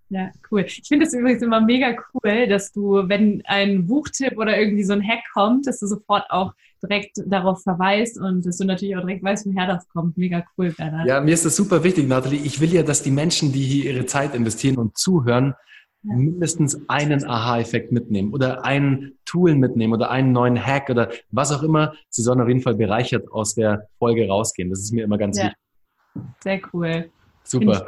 Ja, 0.09 0.31
cool. 0.51 0.63
Ich 0.63 0.83
finde 0.89 1.07
es 1.07 1.15
übrigens 1.15 1.43
immer 1.43 1.61
mega 1.61 1.95
cool, 2.13 2.49
dass 2.49 2.73
du, 2.73 3.09
wenn 3.09 3.43
ein 3.47 3.87
Buchtipp 3.87 4.37
oder 4.39 4.59
irgendwie 4.59 4.83
so 4.83 4.93
ein 4.93 5.07
Hack 5.07 5.21
kommt, 5.33 5.69
dass 5.69 5.79
du 5.79 5.87
sofort 5.87 6.25
auch 6.31 6.53
direkt 6.83 7.19
darauf 7.27 7.63
verweist 7.63 8.19
und 8.19 8.45
dass 8.47 8.59
du 8.59 8.65
natürlich 8.65 8.97
auch 8.97 9.03
direkt 9.03 9.23
weißt, 9.23 9.47
woher 9.47 9.67
das 9.67 9.89
kommt. 9.89 10.17
Mega 10.17 10.45
cool, 10.57 10.73
Bernhard. 10.73 11.07
Ja, 11.07 11.21
mir 11.21 11.35
ist 11.35 11.45
das 11.45 11.57
super 11.57 11.85
wichtig, 11.85 12.09
Nathalie. 12.09 12.41
Ich 12.41 12.61
will 12.61 12.73
ja, 12.73 12.83
dass 12.83 13.03
die 13.03 13.11
Menschen, 13.11 13.53
die 13.53 13.63
hier 13.63 13.93
ihre 13.93 14.07
Zeit 14.07 14.35
investieren 14.35 14.77
und 14.77 14.97
zuhören, 14.97 15.55
ja. 16.03 16.15
mindestens 16.15 16.81
einen 16.89 17.25
Aha-Effekt 17.25 17.93
mitnehmen 17.93 18.33
oder 18.33 18.65
ein 18.65 19.13
Tool 19.25 19.55
mitnehmen 19.55 19.93
oder 19.93 20.11
einen 20.11 20.33
neuen 20.33 20.59
Hack 20.59 20.91
oder 20.91 21.11
was 21.31 21.53
auch 21.53 21.63
immer. 21.63 21.95
Sie 22.09 22.23
sollen 22.23 22.41
auf 22.41 22.49
jeden 22.49 22.63
Fall 22.63 22.75
bereichert 22.75 23.31
aus 23.31 23.55
der 23.55 23.89
Folge 23.99 24.27
rausgehen. 24.27 24.71
Das 24.71 24.81
ist 24.81 24.93
mir 24.93 25.05
immer 25.05 25.19
ganz 25.19 25.39
ja. 25.39 25.45
wichtig. 25.45 26.35
Sehr 26.43 26.61
cool. 26.73 27.11
Super. 27.43 27.87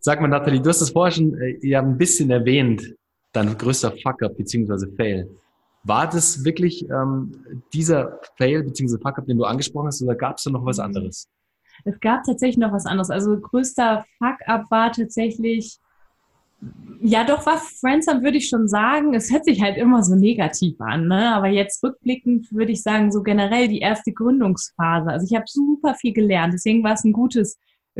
Sag 0.00 0.20
mal, 0.20 0.28
Nathalie, 0.28 0.60
du 0.60 0.68
hast 0.68 0.80
es 0.80 0.90
vorher 0.90 1.12
schon 1.12 1.38
äh, 1.38 1.58
ja, 1.62 1.80
ein 1.80 1.98
bisschen 1.98 2.30
erwähnt, 2.30 2.94
dein 3.32 3.56
größter 3.56 3.92
Fuck-up 4.02 4.36
bzw. 4.36 4.94
Fail. 4.96 5.28
War 5.84 6.08
das 6.08 6.44
wirklich 6.44 6.88
ähm, 6.90 7.62
dieser 7.72 8.18
Fail 8.36 8.62
bzw. 8.62 8.98
Fuck-up, 8.98 9.26
den 9.26 9.38
du 9.38 9.44
angesprochen 9.44 9.88
hast, 9.88 10.02
oder 10.02 10.14
gab 10.14 10.38
es 10.38 10.44
da 10.44 10.50
noch 10.50 10.64
was 10.64 10.78
anderes? 10.78 11.28
Es 11.84 12.00
gab 12.00 12.24
tatsächlich 12.24 12.58
noch 12.58 12.72
was 12.72 12.86
anderes. 12.86 13.10
Also 13.10 13.38
größter 13.38 14.04
Fuck-up 14.18 14.70
war 14.70 14.92
tatsächlich, 14.92 15.78
ja 17.02 17.24
doch, 17.24 17.44
war 17.44 17.58
Friendsome, 17.58 18.22
würde 18.22 18.38
ich 18.38 18.48
schon 18.48 18.68
sagen. 18.68 19.12
Es 19.14 19.30
hört 19.30 19.44
sich 19.44 19.60
halt 19.60 19.76
immer 19.76 20.02
so 20.02 20.14
negativ 20.14 20.80
an, 20.80 21.08
ne? 21.08 21.34
aber 21.34 21.48
jetzt 21.48 21.82
rückblickend 21.84 22.50
würde 22.52 22.72
ich 22.72 22.82
sagen, 22.82 23.12
so 23.12 23.22
generell 23.22 23.68
die 23.68 23.80
erste 23.80 24.12
Gründungsphase. 24.12 25.10
Also 25.10 25.26
ich 25.28 25.34
habe 25.34 25.44
super 25.46 25.94
viel 25.94 26.14
gelernt, 26.14 26.54
deswegen 26.54 26.82
war 26.82 26.94
es 26.94 27.04
ein 27.04 27.12
gutes 27.12 27.58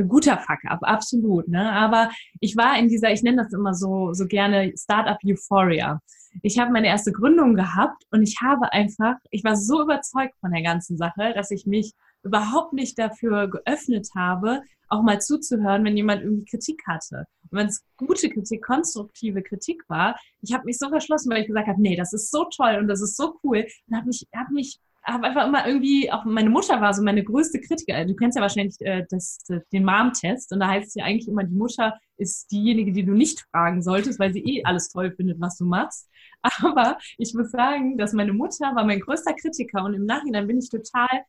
guter 0.09 0.39
Fuck-up, 0.39 0.81
absolut. 0.83 1.49
Ne? 1.49 1.71
Aber 1.71 2.11
ich 2.41 2.57
war 2.57 2.79
in 2.79 2.89
dieser, 2.89 3.13
ich 3.13 3.23
nenne 3.23 3.43
das 3.43 3.53
immer 3.53 3.75
so, 3.75 4.13
so 4.13 4.27
gerne 4.27 4.73
Startup 4.77 5.19
Euphoria. 5.25 6.01
Ich 6.43 6.59
habe 6.59 6.73
meine 6.73 6.89
erste 6.89 7.13
Gründung 7.13 7.55
gehabt 7.55 8.05
und 8.11 8.23
ich 8.23 8.39
habe 8.43 8.73
einfach, 8.73 9.17
ich 9.31 9.45
war 9.45 9.57
so 9.57 9.83
überzeugt 9.83 10.35
von 10.41 10.53
der 10.53 10.63
ganzen 10.63 10.97
Sache, 10.97 11.33
dass 11.35 11.51
ich 11.51 11.67
mich 11.67 11.93
überhaupt 12.23 12.73
nicht 12.73 12.99
dafür 12.99 13.49
geöffnet 13.49 14.09
habe, 14.17 14.63
auch 14.89 15.03
mal 15.03 15.21
zuzuhören, 15.21 15.85
wenn 15.85 15.97
jemand 15.97 16.23
irgendwie 16.23 16.45
Kritik 16.45 16.83
hatte. 16.87 17.25
Und 17.51 17.59
wenn 17.59 17.67
es 17.67 17.85
gute 17.97 18.29
Kritik, 18.31 18.63
konstruktive 18.63 19.43
Kritik 19.43 19.83
war, 19.89 20.19
ich 20.41 20.53
habe 20.53 20.65
mich 20.65 20.79
so 20.79 20.89
verschlossen, 20.89 21.31
weil 21.31 21.43
ich 21.43 21.47
gesagt 21.47 21.69
habe, 21.69 21.81
nee, 21.81 21.97
das 21.97 22.13
ist 22.13 22.31
so 22.31 22.45
toll 22.45 22.77
und 22.81 22.89
das 22.89 23.03
ist 23.03 23.17
so 23.17 23.39
cool. 23.43 23.67
Und 23.89 23.97
habe 23.97 24.07
mich, 24.07 24.27
hab 24.35 24.51
mich 24.51 24.79
habe 25.05 25.27
einfach 25.27 25.47
immer 25.47 25.67
irgendwie, 25.67 26.11
auch 26.11 26.25
meine 26.25 26.51
Mutter 26.51 26.81
war 26.81 26.95
so 26.95 27.03
meine 27.03 27.23
größte 27.23 27.61
Kritiker. 27.61 28.05
Du 28.05 28.15
kennst 28.15 28.37
ja 28.37 28.43
wahrscheinlich 28.43 28.77
äh, 28.81 29.05
das, 29.11 29.39
den 29.73 29.85
Mom-Test 29.85 30.53
und 30.53 30.61
da 30.61 30.69
heißt 30.69 30.89
es 30.89 30.95
ja 30.95 31.05
eigentlich 31.05 31.29
immer, 31.29 31.45
die 31.45 31.55
Mutter 31.55 31.99
ist 32.17 32.51
diejenige, 32.51 32.93
die 32.93 33.05
du 33.05 33.13
nicht 33.13 33.41
fragen 33.51 33.83
solltest, 33.83 34.19
weil 34.19 34.33
sie 34.33 34.45
eh 34.45 34.65
alles 34.65 34.89
toll 34.89 35.13
findet, 35.13 35.41
was 35.41 35.57
du 35.59 35.65
machst. 35.65 36.09
Aber 36.63 36.99
ich 37.19 37.35
muss 37.35 37.51
sagen, 37.51 37.97
dass 37.99 38.13
meine 38.13 38.33
Mutter 38.33 38.75
war 38.75 38.85
mein 38.85 39.01
größter 39.01 39.35
Kritiker 39.35 39.85
und 39.85 39.95
im 39.95 40.05
Nachhinein 40.05 40.47
bin 40.47 40.59
ich 40.59 40.69
total, 40.69 41.25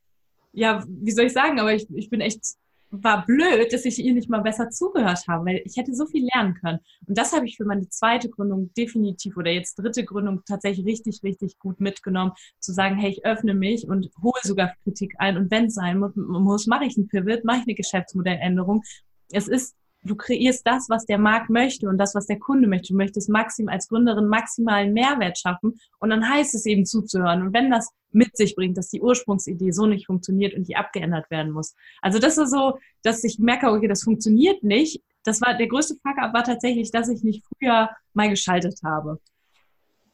ja, 0.52 0.84
wie 0.88 1.12
soll 1.12 1.26
ich 1.26 1.34
sagen, 1.34 1.60
aber 1.60 1.74
ich, 1.74 1.88
ich 1.94 2.10
bin 2.10 2.22
echt 2.22 2.56
war 3.04 3.26
blöd, 3.26 3.72
dass 3.74 3.86
ich 3.86 4.00
ihr 4.00 4.14
nicht 4.14 4.30
mal 4.30 4.42
besser 4.42 4.70
zugehört 4.70 5.28
habe, 5.28 5.46
weil 5.46 5.62
ich 5.66 5.78
hätte 5.78 5.94
so 5.94 6.06
viel 6.06 6.28
lernen 6.34 6.54
können. 6.56 6.80
Und 7.08 7.18
das 7.18 7.34
habe 7.34 7.46
ich 7.46 7.58
für 7.58 7.66
meine 7.66 7.90
zweite 7.90 8.30
Gründung 8.30 8.74
definitiv 8.74 9.38
oder 9.38 9.52
jetzt 9.52 9.76
dritte 9.76 10.06
Gründung 10.06 10.44
tatsächlich 10.48 10.86
richtig, 10.86 11.22
richtig 11.24 11.60
gut 11.60 11.80
mitgenommen, 11.80 12.34
zu 12.60 12.74
sagen, 12.74 12.98
hey, 12.98 13.12
ich 13.12 13.26
öffne 13.26 13.54
mich 13.54 13.88
und 13.88 14.10
hole 14.22 14.40
sogar 14.44 14.74
Kritik 14.84 15.16
ein 15.18 15.38
und 15.38 15.52
wenn 15.52 15.66
es 15.66 15.76
sein 15.76 16.00
muss, 16.00 16.68
mache 16.68 16.86
ich 16.86 16.98
ein 16.98 17.08
Pivot, 17.08 17.44
mache 17.44 17.58
ich 17.58 17.64
eine 17.64 17.76
Geschäftsmodelländerung. 17.76 18.84
Es 19.32 19.48
ist 19.48 19.76
du 20.06 20.16
kreierst 20.16 20.66
das, 20.66 20.90
was 20.90 21.06
der 21.06 21.18
Markt 21.18 21.50
möchte 21.50 21.90
und 21.90 21.98
das, 21.98 22.16
was 22.16 22.28
der 22.28 22.40
Kunde 22.40 22.68
möchte. 22.68 22.94
Du 22.94 22.98
möchtest 22.98 23.30
maxim, 23.30 23.68
als 23.68 23.88
Gründerin 23.88 24.28
maximalen 24.28 24.94
Mehrwert 24.94 25.38
schaffen 25.38 25.80
und 26.00 26.10
dann 26.10 26.28
heißt 26.28 26.56
es 26.56 26.66
eben 26.66 26.86
zuzuhören. 26.86 27.42
Und 27.42 27.54
wenn 27.54 27.72
das 27.72 27.92
mit 28.12 28.38
sich 28.38 28.56
bringt, 28.56 28.78
dass 28.78 28.90
die 28.90 29.02
Ursprungsidee 29.02 29.72
so 29.72 29.86
nicht 29.88 30.06
funktioniert 30.06 30.54
und 30.54 30.68
die 30.68 30.78
abgeändert 30.78 31.30
werden 31.30 31.52
muss. 31.52 31.76
Also 32.02 32.18
das 32.18 32.38
ist 32.38 32.52
so, 32.52 32.78
dass 33.04 33.24
ich 33.24 33.40
merke, 33.40 33.70
okay, 33.70 33.88
das 33.88 34.04
funktioniert 34.04 34.64
nicht. 34.64 35.02
Das 35.24 35.42
war 35.42 35.58
der 35.58 35.68
größte 35.68 35.96
Fuck-up 35.96 36.34
war 36.34 36.44
tatsächlich, 36.44 36.92
dass 36.92 37.10
ich 37.10 37.24
nicht 37.24 37.44
früher 37.46 37.90
mal 38.14 38.30
geschaltet 38.30 38.80
habe. 38.84 39.20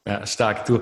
Ja, 0.06 0.26
stark. 0.26 0.64
Du, 0.64 0.80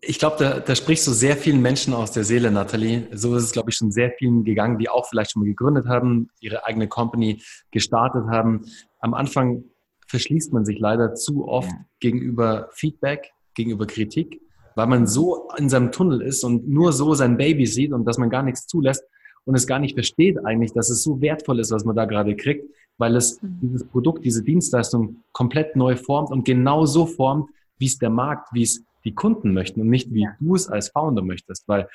ich 0.00 0.18
glaube, 0.18 0.36
da, 0.38 0.60
da 0.60 0.74
sprichst 0.74 1.06
du 1.06 1.12
sehr 1.12 1.36
vielen 1.36 1.60
Menschen 1.60 1.92
aus 1.92 2.12
der 2.12 2.24
Seele, 2.24 2.50
Nathalie. 2.50 3.08
So 3.12 3.34
ist 3.36 3.44
es, 3.44 3.52
glaube 3.52 3.70
ich, 3.70 3.76
schon 3.76 3.90
sehr 3.90 4.12
vielen 4.12 4.44
gegangen, 4.44 4.78
die 4.78 4.88
auch 4.88 5.08
vielleicht 5.08 5.32
schon 5.32 5.42
mal 5.42 5.48
gegründet 5.48 5.86
haben, 5.86 6.30
ihre 6.40 6.64
eigene 6.66 6.88
Company 6.88 7.42
gestartet 7.70 8.24
haben. 8.30 8.64
Am 9.00 9.14
Anfang 9.14 9.64
verschließt 10.06 10.52
man 10.52 10.64
sich 10.64 10.78
leider 10.78 11.14
zu 11.14 11.46
oft 11.48 11.70
ja. 11.70 11.84
gegenüber 12.00 12.68
Feedback, 12.72 13.32
gegenüber 13.54 13.86
Kritik 13.86 14.40
weil 14.78 14.86
man 14.86 15.08
so 15.08 15.48
in 15.58 15.68
seinem 15.68 15.90
Tunnel 15.90 16.22
ist 16.22 16.44
und 16.44 16.68
nur 16.68 16.92
so 16.92 17.12
sein 17.12 17.36
Baby 17.36 17.66
sieht 17.66 17.92
und 17.92 18.04
dass 18.04 18.16
man 18.16 18.30
gar 18.30 18.44
nichts 18.44 18.68
zulässt 18.68 19.02
und 19.44 19.56
es 19.56 19.66
gar 19.66 19.80
nicht 19.80 19.94
versteht 19.94 20.38
eigentlich, 20.46 20.72
dass 20.72 20.88
es 20.88 21.02
so 21.02 21.20
wertvoll 21.20 21.58
ist, 21.58 21.72
was 21.72 21.84
man 21.84 21.96
da 21.96 22.04
gerade 22.04 22.36
kriegt, 22.36 22.64
weil 22.96 23.16
es 23.16 23.42
mhm. 23.42 23.58
dieses 23.60 23.84
Produkt, 23.84 24.24
diese 24.24 24.44
Dienstleistung 24.44 25.24
komplett 25.32 25.74
neu 25.74 25.96
formt 25.96 26.30
und 26.30 26.44
genau 26.44 26.86
so 26.86 27.06
formt, 27.06 27.50
wie 27.78 27.86
es 27.86 27.98
der 27.98 28.10
Markt, 28.10 28.50
wie 28.52 28.62
es 28.62 28.84
die 29.08 29.14
Kunden 29.14 29.54
möchten 29.54 29.80
und 29.80 29.88
nicht 29.88 30.12
wie 30.12 30.24
ja. 30.24 30.36
du 30.38 30.54
es 30.54 30.68
als 30.68 30.90
Founder 30.90 31.22
möchtest, 31.22 31.66
weil 31.66 31.88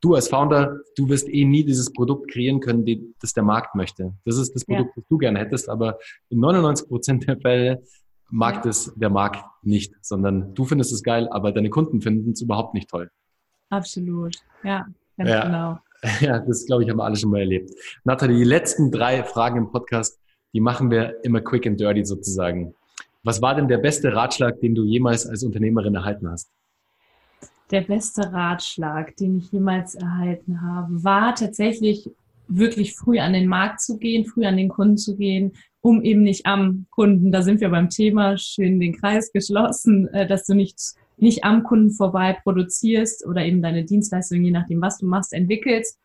du 0.00 0.14
als 0.14 0.28
Founder, 0.28 0.80
du 0.96 1.08
wirst 1.10 1.28
eh 1.28 1.44
nie 1.44 1.62
dieses 1.62 1.92
Produkt 1.92 2.30
kreieren 2.30 2.60
können, 2.60 3.14
das 3.20 3.34
der 3.34 3.42
Markt 3.42 3.74
möchte. 3.74 4.14
Das 4.24 4.38
ist 4.38 4.54
das 4.54 4.64
Produkt, 4.64 4.90
ja. 4.90 4.94
das 4.96 5.04
du 5.08 5.18
gerne 5.18 5.38
hättest, 5.38 5.68
aber 5.68 5.98
in 6.30 6.40
99 6.40 6.88
Prozent 6.88 7.28
der 7.28 7.38
Fälle 7.38 7.82
mag 8.30 8.56
ja. 8.56 8.60
das 8.62 8.92
der 8.96 9.10
Markt 9.10 9.44
nicht, 9.62 9.94
sondern 10.00 10.54
du 10.54 10.64
findest 10.64 10.92
es 10.92 11.02
geil, 11.02 11.28
aber 11.30 11.52
deine 11.52 11.68
Kunden 11.68 12.00
finden 12.00 12.32
es 12.32 12.40
überhaupt 12.40 12.72
nicht 12.72 12.88
toll. 12.88 13.10
Absolut, 13.68 14.36
ja, 14.62 14.86
ganz 15.18 15.30
ja. 15.30 15.44
genau. 15.44 15.78
Ja, 16.20 16.38
das 16.38 16.66
glaube 16.66 16.82
ich, 16.82 16.90
haben 16.90 16.98
wir 16.98 17.04
alle 17.04 17.16
schon 17.16 17.30
mal 17.30 17.40
erlebt. 17.40 17.70
Nathalie, 18.04 18.36
die 18.36 18.44
letzten 18.44 18.90
drei 18.90 19.22
Fragen 19.22 19.56
im 19.56 19.70
Podcast, 19.70 20.20
die 20.52 20.60
machen 20.60 20.90
wir 20.90 21.24
immer 21.24 21.40
quick 21.40 21.66
and 21.66 21.80
dirty 21.80 22.04
sozusagen. 22.04 22.74
Was 23.24 23.40
war 23.40 23.54
denn 23.54 23.68
der 23.68 23.78
beste 23.78 24.14
Ratschlag, 24.14 24.60
den 24.60 24.74
du 24.74 24.84
jemals 24.84 25.26
als 25.26 25.42
Unternehmerin 25.42 25.94
erhalten 25.94 26.30
hast? 26.30 26.50
Der 27.70 27.80
beste 27.80 28.30
Ratschlag, 28.30 29.16
den 29.16 29.38
ich 29.38 29.50
jemals 29.50 29.94
erhalten 29.94 30.60
habe, 30.60 31.02
war 31.02 31.34
tatsächlich 31.34 32.10
wirklich 32.48 32.94
früh 32.94 33.18
an 33.18 33.32
den 33.32 33.48
Markt 33.48 33.80
zu 33.80 33.98
gehen, 33.98 34.26
früh 34.26 34.44
an 34.44 34.58
den 34.58 34.68
Kunden 34.68 34.98
zu 34.98 35.16
gehen, 35.16 35.52
um 35.80 36.02
eben 36.02 36.22
nicht 36.22 36.44
am 36.44 36.84
Kunden, 36.90 37.32
da 37.32 37.40
sind 37.40 37.62
wir 37.62 37.70
beim 37.70 37.88
Thema, 37.88 38.36
schön 38.36 38.78
den 38.78 38.94
Kreis 38.94 39.32
geschlossen, 39.32 40.08
äh, 40.08 40.26
dass 40.26 40.44
du 40.44 40.54
nicht, 40.54 40.78
nicht 41.16 41.44
am 41.44 41.62
Kunden 41.62 41.90
vorbei 41.90 42.36
produzierst 42.42 43.26
oder 43.26 43.42
eben 43.42 43.62
deine 43.62 43.84
Dienstleistung, 43.84 44.42
je 44.42 44.50
nachdem, 44.50 44.82
was 44.82 44.98
du 44.98 45.06
machst, 45.06 45.32
entwickelst. 45.32 45.98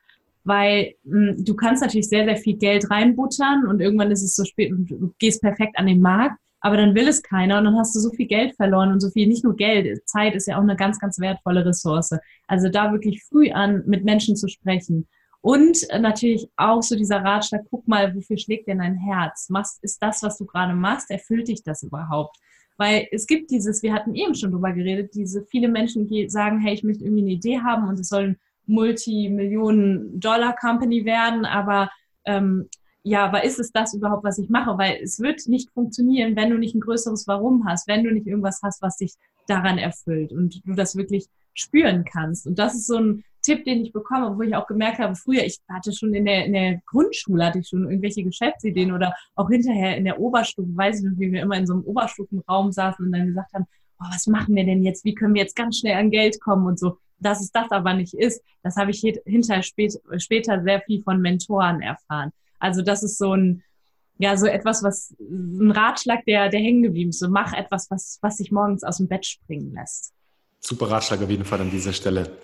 Weil 0.46 0.96
mh, 1.04 1.32
hm, 1.32 1.46
du 1.46 1.54
kannst 1.56 1.82
natürlich 1.82 2.08
sehr, 2.08 2.24
sehr 2.24 2.38
viel 2.38 2.56
Geld 2.56 2.90
reinbuttern 2.90 3.68
und 3.68 3.82
irgendwann 3.82 4.12
ist 4.12 4.24
es 4.24 4.38
so 4.38 4.46
spät 4.46 4.72
und 4.72 4.90
du 4.90 5.14
gehst 5.20 5.42
perfekt 5.42 5.78
an 5.78 5.88
den 5.88 6.00
Markt, 6.00 6.40
aber 6.62 6.78
dann 6.78 6.96
will 6.96 7.08
es 7.08 7.24
keiner 7.24 7.58
und 7.58 7.66
dann 7.66 7.78
hast 7.78 7.96
du 7.96 8.00
so 8.00 8.12
viel 8.12 8.28
Geld 8.28 8.56
verloren 8.56 8.92
und 8.92 9.00
so 9.00 9.10
viel, 9.10 9.28
nicht 9.28 9.44
nur 9.44 9.56
Geld, 9.56 10.08
Zeit 10.08 10.36
ist 10.36 10.48
ja 10.48 10.58
auch 10.58 10.64
eine 10.64 10.76
ganz, 10.76 11.00
ganz 11.00 11.20
wertvolle 11.20 11.66
Ressource. 11.66 12.12
Also 12.48 12.70
da 12.70 12.92
wirklich 12.92 13.24
früh 13.24 13.52
an 13.52 13.84
mit 13.86 14.04
Menschen 14.04 14.36
zu 14.36 14.48
sprechen 14.48 15.08
und 15.42 15.88
natürlich 16.00 16.50
auch 16.58 16.82
so 16.82 16.98
dieser 16.98 17.24
Ratschlag, 17.24 17.62
guck 17.70 17.88
mal, 17.88 18.14
wofür 18.14 18.38
schlägt 18.38 18.68
denn 18.68 18.80
dein 18.80 18.96
Herz? 18.96 19.48
Machst, 19.50 19.82
ist 19.84 20.04
das, 20.04 20.22
was 20.22 20.38
du 20.38 20.46
gerade 20.46 20.74
machst, 20.74 21.10
erfüllt 21.10 21.48
dich 21.48 21.64
das 21.64 21.82
überhaupt? 21.84 22.36
Weil 22.78 23.08
es 23.12 23.26
gibt 23.26 23.52
dieses, 23.52 23.82
wir 23.82 23.94
hatten 23.94 24.16
eben 24.16 24.36
schon 24.36 24.52
drüber 24.52 24.74
geredet, 24.74 25.14
diese 25.14 25.46
viele 25.46 25.70
Menschen, 25.70 26.08
die 26.08 26.30
sagen, 26.30 26.60
hey, 26.60 26.74
ich 26.74 26.84
möchte 26.84 27.06
irgendwie 27.06 27.24
eine 27.24 27.32
Idee 27.32 27.60
haben 27.60 27.88
und 27.88 27.98
es 28.00 28.10
soll 28.10 28.24
ein 28.24 28.38
Multimillionen-Dollar-Company 28.68 31.06
werden, 31.06 31.46
aber 31.46 31.90
ähm, 32.26 32.68
ja, 33.04 33.26
aber 33.26 33.44
ist 33.44 33.60
es 33.60 33.72
das 33.72 33.94
überhaupt, 33.94 34.24
was 34.24 34.40
ich 34.40 34.50
mache? 34.50 34.78
Weil 34.78 35.00
es 35.02 35.20
wird 35.20 35.48
nicht 35.48 35.72
funktionieren, 35.72 36.36
wenn 36.36 36.50
du 36.50 36.58
nicht 36.58 36.76
ein 36.76 36.82
größeres 36.82 37.28
Warum 37.28 37.66
hast, 37.66 37.88
wenn 37.88 38.04
du 38.04 38.12
nicht 38.12 38.28
irgendwas 38.28 38.60
hast, 38.62 38.82
was 38.82 38.98
dich 38.98 39.14
daran 39.48 39.78
erfüllt 39.78 40.32
und 40.32 40.62
du 40.66 40.74
das 40.74 40.96
wirklich 40.96 41.28
spüren 41.54 42.04
kannst. 42.06 42.46
Und 42.46 42.60
das 42.60 42.76
ist 42.76 42.88
so 42.88 42.98
ein 42.98 43.24
Tipp, 43.42 43.64
den 43.64 43.82
ich 43.82 43.94
bekomme, 43.94 44.38
wo 44.38 44.42
ich 44.42 44.56
auch 44.56 44.68
gemerkt 44.68 45.00
habe, 45.00 45.16
früher, 45.16 45.44
ich 45.44 45.60
hatte 45.70 45.94
schon 45.94 46.14
in 46.14 46.26
der, 46.26 46.46
in 46.46 46.54
der 46.54 46.82
Grundschule, 46.86 47.46
hatte 47.46 47.60
ich 47.60 47.70
schon 47.70 47.84
irgendwelche 47.84 48.24
Geschäftsideen 48.24 48.92
oder 48.92 49.14
auch 49.36 49.50
hinterher 49.50 49.98
in 49.98 50.04
der 50.04 50.20
Oberstufe, 50.20 50.76
weiß 50.76 51.00
ich 51.00 51.06
noch, 51.06 51.18
wie 51.18 51.32
wir 51.32 51.42
immer 51.42 51.58
in 51.58 51.66
so 51.66 51.74
einem 51.74 51.84
Oberstufenraum 51.84 52.72
saßen 52.72 53.06
und 53.06 53.12
dann 53.12 53.28
gesagt 53.28 53.54
haben, 53.54 53.66
oh, 54.00 54.06
was 54.12 54.28
machen 54.28 54.56
wir 54.56 54.66
denn 54.66 54.84
jetzt? 54.84 55.06
Wie 55.06 55.16
können 55.16 55.34
wir 55.34 55.42
jetzt 55.42 55.56
ganz 55.56 55.78
schnell 55.78 55.98
an 55.98 56.12
Geld 56.12 56.40
kommen 56.42 56.66
und 56.66 56.80
so. 56.80 56.98
Dass 57.22 57.42
es 57.42 57.52
das 57.52 57.70
aber 57.72 57.94
nicht 57.94 58.14
ist, 58.14 58.42
das 58.64 58.78
habe 58.78 58.92
ich 58.92 59.02
hinterher 59.26 59.64
spät, 59.64 60.00
später 60.18 60.62
sehr 60.64 60.82
viel 60.82 61.02
von 61.04 61.20
Mentoren 61.20 61.82
erfahren. 61.82 62.32
Also 62.60 62.82
das 62.82 63.04
ist 63.04 63.18
so 63.18 63.34
ein, 63.34 63.64
ja, 64.18 64.36
so 64.38 64.46
etwas, 64.46 64.84
was, 64.84 65.16
ein 65.20 65.72
Ratschlag, 65.72 66.26
der, 66.26 66.50
der 66.50 66.60
hängen 66.60 66.84
geblieben 66.84 67.10
ist. 67.10 67.20
So 67.20 67.30
mach 67.30 67.54
etwas, 67.54 67.90
was, 67.90 68.20
was 68.22 68.38
sich 68.38 68.52
morgens 68.52 68.84
aus 68.84 68.98
dem 68.98 69.08
Bett 69.08 69.26
springen 69.26 69.74
lässt. 69.74 70.14
Super 70.60 70.92
Ratschlag 70.92 71.22
auf 71.22 71.30
jeden 71.30 71.46
Fall 71.46 71.62
an 71.62 71.72
dieser 71.72 71.94
Stelle. 71.94 72.38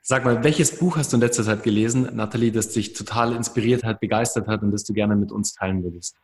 Sag 0.00 0.24
mal, 0.24 0.42
welches 0.42 0.78
Buch 0.78 0.96
hast 0.96 1.12
du 1.12 1.18
in 1.18 1.20
letzter 1.20 1.44
Zeit 1.44 1.62
gelesen, 1.62 2.08
Nathalie, 2.14 2.50
das 2.50 2.70
dich 2.70 2.94
total 2.94 3.34
inspiriert 3.34 3.84
hat, 3.84 4.00
begeistert 4.00 4.48
hat 4.48 4.62
und 4.62 4.70
das 4.70 4.84
du 4.84 4.94
gerne 4.94 5.16
mit 5.16 5.32
uns 5.32 5.52
teilen 5.52 5.82
würdest? 5.84 6.16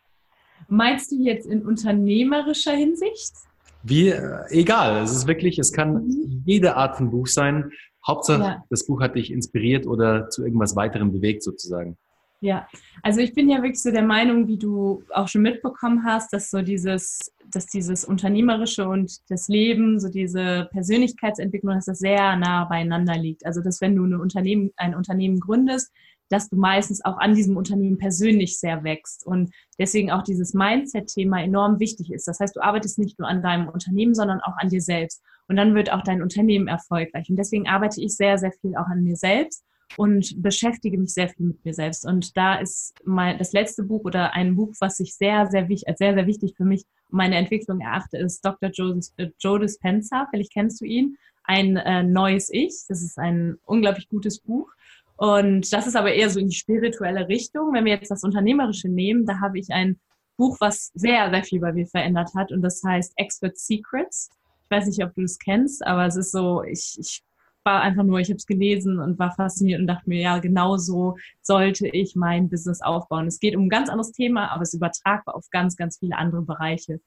Meinst 0.68 1.10
du 1.10 1.16
jetzt 1.16 1.46
in 1.46 1.66
unternehmerischer 1.66 2.72
Hinsicht? 2.72 3.34
Wie, 3.82 4.08
äh, 4.08 4.44
egal. 4.48 5.02
Es 5.02 5.12
ist 5.12 5.26
wirklich, 5.26 5.58
es 5.58 5.72
kann 5.72 6.06
mhm. 6.06 6.42
jede 6.46 6.76
Art 6.76 6.96
von 6.96 7.10
Buch 7.10 7.26
sein. 7.26 7.72
Hauptsache, 8.06 8.42
ja. 8.42 8.64
das 8.70 8.86
Buch 8.86 9.00
hat 9.00 9.16
dich 9.16 9.30
inspiriert 9.30 9.86
oder 9.86 10.28
zu 10.30 10.44
irgendwas 10.44 10.76
weiterem 10.76 11.12
bewegt 11.12 11.42
sozusagen. 11.42 11.96
Ja, 12.42 12.66
also 13.04 13.20
ich 13.20 13.34
bin 13.34 13.48
ja 13.48 13.58
wirklich 13.58 13.80
so 13.80 13.92
der 13.92 14.02
Meinung, 14.02 14.48
wie 14.48 14.58
du 14.58 15.04
auch 15.14 15.28
schon 15.28 15.42
mitbekommen 15.42 16.02
hast, 16.04 16.32
dass 16.32 16.50
so 16.50 16.60
dieses, 16.60 17.32
dass 17.52 17.66
dieses 17.66 18.04
Unternehmerische 18.04 18.88
und 18.88 19.18
das 19.30 19.46
Leben, 19.46 20.00
so 20.00 20.08
diese 20.08 20.68
Persönlichkeitsentwicklung, 20.72 21.76
dass 21.76 21.84
das 21.84 22.00
sehr 22.00 22.34
nah 22.36 22.64
beieinander 22.64 23.16
liegt. 23.16 23.46
Also 23.46 23.60
dass 23.60 23.80
wenn 23.80 23.94
du 23.94 24.02
eine 24.02 24.18
Unternehmen, 24.18 24.72
ein 24.76 24.96
Unternehmen 24.96 25.38
gründest, 25.38 25.92
dass 26.30 26.48
du 26.48 26.56
meistens 26.56 27.04
auch 27.04 27.18
an 27.18 27.36
diesem 27.36 27.56
Unternehmen 27.56 27.96
persönlich 27.96 28.58
sehr 28.58 28.82
wächst 28.82 29.24
und 29.24 29.52
deswegen 29.78 30.10
auch 30.10 30.24
dieses 30.24 30.52
Mindset-Thema 30.52 31.44
enorm 31.44 31.78
wichtig 31.78 32.12
ist. 32.12 32.26
Das 32.26 32.40
heißt, 32.40 32.56
du 32.56 32.60
arbeitest 32.60 32.98
nicht 32.98 33.20
nur 33.20 33.28
an 33.28 33.42
deinem 33.42 33.68
Unternehmen, 33.68 34.16
sondern 34.16 34.40
auch 34.40 34.56
an 34.56 34.68
dir 34.68 34.80
selbst. 34.80 35.22
Und 35.46 35.54
dann 35.54 35.76
wird 35.76 35.92
auch 35.92 36.02
dein 36.02 36.22
Unternehmen 36.22 36.66
erfolgreich. 36.66 37.30
Und 37.30 37.36
deswegen 37.36 37.68
arbeite 37.68 38.00
ich 38.00 38.16
sehr, 38.16 38.36
sehr 38.36 38.50
viel 38.50 38.74
auch 38.74 38.86
an 38.86 39.04
mir 39.04 39.14
selbst 39.14 39.62
und 39.96 40.42
beschäftige 40.42 40.98
mich 40.98 41.14
sehr 41.14 41.28
viel 41.28 41.46
mit 41.46 41.64
mir 41.64 41.74
selbst. 41.74 42.06
Und 42.06 42.36
da 42.36 42.56
ist 42.56 42.94
mein, 43.04 43.38
das 43.38 43.52
letzte 43.52 43.82
Buch 43.82 44.04
oder 44.04 44.34
ein 44.34 44.56
Buch, 44.56 44.72
was 44.80 45.00
ich 45.00 45.14
sehr, 45.14 45.46
sehr 45.46 45.68
wichtig, 45.68 45.88
als 45.88 45.98
sehr, 45.98 46.14
sehr 46.14 46.26
wichtig 46.26 46.54
für 46.56 46.64
mich 46.64 46.84
meine 47.10 47.36
Entwicklung 47.36 47.80
erachte, 47.80 48.16
ist 48.18 48.44
Dr. 48.44 48.70
Joe, 48.70 48.98
äh, 49.16 49.28
Joe 49.38 49.60
Dispenza. 49.60 50.26
Vielleicht 50.30 50.52
kennst 50.52 50.80
du 50.80 50.84
ihn. 50.84 51.16
Ein 51.44 51.76
äh, 51.76 52.02
neues 52.02 52.48
Ich. 52.50 52.84
Das 52.88 53.02
ist 53.02 53.18
ein 53.18 53.58
unglaublich 53.64 54.08
gutes 54.08 54.40
Buch. 54.40 54.70
Und 55.16 55.72
das 55.72 55.86
ist 55.86 55.96
aber 55.96 56.12
eher 56.12 56.30
so 56.30 56.40
in 56.40 56.48
die 56.48 56.54
spirituelle 56.54 57.28
Richtung. 57.28 57.72
Wenn 57.74 57.84
wir 57.84 57.92
jetzt 57.92 58.10
das 58.10 58.24
Unternehmerische 58.24 58.88
nehmen, 58.88 59.26
da 59.26 59.40
habe 59.40 59.58
ich 59.58 59.70
ein 59.70 60.00
Buch, 60.36 60.56
was 60.60 60.90
sehr, 60.94 61.30
sehr 61.30 61.44
viel 61.44 61.60
bei 61.60 61.72
mir 61.72 61.86
verändert 61.86 62.30
hat. 62.34 62.50
Und 62.50 62.62
das 62.62 62.82
heißt 62.82 63.12
Expert 63.16 63.58
Secrets. 63.58 64.30
Ich 64.64 64.70
weiß 64.70 64.86
nicht, 64.86 65.04
ob 65.04 65.14
du 65.14 65.22
das 65.22 65.38
kennst, 65.38 65.86
aber 65.86 66.06
es 66.06 66.16
ist 66.16 66.32
so, 66.32 66.62
ich, 66.62 66.96
ich 66.98 67.22
war 67.64 67.80
einfach 67.80 68.02
nur, 68.02 68.18
ich 68.18 68.28
habe 68.28 68.36
es 68.36 68.46
gelesen 68.46 68.98
und 68.98 69.18
war 69.18 69.32
fasziniert 69.32 69.80
und 69.80 69.86
dachte 69.86 70.08
mir, 70.08 70.20
ja, 70.20 70.38
genau 70.38 70.76
so 70.76 71.16
sollte 71.42 71.88
ich 71.88 72.14
mein 72.16 72.48
Business 72.48 72.80
aufbauen. 72.80 73.26
Es 73.26 73.40
geht 73.40 73.56
um 73.56 73.64
ein 73.64 73.68
ganz 73.68 73.88
anderes 73.88 74.12
Thema, 74.12 74.50
aber 74.52 74.62
es 74.62 74.70
ist 74.70 74.78
übertragbar 74.78 75.34
auf 75.34 75.46
ganz, 75.50 75.76
ganz 75.76 75.98
viele 75.98 76.16
andere 76.16 76.42
Bereiche. 76.42 77.00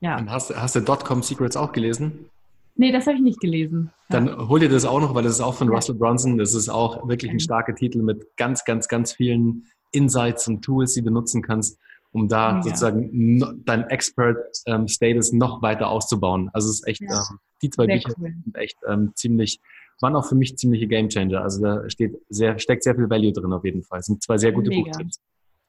Ja. 0.00 0.18
Und 0.18 0.30
hast, 0.30 0.54
hast 0.54 0.74
du 0.74 0.80
Dotcom 0.80 1.22
Secrets 1.22 1.56
auch 1.56 1.72
gelesen? 1.72 2.26
Nee, 2.74 2.90
das 2.90 3.06
habe 3.06 3.16
ich 3.16 3.22
nicht 3.22 3.40
gelesen. 3.40 3.90
Dann 4.08 4.26
ja. 4.26 4.48
hol 4.48 4.58
dir 4.58 4.68
das 4.68 4.84
auch 4.84 5.00
noch, 5.00 5.14
weil 5.14 5.22
das 5.22 5.34
ist 5.34 5.40
auch 5.40 5.54
von 5.54 5.68
Russell 5.68 5.94
Brunson. 5.94 6.38
Das 6.38 6.54
ist 6.54 6.68
auch 6.68 7.06
wirklich 7.06 7.30
ein 7.30 7.40
starker 7.40 7.74
Titel 7.74 8.02
mit 8.02 8.36
ganz, 8.36 8.64
ganz, 8.64 8.88
ganz 8.88 9.12
vielen 9.12 9.66
Insights 9.92 10.48
und 10.48 10.62
Tools, 10.62 10.94
die 10.94 11.02
du 11.02 11.10
nutzen 11.10 11.42
kannst, 11.42 11.78
um 12.12 12.28
da 12.28 12.56
ja. 12.56 12.62
sozusagen 12.62 13.62
dein 13.64 13.84
Expert-Status 13.84 15.32
ähm, 15.32 15.38
noch 15.38 15.62
weiter 15.62 15.88
auszubauen. 15.88 16.50
Also 16.52 16.70
es 16.70 16.80
ist 16.80 16.88
echt, 16.88 17.02
ja. 17.02 17.14
ähm, 17.14 17.38
die 17.60 17.70
zwei 17.70 17.86
sehr 17.86 17.96
Bücher 17.96 18.14
cool. 18.18 18.34
sind 18.42 18.56
echt 18.56 18.78
ähm, 18.88 19.12
ziemlich 19.14 19.60
waren 20.00 20.16
auch 20.16 20.26
für 20.26 20.34
mich 20.34 20.56
ziemliche 20.56 20.86
Gamechanger. 20.86 21.42
Also 21.42 21.62
da 21.62 21.88
steht 21.88 22.16
sehr, 22.28 22.58
steckt 22.58 22.82
sehr 22.82 22.94
viel 22.94 23.08
Value 23.08 23.32
drin 23.32 23.52
auf 23.52 23.64
jeden 23.64 23.82
Fall. 23.82 24.00
Es 24.00 24.06
sind 24.06 24.22
zwei 24.22 24.38
sehr 24.38 24.52
gute 24.52 24.70
Mega. 24.70 24.90
Buchtipps. 24.90 25.20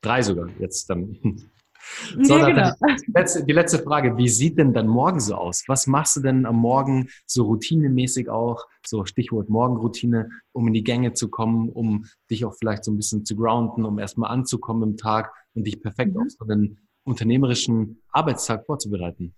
Drei 0.02 0.22
sogar 0.22 0.50
jetzt 0.60 0.90
dann. 0.90 1.18
So, 2.22 2.38
ja, 2.38 2.50
genau. 2.50 2.72
die, 3.06 3.12
letzte, 3.14 3.46
die 3.46 3.52
letzte 3.52 3.80
Frage, 3.80 4.18
wie 4.18 4.30
sieht 4.30 4.58
denn 4.58 4.74
dann 4.74 4.88
morgen 4.88 5.20
so 5.20 5.36
aus? 5.36 5.64
Was 5.68 5.88
machst 5.88 6.16
du 6.16 6.22
denn 6.22 6.46
am 6.46 6.56
Morgen 6.56 7.10
so 7.26 7.44
routinemäßig 7.44 8.30
auch, 8.30 8.66
so 8.86 9.06
Stichwort 9.06 9.50
Morgenroutine, 9.50 10.30
um 10.54 10.68
in 10.68 10.74
die 10.74 10.84
Gänge 10.84 11.14
zu 11.14 11.30
kommen, 11.30 11.70
um 11.70 12.06
dich 12.32 12.46
auch 12.46 12.56
vielleicht 12.58 12.86
so 12.86 12.92
ein 12.92 12.98
bisschen 12.98 13.26
zu 13.26 13.36
grounden, 13.36 13.86
um 13.86 14.00
erstmal 14.00 14.32
anzukommen 14.32 14.92
im 14.92 14.98
Tag 14.98 15.34
und 15.56 15.68
dich 15.68 15.82
perfekt 15.82 16.16
mhm. 16.16 16.22
auf 16.22 16.28
so 16.30 16.46
einen 16.46 16.80
unternehmerischen 17.04 18.02
Arbeitstag 18.12 18.66
vorzubereiten? 18.66 19.36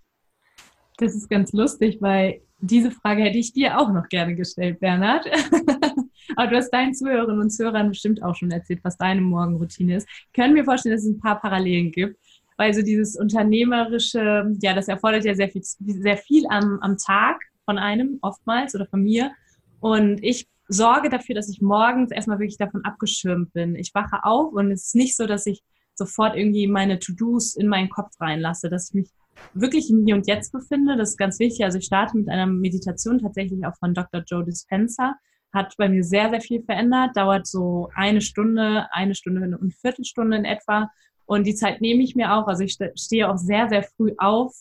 Das 0.98 1.16
ist 1.16 1.30
ganz 1.30 1.52
lustig, 1.54 1.98
weil 2.02 2.42
diese 2.60 2.92
Frage 2.92 3.24
hätte 3.24 3.38
ich 3.38 3.54
dir 3.54 3.80
auch 3.80 3.92
noch 3.92 4.08
gerne 4.10 4.36
gestellt, 4.36 4.80
Bernhard. 4.80 5.26
Aber 6.36 6.50
du 6.50 6.56
hast 6.58 6.72
deinen 6.72 6.94
Zuhörerinnen 6.94 7.42
und 7.42 7.50
Zuhörern 7.50 7.90
bestimmt 7.90 8.24
auch 8.24 8.36
schon 8.36 8.52
erzählt, 8.52 8.80
was 8.84 8.98
deine 8.98 9.22
Morgenroutine 9.22 9.98
ist. 9.98 10.08
Ich 10.10 10.34
kann 10.34 10.54
mir 10.54 10.64
vorstellen, 10.64 10.96
dass 10.96 11.04
es 11.04 11.10
ein 11.10 11.20
paar 11.20 11.40
Parallelen 11.40 11.92
gibt, 11.92 12.18
weil 12.58 12.74
so 12.74 12.82
dieses 12.82 13.16
unternehmerische, 13.16 14.52
ja, 14.62 14.74
das 14.74 14.88
erfordert 14.88 15.26
ja 15.26 15.36
sehr 15.36 15.50
viel, 15.50 15.62
sehr 15.64 16.18
viel 16.18 16.46
am, 16.50 16.80
am 16.82 16.98
Tag 16.98 17.42
von 17.66 17.78
einem 17.78 18.20
oftmals 18.22 18.74
oder 18.76 18.88
von 18.88 19.04
mir. 19.04 19.32
Und 19.80 20.24
ich 20.24 20.48
sorge 20.68 21.10
dafür, 21.10 21.36
dass 21.36 21.50
ich 21.50 21.62
morgens 21.62 22.12
erstmal 22.12 22.40
wirklich 22.40 22.58
davon 22.58 22.84
abgeschirmt 22.86 23.54
bin. 23.54 23.76
Ich 23.76 23.94
wache 23.94 24.24
auf 24.24 24.54
und 24.54 24.72
es 24.72 24.88
ist 24.88 24.96
nicht 24.96 25.16
so, 25.16 25.28
dass 25.28 25.46
ich 25.46 25.62
sofort 25.94 26.36
irgendwie 26.36 26.68
meine 26.68 27.00
To-Dos 27.00 27.56
in 27.56 27.68
meinen 27.68 27.90
Kopf 27.90 28.20
reinlasse, 28.20 28.70
dass 28.70 28.90
ich 28.90 28.96
mich 28.96 29.10
wirklich 29.54 29.90
im 29.90 30.06
Hier 30.06 30.16
und 30.16 30.28
Jetzt 30.28 30.52
befinde. 30.52 30.98
Das 30.98 31.12
ist 31.12 31.18
ganz 31.18 31.40
wichtig. 31.40 31.64
Also 31.64 31.78
ich 31.78 31.86
starte 31.86 32.18
mit 32.18 32.30
einer 32.30 32.46
Meditation 32.46 33.20
tatsächlich 33.20 33.66
auch 33.66 33.76
von 33.78 33.94
Dr. 33.94 34.24
Joe 34.26 34.44
Dispenza. 34.44 35.16
Hat 35.54 35.74
bei 35.78 35.88
mir 35.88 36.04
sehr, 36.04 36.30
sehr 36.30 36.42
viel 36.42 36.64
verändert. 36.64 37.16
Dauert 37.16 37.48
so 37.48 37.90
eine 37.96 38.22
Stunde, 38.22 38.88
eine 38.92 39.16
Stunde 39.16 39.42
und 39.42 39.54
eine 39.62 39.72
Viertelstunde 39.72 40.38
in 40.38 40.46
etwa. 40.46 40.90
Und 41.26 41.46
die 41.48 41.56
Zeit 41.56 41.82
nehme 41.82 42.04
ich 42.04 42.16
mir 42.16 42.34
auch. 42.34 42.48
Also 42.48 42.64
ich 42.64 42.78
stehe 42.96 43.30
auch 43.30 43.38
sehr, 43.38 43.70
sehr 43.70 43.84
früh 43.84 44.14
auf. 44.18 44.54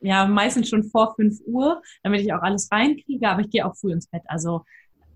Ja, 0.00 0.26
meistens 0.26 0.68
schon 0.68 0.84
vor 0.84 1.14
fünf 1.16 1.40
Uhr, 1.44 1.82
damit 2.04 2.20
ich 2.20 2.32
auch 2.32 2.42
alles 2.42 2.70
reinkriege. 2.70 3.28
Aber 3.28 3.40
ich 3.40 3.50
gehe 3.50 3.66
auch 3.66 3.76
früh 3.76 3.92
ins 3.92 4.06
Bett. 4.06 4.22
Also 4.26 4.64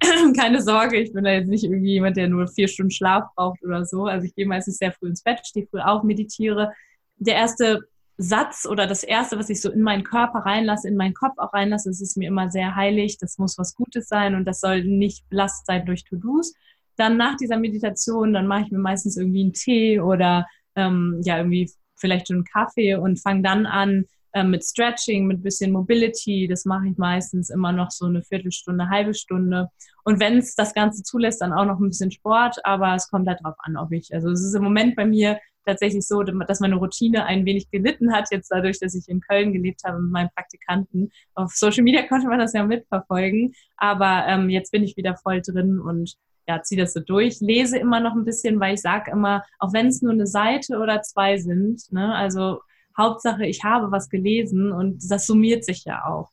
keine 0.36 0.60
Sorge, 0.60 0.98
ich 0.98 1.12
bin 1.12 1.24
da 1.24 1.30
jetzt 1.30 1.48
nicht 1.48 1.64
irgendwie 1.64 1.92
jemand, 1.92 2.16
der 2.16 2.28
nur 2.28 2.48
vier 2.48 2.68
Stunden 2.68 2.90
Schlaf 2.90 3.24
braucht 3.36 3.62
oder 3.62 3.84
so. 3.84 4.06
Also 4.06 4.26
ich 4.26 4.34
gehe 4.34 4.46
meistens 4.46 4.78
sehr 4.78 4.92
früh 4.92 5.08
ins 5.08 5.22
Bett, 5.22 5.40
stehe 5.44 5.66
früh 5.66 5.80
auf, 5.80 6.02
meditiere. 6.02 6.72
Der 7.16 7.36
erste 7.36 7.82
Satz 8.22 8.66
oder 8.66 8.86
das 8.86 9.02
Erste, 9.02 9.38
was 9.38 9.50
ich 9.50 9.60
so 9.60 9.70
in 9.70 9.82
meinen 9.82 10.04
Körper 10.04 10.40
reinlasse, 10.40 10.88
in 10.88 10.96
meinen 10.96 11.14
Kopf 11.14 11.38
auch 11.38 11.52
reinlasse, 11.52 11.90
das 11.90 12.00
ist 12.00 12.16
mir 12.16 12.28
immer 12.28 12.50
sehr 12.50 12.74
heilig, 12.74 13.18
das 13.18 13.38
muss 13.38 13.58
was 13.58 13.74
Gutes 13.74 14.08
sein 14.08 14.34
und 14.34 14.44
das 14.44 14.60
soll 14.60 14.84
nicht 14.84 15.24
Last 15.30 15.66
sein 15.66 15.86
durch 15.86 16.04
To-Dos. 16.04 16.54
Dann 16.96 17.16
nach 17.16 17.36
dieser 17.36 17.58
Meditation, 17.58 18.32
dann 18.32 18.46
mache 18.46 18.62
ich 18.62 18.70
mir 18.70 18.78
meistens 18.78 19.16
irgendwie 19.16 19.42
einen 19.42 19.52
Tee 19.52 20.00
oder 20.00 20.46
ähm, 20.76 21.20
ja, 21.24 21.38
irgendwie 21.38 21.70
vielleicht 21.96 22.28
schon 22.28 22.36
einen 22.36 22.44
Kaffee 22.44 22.94
und 22.94 23.20
fange 23.20 23.42
dann 23.42 23.66
an 23.66 24.06
äh, 24.32 24.44
mit 24.44 24.64
Stretching, 24.64 25.26
mit 25.26 25.42
bisschen 25.42 25.72
Mobility. 25.72 26.48
Das 26.48 26.64
mache 26.64 26.88
ich 26.88 26.96
meistens 26.98 27.50
immer 27.50 27.72
noch 27.72 27.90
so 27.90 28.06
eine 28.06 28.22
Viertelstunde, 28.22 28.88
halbe 28.88 29.14
Stunde. 29.14 29.68
Und 30.04 30.20
wenn 30.20 30.38
es 30.38 30.54
das 30.54 30.74
Ganze 30.74 31.02
zulässt, 31.02 31.40
dann 31.40 31.52
auch 31.52 31.64
noch 31.64 31.78
ein 31.78 31.88
bisschen 31.88 32.10
Sport, 32.10 32.64
aber 32.64 32.94
es 32.94 33.08
kommt 33.08 33.28
halt 33.28 33.40
drauf 33.42 33.54
an, 33.58 33.76
ob 33.76 33.92
ich, 33.92 34.12
also 34.12 34.30
es 34.30 34.42
ist 34.42 34.54
im 34.54 34.64
Moment 34.64 34.96
bei 34.96 35.06
mir 35.06 35.38
tatsächlich 35.64 36.06
so, 36.06 36.22
dass 36.22 36.60
meine 36.60 36.76
Routine 36.76 37.24
ein 37.24 37.44
wenig 37.44 37.70
gelitten 37.70 38.12
hat, 38.12 38.28
jetzt 38.30 38.48
dadurch, 38.50 38.78
dass 38.80 38.94
ich 38.94 39.08
in 39.08 39.20
Köln 39.20 39.52
gelebt 39.52 39.82
habe 39.84 40.00
mit 40.00 40.10
meinen 40.10 40.30
Praktikanten. 40.34 41.10
Auf 41.34 41.52
Social 41.52 41.82
Media 41.82 42.02
konnte 42.08 42.28
man 42.28 42.38
das 42.38 42.52
ja 42.52 42.64
mitverfolgen, 42.64 43.54
aber 43.76 44.24
ähm, 44.26 44.50
jetzt 44.50 44.72
bin 44.72 44.82
ich 44.82 44.96
wieder 44.96 45.16
voll 45.16 45.42
drin 45.42 45.78
und 45.78 46.16
ja, 46.48 46.62
ziehe 46.62 46.80
das 46.80 46.92
so 46.92 47.00
durch. 47.00 47.40
Lese 47.40 47.78
immer 47.78 48.00
noch 48.00 48.14
ein 48.14 48.24
bisschen, 48.24 48.58
weil 48.58 48.74
ich 48.74 48.80
sage 48.80 49.10
immer, 49.12 49.44
auch 49.58 49.72
wenn 49.72 49.86
es 49.86 50.02
nur 50.02 50.12
eine 50.12 50.26
Seite 50.26 50.78
oder 50.78 51.02
zwei 51.02 51.38
sind, 51.38 51.80
ne, 51.92 52.14
also 52.14 52.60
Hauptsache, 52.96 53.46
ich 53.46 53.64
habe 53.64 53.90
was 53.90 54.08
gelesen 54.08 54.72
und 54.72 55.02
das 55.08 55.26
summiert 55.26 55.64
sich 55.64 55.84
ja 55.84 56.04
auch. 56.04 56.30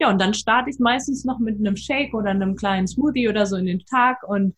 Ja, 0.00 0.10
und 0.10 0.20
dann 0.20 0.34
starte 0.34 0.70
ich 0.70 0.78
meistens 0.78 1.24
noch 1.24 1.38
mit 1.38 1.58
einem 1.58 1.76
Shake 1.76 2.14
oder 2.14 2.30
einem 2.30 2.56
kleinen 2.56 2.86
Smoothie 2.86 3.28
oder 3.28 3.46
so 3.46 3.56
in 3.56 3.66
den 3.66 3.84
Tag 3.86 4.22
und 4.24 4.54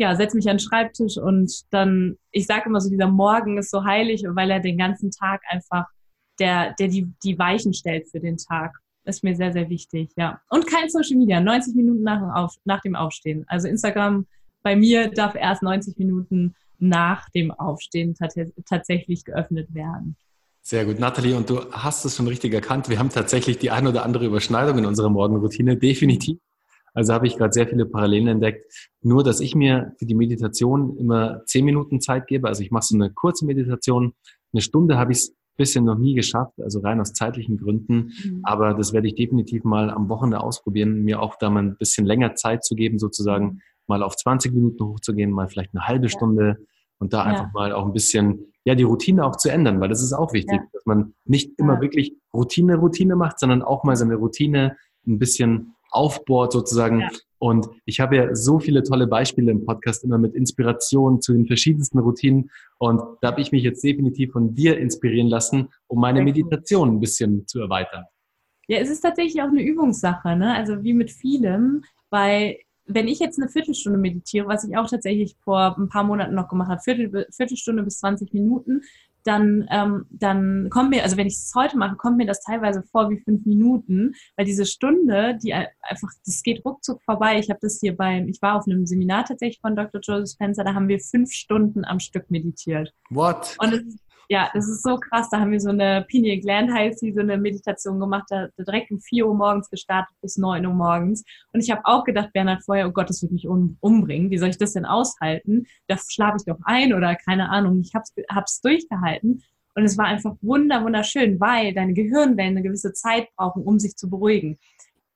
ja, 0.00 0.16
setze 0.16 0.36
mich 0.36 0.48
an 0.48 0.56
den 0.56 0.60
Schreibtisch 0.60 1.18
und 1.18 1.52
dann, 1.70 2.16
ich 2.30 2.46
sage 2.46 2.64
immer 2.66 2.80
so, 2.80 2.88
dieser 2.88 3.08
Morgen 3.08 3.58
ist 3.58 3.70
so 3.70 3.84
heilig, 3.84 4.24
weil 4.26 4.50
er 4.50 4.60
den 4.60 4.78
ganzen 4.78 5.10
Tag 5.10 5.42
einfach, 5.48 5.86
der, 6.38 6.74
der 6.78 6.88
die, 6.88 7.12
die 7.22 7.38
Weichen 7.38 7.74
stellt 7.74 8.08
für 8.08 8.18
den 8.18 8.38
Tag. 8.38 8.74
Ist 9.04 9.24
mir 9.24 9.36
sehr, 9.36 9.52
sehr 9.52 9.68
wichtig, 9.68 10.10
ja. 10.16 10.40
Und 10.48 10.66
kein 10.66 10.88
Social 10.88 11.16
Media, 11.16 11.40
90 11.40 11.74
Minuten 11.74 12.02
nach 12.02 12.34
Auf, 12.34 12.54
nach 12.64 12.80
dem 12.80 12.94
Aufstehen. 12.94 13.44
Also 13.46 13.68
Instagram 13.68 14.26
bei 14.62 14.76
mir 14.76 15.10
darf 15.10 15.34
erst 15.34 15.62
90 15.62 15.98
Minuten 15.98 16.54
nach 16.78 17.28
dem 17.30 17.50
Aufstehen 17.50 18.14
tatsächlich 18.14 19.24
geöffnet 19.24 19.74
werden. 19.74 20.16
Sehr 20.62 20.84
gut, 20.84 20.98
Nathalie, 20.98 21.36
und 21.36 21.48
du 21.48 21.60
hast 21.72 22.04
es 22.04 22.16
schon 22.16 22.26
richtig 22.26 22.52
erkannt. 22.54 22.88
Wir 22.88 22.98
haben 22.98 23.10
tatsächlich 23.10 23.58
die 23.58 23.70
ein 23.70 23.86
oder 23.86 24.04
andere 24.04 24.26
Überschneidung 24.26 24.78
in 24.78 24.86
unserer 24.86 25.08
Morgenroutine, 25.08 25.76
definitiv. 25.76 26.38
Also 26.94 27.12
habe 27.12 27.26
ich 27.26 27.36
gerade 27.36 27.52
sehr 27.52 27.68
viele 27.68 27.86
Parallelen 27.86 28.28
entdeckt. 28.28 28.90
Nur, 29.02 29.24
dass 29.24 29.40
ich 29.40 29.54
mir 29.54 29.92
für 29.98 30.06
die 30.06 30.14
Meditation 30.14 30.96
immer 30.96 31.44
zehn 31.46 31.64
Minuten 31.64 32.00
Zeit 32.00 32.26
gebe. 32.26 32.48
Also 32.48 32.62
ich 32.62 32.70
mache 32.70 32.84
so 32.84 32.94
eine 32.94 33.10
kurze 33.10 33.46
Meditation. 33.46 34.14
Eine 34.52 34.62
Stunde 34.62 34.98
habe 34.98 35.12
ich 35.12 35.18
es 35.18 35.36
bisher 35.60 35.82
noch 35.82 35.98
nie 35.98 36.14
geschafft, 36.14 36.54
also 36.62 36.80
rein 36.80 37.00
aus 37.00 37.12
zeitlichen 37.12 37.58
Gründen. 37.58 38.12
Mhm. 38.24 38.40
Aber 38.44 38.72
das 38.72 38.94
werde 38.94 39.08
ich 39.08 39.14
definitiv 39.14 39.62
mal 39.62 39.90
am 39.90 40.08
Wochenende 40.08 40.40
ausprobieren, 40.40 41.02
mir 41.02 41.20
auch 41.20 41.36
da 41.36 41.50
mal 41.50 41.62
ein 41.62 41.76
bisschen 41.76 42.06
länger 42.06 42.34
Zeit 42.34 42.64
zu 42.64 42.74
geben, 42.74 42.98
sozusagen 42.98 43.44
mhm. 43.44 43.60
mal 43.86 44.02
auf 44.02 44.16
20 44.16 44.54
Minuten 44.54 44.82
hochzugehen, 44.82 45.30
mal 45.30 45.48
vielleicht 45.48 45.74
eine 45.74 45.86
halbe 45.86 46.06
ja. 46.06 46.10
Stunde 46.10 46.66
und 46.98 47.12
da 47.12 47.18
ja. 47.18 47.24
einfach 47.24 47.52
mal 47.52 47.72
auch 47.72 47.84
ein 47.84 47.92
bisschen, 47.92 48.46
ja, 48.64 48.74
die 48.74 48.84
Routine 48.84 49.24
auch 49.24 49.36
zu 49.36 49.50
ändern, 49.50 49.80
weil 49.80 49.90
das 49.90 50.02
ist 50.02 50.14
auch 50.14 50.32
wichtig, 50.32 50.60
ja. 50.60 50.68
dass 50.72 50.86
man 50.86 51.12
nicht 51.26 51.52
immer 51.58 51.80
wirklich 51.82 52.14
Routine, 52.32 52.76
Routine 52.76 53.14
macht, 53.14 53.38
sondern 53.38 53.62
auch 53.62 53.84
mal 53.84 53.96
seine 53.96 54.14
Routine 54.14 54.76
ein 55.06 55.18
bisschen 55.18 55.74
aufbohrt 55.90 56.52
sozusagen. 56.52 57.00
Ja. 57.00 57.08
Und 57.38 57.68
ich 57.86 58.00
habe 58.00 58.16
ja 58.16 58.34
so 58.34 58.58
viele 58.58 58.82
tolle 58.82 59.06
Beispiele 59.06 59.50
im 59.50 59.64
Podcast 59.64 60.04
immer 60.04 60.18
mit 60.18 60.34
Inspiration 60.34 61.22
zu 61.22 61.32
den 61.32 61.46
verschiedensten 61.46 61.98
Routinen. 61.98 62.50
Und 62.78 63.00
da 63.22 63.28
habe 63.28 63.40
ich 63.40 63.50
mich 63.50 63.62
jetzt 63.62 63.82
definitiv 63.82 64.32
von 64.32 64.54
dir 64.54 64.78
inspirieren 64.78 65.28
lassen, 65.28 65.68
um 65.86 66.00
meine 66.00 66.22
Meditation 66.22 66.90
ein 66.90 67.00
bisschen 67.00 67.46
zu 67.46 67.60
erweitern. 67.60 68.04
Ja, 68.68 68.78
es 68.78 68.90
ist 68.90 69.00
tatsächlich 69.00 69.42
auch 69.42 69.48
eine 69.48 69.62
Übungssache, 69.62 70.36
ne? 70.36 70.54
Also 70.54 70.82
wie 70.84 70.92
mit 70.92 71.10
vielem, 71.10 71.82
weil 72.10 72.58
wenn 72.86 73.08
ich 73.08 73.20
jetzt 73.20 73.38
eine 73.38 73.48
Viertelstunde 73.48 73.98
meditiere, 73.98 74.46
was 74.46 74.64
ich 74.64 74.76
auch 74.76 74.88
tatsächlich 74.88 75.36
vor 75.42 75.76
ein 75.78 75.88
paar 75.88 76.04
Monaten 76.04 76.34
noch 76.34 76.48
gemacht 76.48 76.68
habe, 76.68 76.80
Viertel, 76.80 77.26
Viertelstunde 77.30 77.82
bis 77.82 77.98
20 77.98 78.34
Minuten, 78.34 78.82
dann, 79.24 79.66
ähm, 79.70 80.06
dann 80.10 80.68
kommt 80.70 80.90
mir, 80.90 81.02
also 81.02 81.16
wenn 81.16 81.26
ich 81.26 81.34
es 81.34 81.52
heute 81.54 81.76
mache, 81.76 81.96
kommt 81.96 82.16
mir 82.16 82.26
das 82.26 82.42
teilweise 82.42 82.82
vor 82.90 83.10
wie 83.10 83.20
fünf 83.20 83.44
Minuten, 83.46 84.14
weil 84.36 84.46
diese 84.46 84.66
Stunde, 84.66 85.38
die 85.42 85.52
einfach, 85.54 86.10
das 86.24 86.42
geht 86.42 86.64
ruckzuck 86.64 87.02
vorbei. 87.02 87.38
Ich 87.38 87.50
habe 87.50 87.60
das 87.60 87.78
hier 87.80 87.96
beim, 87.96 88.28
ich 88.28 88.40
war 88.42 88.56
auf 88.56 88.66
einem 88.66 88.86
Seminar 88.86 89.24
tatsächlich 89.24 89.60
von 89.60 89.76
Dr. 89.76 90.00
Joseph 90.00 90.34
Spencer, 90.34 90.64
da 90.64 90.74
haben 90.74 90.88
wir 90.88 91.00
fünf 91.00 91.32
Stunden 91.32 91.84
am 91.84 92.00
Stück 92.00 92.30
meditiert. 92.30 92.92
What? 93.10 93.56
Und 93.58 93.72
es, 93.72 93.98
ja, 94.30 94.48
das 94.54 94.68
ist 94.68 94.84
so 94.84 94.96
krass. 94.96 95.28
Da 95.28 95.40
haben 95.40 95.50
wir 95.50 95.58
so 95.58 95.70
eine 95.70 96.04
Pineal 96.06 96.38
Gland 96.38 96.72
heißt 96.72 97.02
die, 97.02 97.12
so 97.12 97.20
eine 97.20 97.36
Meditation 97.36 97.98
gemacht, 97.98 98.26
da, 98.28 98.46
direkt 98.56 98.92
um 98.92 99.00
4 99.00 99.26
Uhr 99.26 99.34
morgens 99.34 99.68
gestartet 99.68 100.16
bis 100.22 100.36
9 100.36 100.64
Uhr 100.64 100.72
morgens. 100.72 101.24
Und 101.52 101.60
ich 101.60 101.70
habe 101.72 101.80
auch 101.84 102.04
gedacht, 102.04 102.32
Bernhard 102.32 102.62
vorher, 102.62 102.86
oh 102.86 102.92
Gott, 102.92 103.10
das 103.10 103.22
wird 103.22 103.32
mich 103.32 103.48
um, 103.48 103.76
umbringen. 103.80 104.30
Wie 104.30 104.38
soll 104.38 104.50
ich 104.50 104.56
das 104.56 104.74
denn 104.74 104.84
aushalten? 104.84 105.66
Da 105.88 105.96
schlafe 105.98 106.36
ich 106.38 106.44
doch 106.44 106.60
ein 106.62 106.94
oder 106.94 107.16
keine 107.16 107.50
Ahnung. 107.50 107.80
Ich 107.80 107.92
hab's, 107.92 108.14
hab's 108.30 108.60
durchgehalten. 108.60 109.42
Und 109.74 109.84
es 109.84 109.98
war 109.98 110.04
einfach 110.04 110.36
wunder, 110.42 110.84
wunderschön, 110.84 111.40
weil 111.40 111.74
deine 111.74 111.94
Gehirnwellen 111.94 112.56
eine 112.56 112.62
gewisse 112.62 112.92
Zeit 112.92 113.26
brauchen, 113.34 113.64
um 113.64 113.80
sich 113.80 113.96
zu 113.96 114.08
beruhigen. 114.08 114.60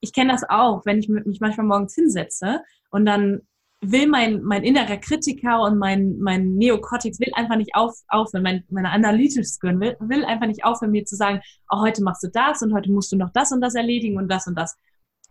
Ich 0.01 0.12
kenne 0.12 0.33
das 0.33 0.43
auch, 0.49 0.85
wenn 0.87 0.99
ich 0.99 1.09
mich 1.09 1.41
manchmal 1.41 1.67
morgens 1.67 1.95
hinsetze 1.95 2.62
und 2.91 3.07
dann 3.07 3.43
will 3.91 4.07
mein, 4.09 4.43
mein 4.43 4.62
innerer 4.62 4.97
Kritiker 4.97 5.62
und 5.62 5.78
mein, 5.78 6.18
mein 6.18 6.55
Neokortex 6.55 7.20
will 7.20 7.32
einfach 7.35 7.57
nicht 7.57 7.74
auf, 7.74 7.95
aufhören, 8.09 8.43
mein, 8.43 8.64
meine 8.70 8.91
analytische 8.91 9.59
Gehirn 9.61 9.80
will, 9.80 9.97
will 10.01 10.24
einfach 10.24 10.47
nicht 10.47 10.64
aufhören, 10.64 10.93
mir 10.93 11.05
zu 11.05 11.16
sagen, 11.16 11.41
oh, 11.70 11.80
heute 11.80 12.03
machst 12.03 12.22
du 12.22 12.28
das 12.28 12.62
und 12.62 12.74
heute 12.74 12.91
musst 12.91 13.12
du 13.12 13.16
noch 13.16 13.30
das 13.32 13.53
und 13.53 13.61
das 13.61 13.74
erledigen 13.74 14.18
und 14.18 14.28
das 14.28 14.47
und 14.47 14.57
das. 14.57 14.76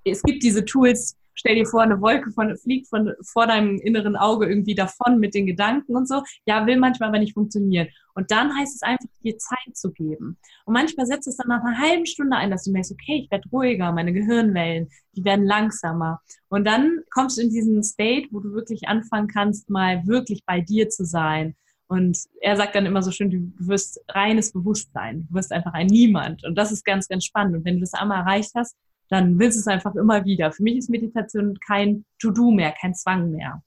Es 0.03 0.21
gibt 0.21 0.43
diese 0.43 0.65
Tools, 0.65 1.17
stell 1.35 1.55
dir 1.55 1.65
vor, 1.65 1.81
eine 1.81 2.01
Wolke 2.01 2.31
von, 2.31 2.55
fliegt 2.57 2.87
von, 2.87 3.13
vor 3.23 3.47
deinem 3.47 3.79
inneren 3.79 4.15
Auge 4.15 4.47
irgendwie 4.47 4.75
davon 4.75 5.19
mit 5.19 5.33
den 5.33 5.45
Gedanken 5.45 5.95
und 5.95 6.07
so. 6.07 6.23
Ja, 6.45 6.65
will 6.65 6.77
manchmal 6.77 7.09
aber 7.09 7.19
nicht 7.19 7.33
funktionieren. 7.33 7.87
Und 8.15 8.31
dann 8.31 8.55
heißt 8.55 8.75
es 8.75 8.81
einfach, 8.83 9.09
dir 9.23 9.37
Zeit 9.37 9.75
zu 9.75 9.91
geben. 9.91 10.37
Und 10.65 10.73
manchmal 10.73 11.05
setzt 11.05 11.27
es 11.27 11.37
dann 11.37 11.47
nach 11.47 11.63
einer 11.63 11.79
halben 11.79 12.05
Stunde 12.05 12.37
ein, 12.37 12.51
dass 12.51 12.63
du 12.63 12.71
merkst, 12.71 12.91
okay, 12.91 13.21
ich 13.23 13.31
werde 13.31 13.49
ruhiger, 13.51 13.91
meine 13.91 14.13
Gehirnwellen, 14.13 14.89
die 15.15 15.25
werden 15.25 15.45
langsamer. 15.45 16.21
Und 16.49 16.65
dann 16.65 17.01
kommst 17.11 17.37
du 17.37 17.41
in 17.41 17.49
diesen 17.49 17.83
State, 17.83 18.27
wo 18.31 18.39
du 18.39 18.53
wirklich 18.53 18.87
anfangen 18.87 19.27
kannst, 19.27 19.69
mal 19.69 20.05
wirklich 20.05 20.45
bei 20.45 20.61
dir 20.61 20.89
zu 20.89 21.05
sein. 21.05 21.55
Und 21.87 22.17
er 22.41 22.55
sagt 22.55 22.75
dann 22.75 22.85
immer 22.85 23.01
so 23.01 23.11
schön, 23.11 23.29
du 23.29 23.67
wirst 23.67 23.99
reines 24.09 24.51
Bewusstsein. 24.51 25.27
Du 25.27 25.35
wirst 25.35 25.51
einfach 25.51 25.73
ein 25.73 25.87
Niemand. 25.87 26.43
Und 26.43 26.55
das 26.55 26.71
ist 26.71 26.85
ganz, 26.85 27.07
ganz 27.07 27.25
spannend. 27.25 27.55
Und 27.55 27.65
wenn 27.65 27.75
du 27.75 27.81
das 27.81 27.93
einmal 27.93 28.21
erreicht 28.21 28.51
hast, 28.55 28.75
dann 29.13 29.39
willst 29.39 29.57
du 29.57 29.61
es 29.61 29.67
einfach 29.67 29.95
immer 29.95 30.25
wieder. 30.25 30.51
Für 30.51 30.63
mich 30.63 30.77
ist 30.77 30.89
Meditation 30.89 31.57
kein 31.65 32.05
To-Do 32.19 32.51
mehr, 32.51 32.73
kein 32.79 32.93
Zwang 32.93 33.31
mehr. 33.31 33.61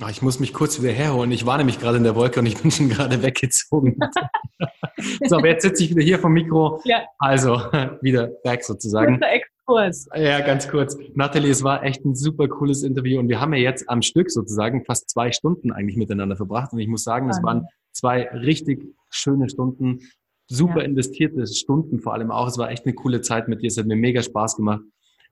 Ach, 0.00 0.10
ich 0.10 0.22
muss 0.22 0.40
mich 0.40 0.52
kurz 0.52 0.82
wieder 0.82 0.92
herholen. 0.92 1.30
Ich 1.30 1.46
war 1.46 1.56
nämlich 1.56 1.78
gerade 1.78 1.98
in 1.98 2.04
der 2.04 2.16
Wolke 2.16 2.40
und 2.40 2.46
ich 2.46 2.60
bin 2.60 2.70
schon 2.70 2.88
gerade 2.88 3.22
weggezogen. 3.22 3.96
so, 5.24 5.36
aber 5.36 5.48
jetzt 5.48 5.62
sitze 5.62 5.84
ich 5.84 5.90
wieder 5.90 6.02
hier 6.02 6.18
vom 6.18 6.32
Mikro. 6.32 6.80
Ja. 6.84 7.04
Also, 7.18 7.54
wieder 8.02 8.28
back 8.42 8.64
sozusagen. 8.64 9.20
Exkurs. 9.22 10.08
Ja, 10.14 10.40
ganz 10.40 10.68
kurz. 10.68 10.96
Nathalie, 11.14 11.50
es 11.50 11.62
war 11.62 11.84
echt 11.84 12.04
ein 12.04 12.16
super 12.16 12.48
cooles 12.48 12.82
Interview 12.82 13.20
und 13.20 13.28
wir 13.28 13.40
haben 13.40 13.54
ja 13.54 13.60
jetzt 13.60 13.88
am 13.88 14.02
Stück 14.02 14.30
sozusagen 14.30 14.84
fast 14.84 15.08
zwei 15.10 15.30
Stunden 15.30 15.70
eigentlich 15.70 15.96
miteinander 15.96 16.36
verbracht 16.36 16.72
und 16.72 16.80
ich 16.80 16.88
muss 16.88 17.04
sagen, 17.04 17.30
es 17.30 17.42
waren 17.42 17.66
zwei 17.92 18.28
richtig 18.30 18.84
schöne 19.10 19.48
Stunden 19.48 20.00
super 20.46 20.80
ja. 20.80 20.84
investierte 20.84 21.46
Stunden 21.46 22.00
vor 22.00 22.14
allem 22.14 22.30
auch. 22.30 22.48
Es 22.48 22.58
war 22.58 22.70
echt 22.70 22.84
eine 22.84 22.94
coole 22.94 23.20
Zeit 23.20 23.48
mit 23.48 23.62
dir. 23.62 23.68
Es 23.68 23.78
hat 23.78 23.86
mir 23.86 23.96
mega 23.96 24.22
Spaß 24.22 24.56
gemacht. 24.56 24.82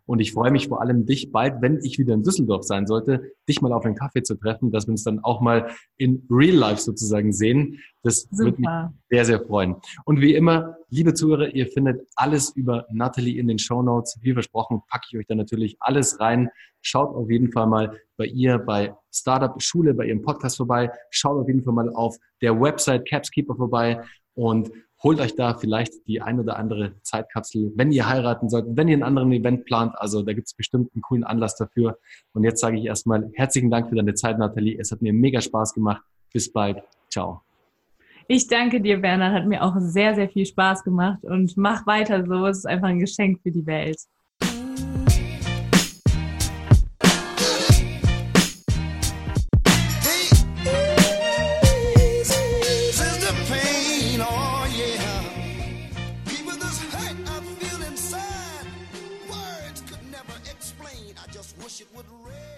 Und 0.05 0.19
ich 0.19 0.33
freue 0.33 0.51
mich 0.51 0.69
vor 0.69 0.81
allem, 0.81 1.07
dich 1.07 1.31
bald, 1.31 1.63
wenn 1.63 1.79
ich 1.85 1.99
wieder 1.99 2.15
in 2.15 2.25
Düsseldorf 2.25 2.65
sein 2.65 2.87
sollte, 2.87 3.33
dich 3.49 3.63
mal 3.63 3.73
auf 3.73 3.85
einen 3.85 3.95
Kaffee 3.95 4.23
zu 4.23 4.35
treffen, 4.35 4.73
dass 4.73 4.87
wir 4.87 4.93
uns 4.93 5.05
dann 5.05 5.21
auch 5.21 5.41
mal 5.41 5.71
in 5.97 6.27
Real 6.29 6.57
Life 6.57 6.83
sozusagen 6.83 7.33
sehen. 7.33 7.79
Das 8.03 8.23
Super. 8.23 8.45
würde 8.45 8.61
mich 8.61 8.71
sehr, 9.11 9.25
sehr 9.25 9.41
freuen. 9.47 9.77
Und 10.05 10.21
wie 10.21 10.35
immer, 10.35 10.77
liebe 10.91 11.15
Zuhörer, 11.15 11.55
ihr 11.55 11.69
findet 11.69 12.05
alles 12.17 12.51
über 12.57 12.87
Natalie 12.91 13.39
in 13.39 13.47
den 13.47 13.61
Show 13.61 13.81
Notes. 13.81 14.19
Wie 14.21 14.33
versprochen, 14.33 14.83
packe 14.89 15.07
ich 15.11 15.19
euch 15.19 15.27
da 15.29 15.37
natürlich 15.37 15.77
alles 15.79 16.19
rein. 16.19 16.49
Schaut 16.81 17.15
auf 17.15 17.31
jeden 17.31 17.53
Fall 17.53 17.69
mal 17.69 17.97
bei 18.17 18.27
ihr 18.27 18.59
bei 18.59 18.95
Startup 19.13 19.55
Schule, 19.63 19.95
bei 19.95 20.07
ihrem 20.07 20.23
Podcast 20.23 20.57
vorbei. 20.57 20.91
Schaut 21.11 21.41
auf 21.41 21.47
jeden 21.47 21.63
Fall 21.63 21.75
mal 21.75 21.91
auf 21.91 22.17
der 22.41 22.61
Website 22.61 23.09
Capskeeper 23.09 23.55
vorbei 23.55 24.03
und 24.35 24.73
holt 25.03 25.21
euch 25.21 25.35
da 25.35 25.55
vielleicht 25.55 26.07
die 26.07 26.23
ein 26.23 26.39
oder 26.39 26.59
andere 26.59 26.95
Zeitkapsel, 27.03 27.73
wenn 27.77 27.93
ihr 27.93 28.09
heiraten 28.09 28.49
solltet, 28.49 28.77
wenn 28.77 28.89
ihr 28.89 28.95
einen 28.95 29.03
anderen 29.03 29.33
Event 29.33 29.65
plant. 29.65 29.95
Also 29.97 30.23
da 30.23 30.33
gibt 30.33 30.47
es 30.47 30.55
bestimmt 30.55 30.91
einen 30.95 31.03
coolen 31.03 31.25
Anlass 31.25 31.57
dafür. 31.57 31.99
Und 32.33 32.45
jetzt 32.45 32.61
sage 32.61 32.79
ich 32.79 32.85
erstmal 32.85 33.31
herzlichen 33.35 33.71
Dank 33.71 33.89
für 33.89 33.97
deine 33.97 34.15
Zeit, 34.15 34.39
Nathalie. 34.39 34.79
Es 34.79 34.93
hat 34.93 35.03
mir 35.03 35.13
mega 35.13 35.41
Spaß 35.41 35.75
gemacht. 35.75 36.03
Bis 36.33 36.53
bald. 36.53 36.83
Ciao. 37.11 37.43
Ich 38.29 38.47
danke 38.47 38.81
dir, 38.81 39.01
Bernhard. 39.01 39.35
Hat 39.35 39.47
mir 39.47 39.63
auch 39.63 39.75
sehr, 39.79 40.15
sehr 40.15 40.29
viel 40.29 40.47
Spaß 40.47 40.85
gemacht 40.85 41.25
und 41.25 41.57
mach 41.57 41.87
weiter 41.87 42.25
so. 42.25 42.47
Es 42.47 42.59
ist 42.59 42.67
einfach 42.67 42.89
ein 42.89 43.01
Geschenk 43.01 43.41
für 43.43 43.51
die 43.51 43.67
Welt. 43.67 43.99
wish 61.73 61.81
it 61.81 61.87
would 61.97 62.05
rain. 62.27 62.52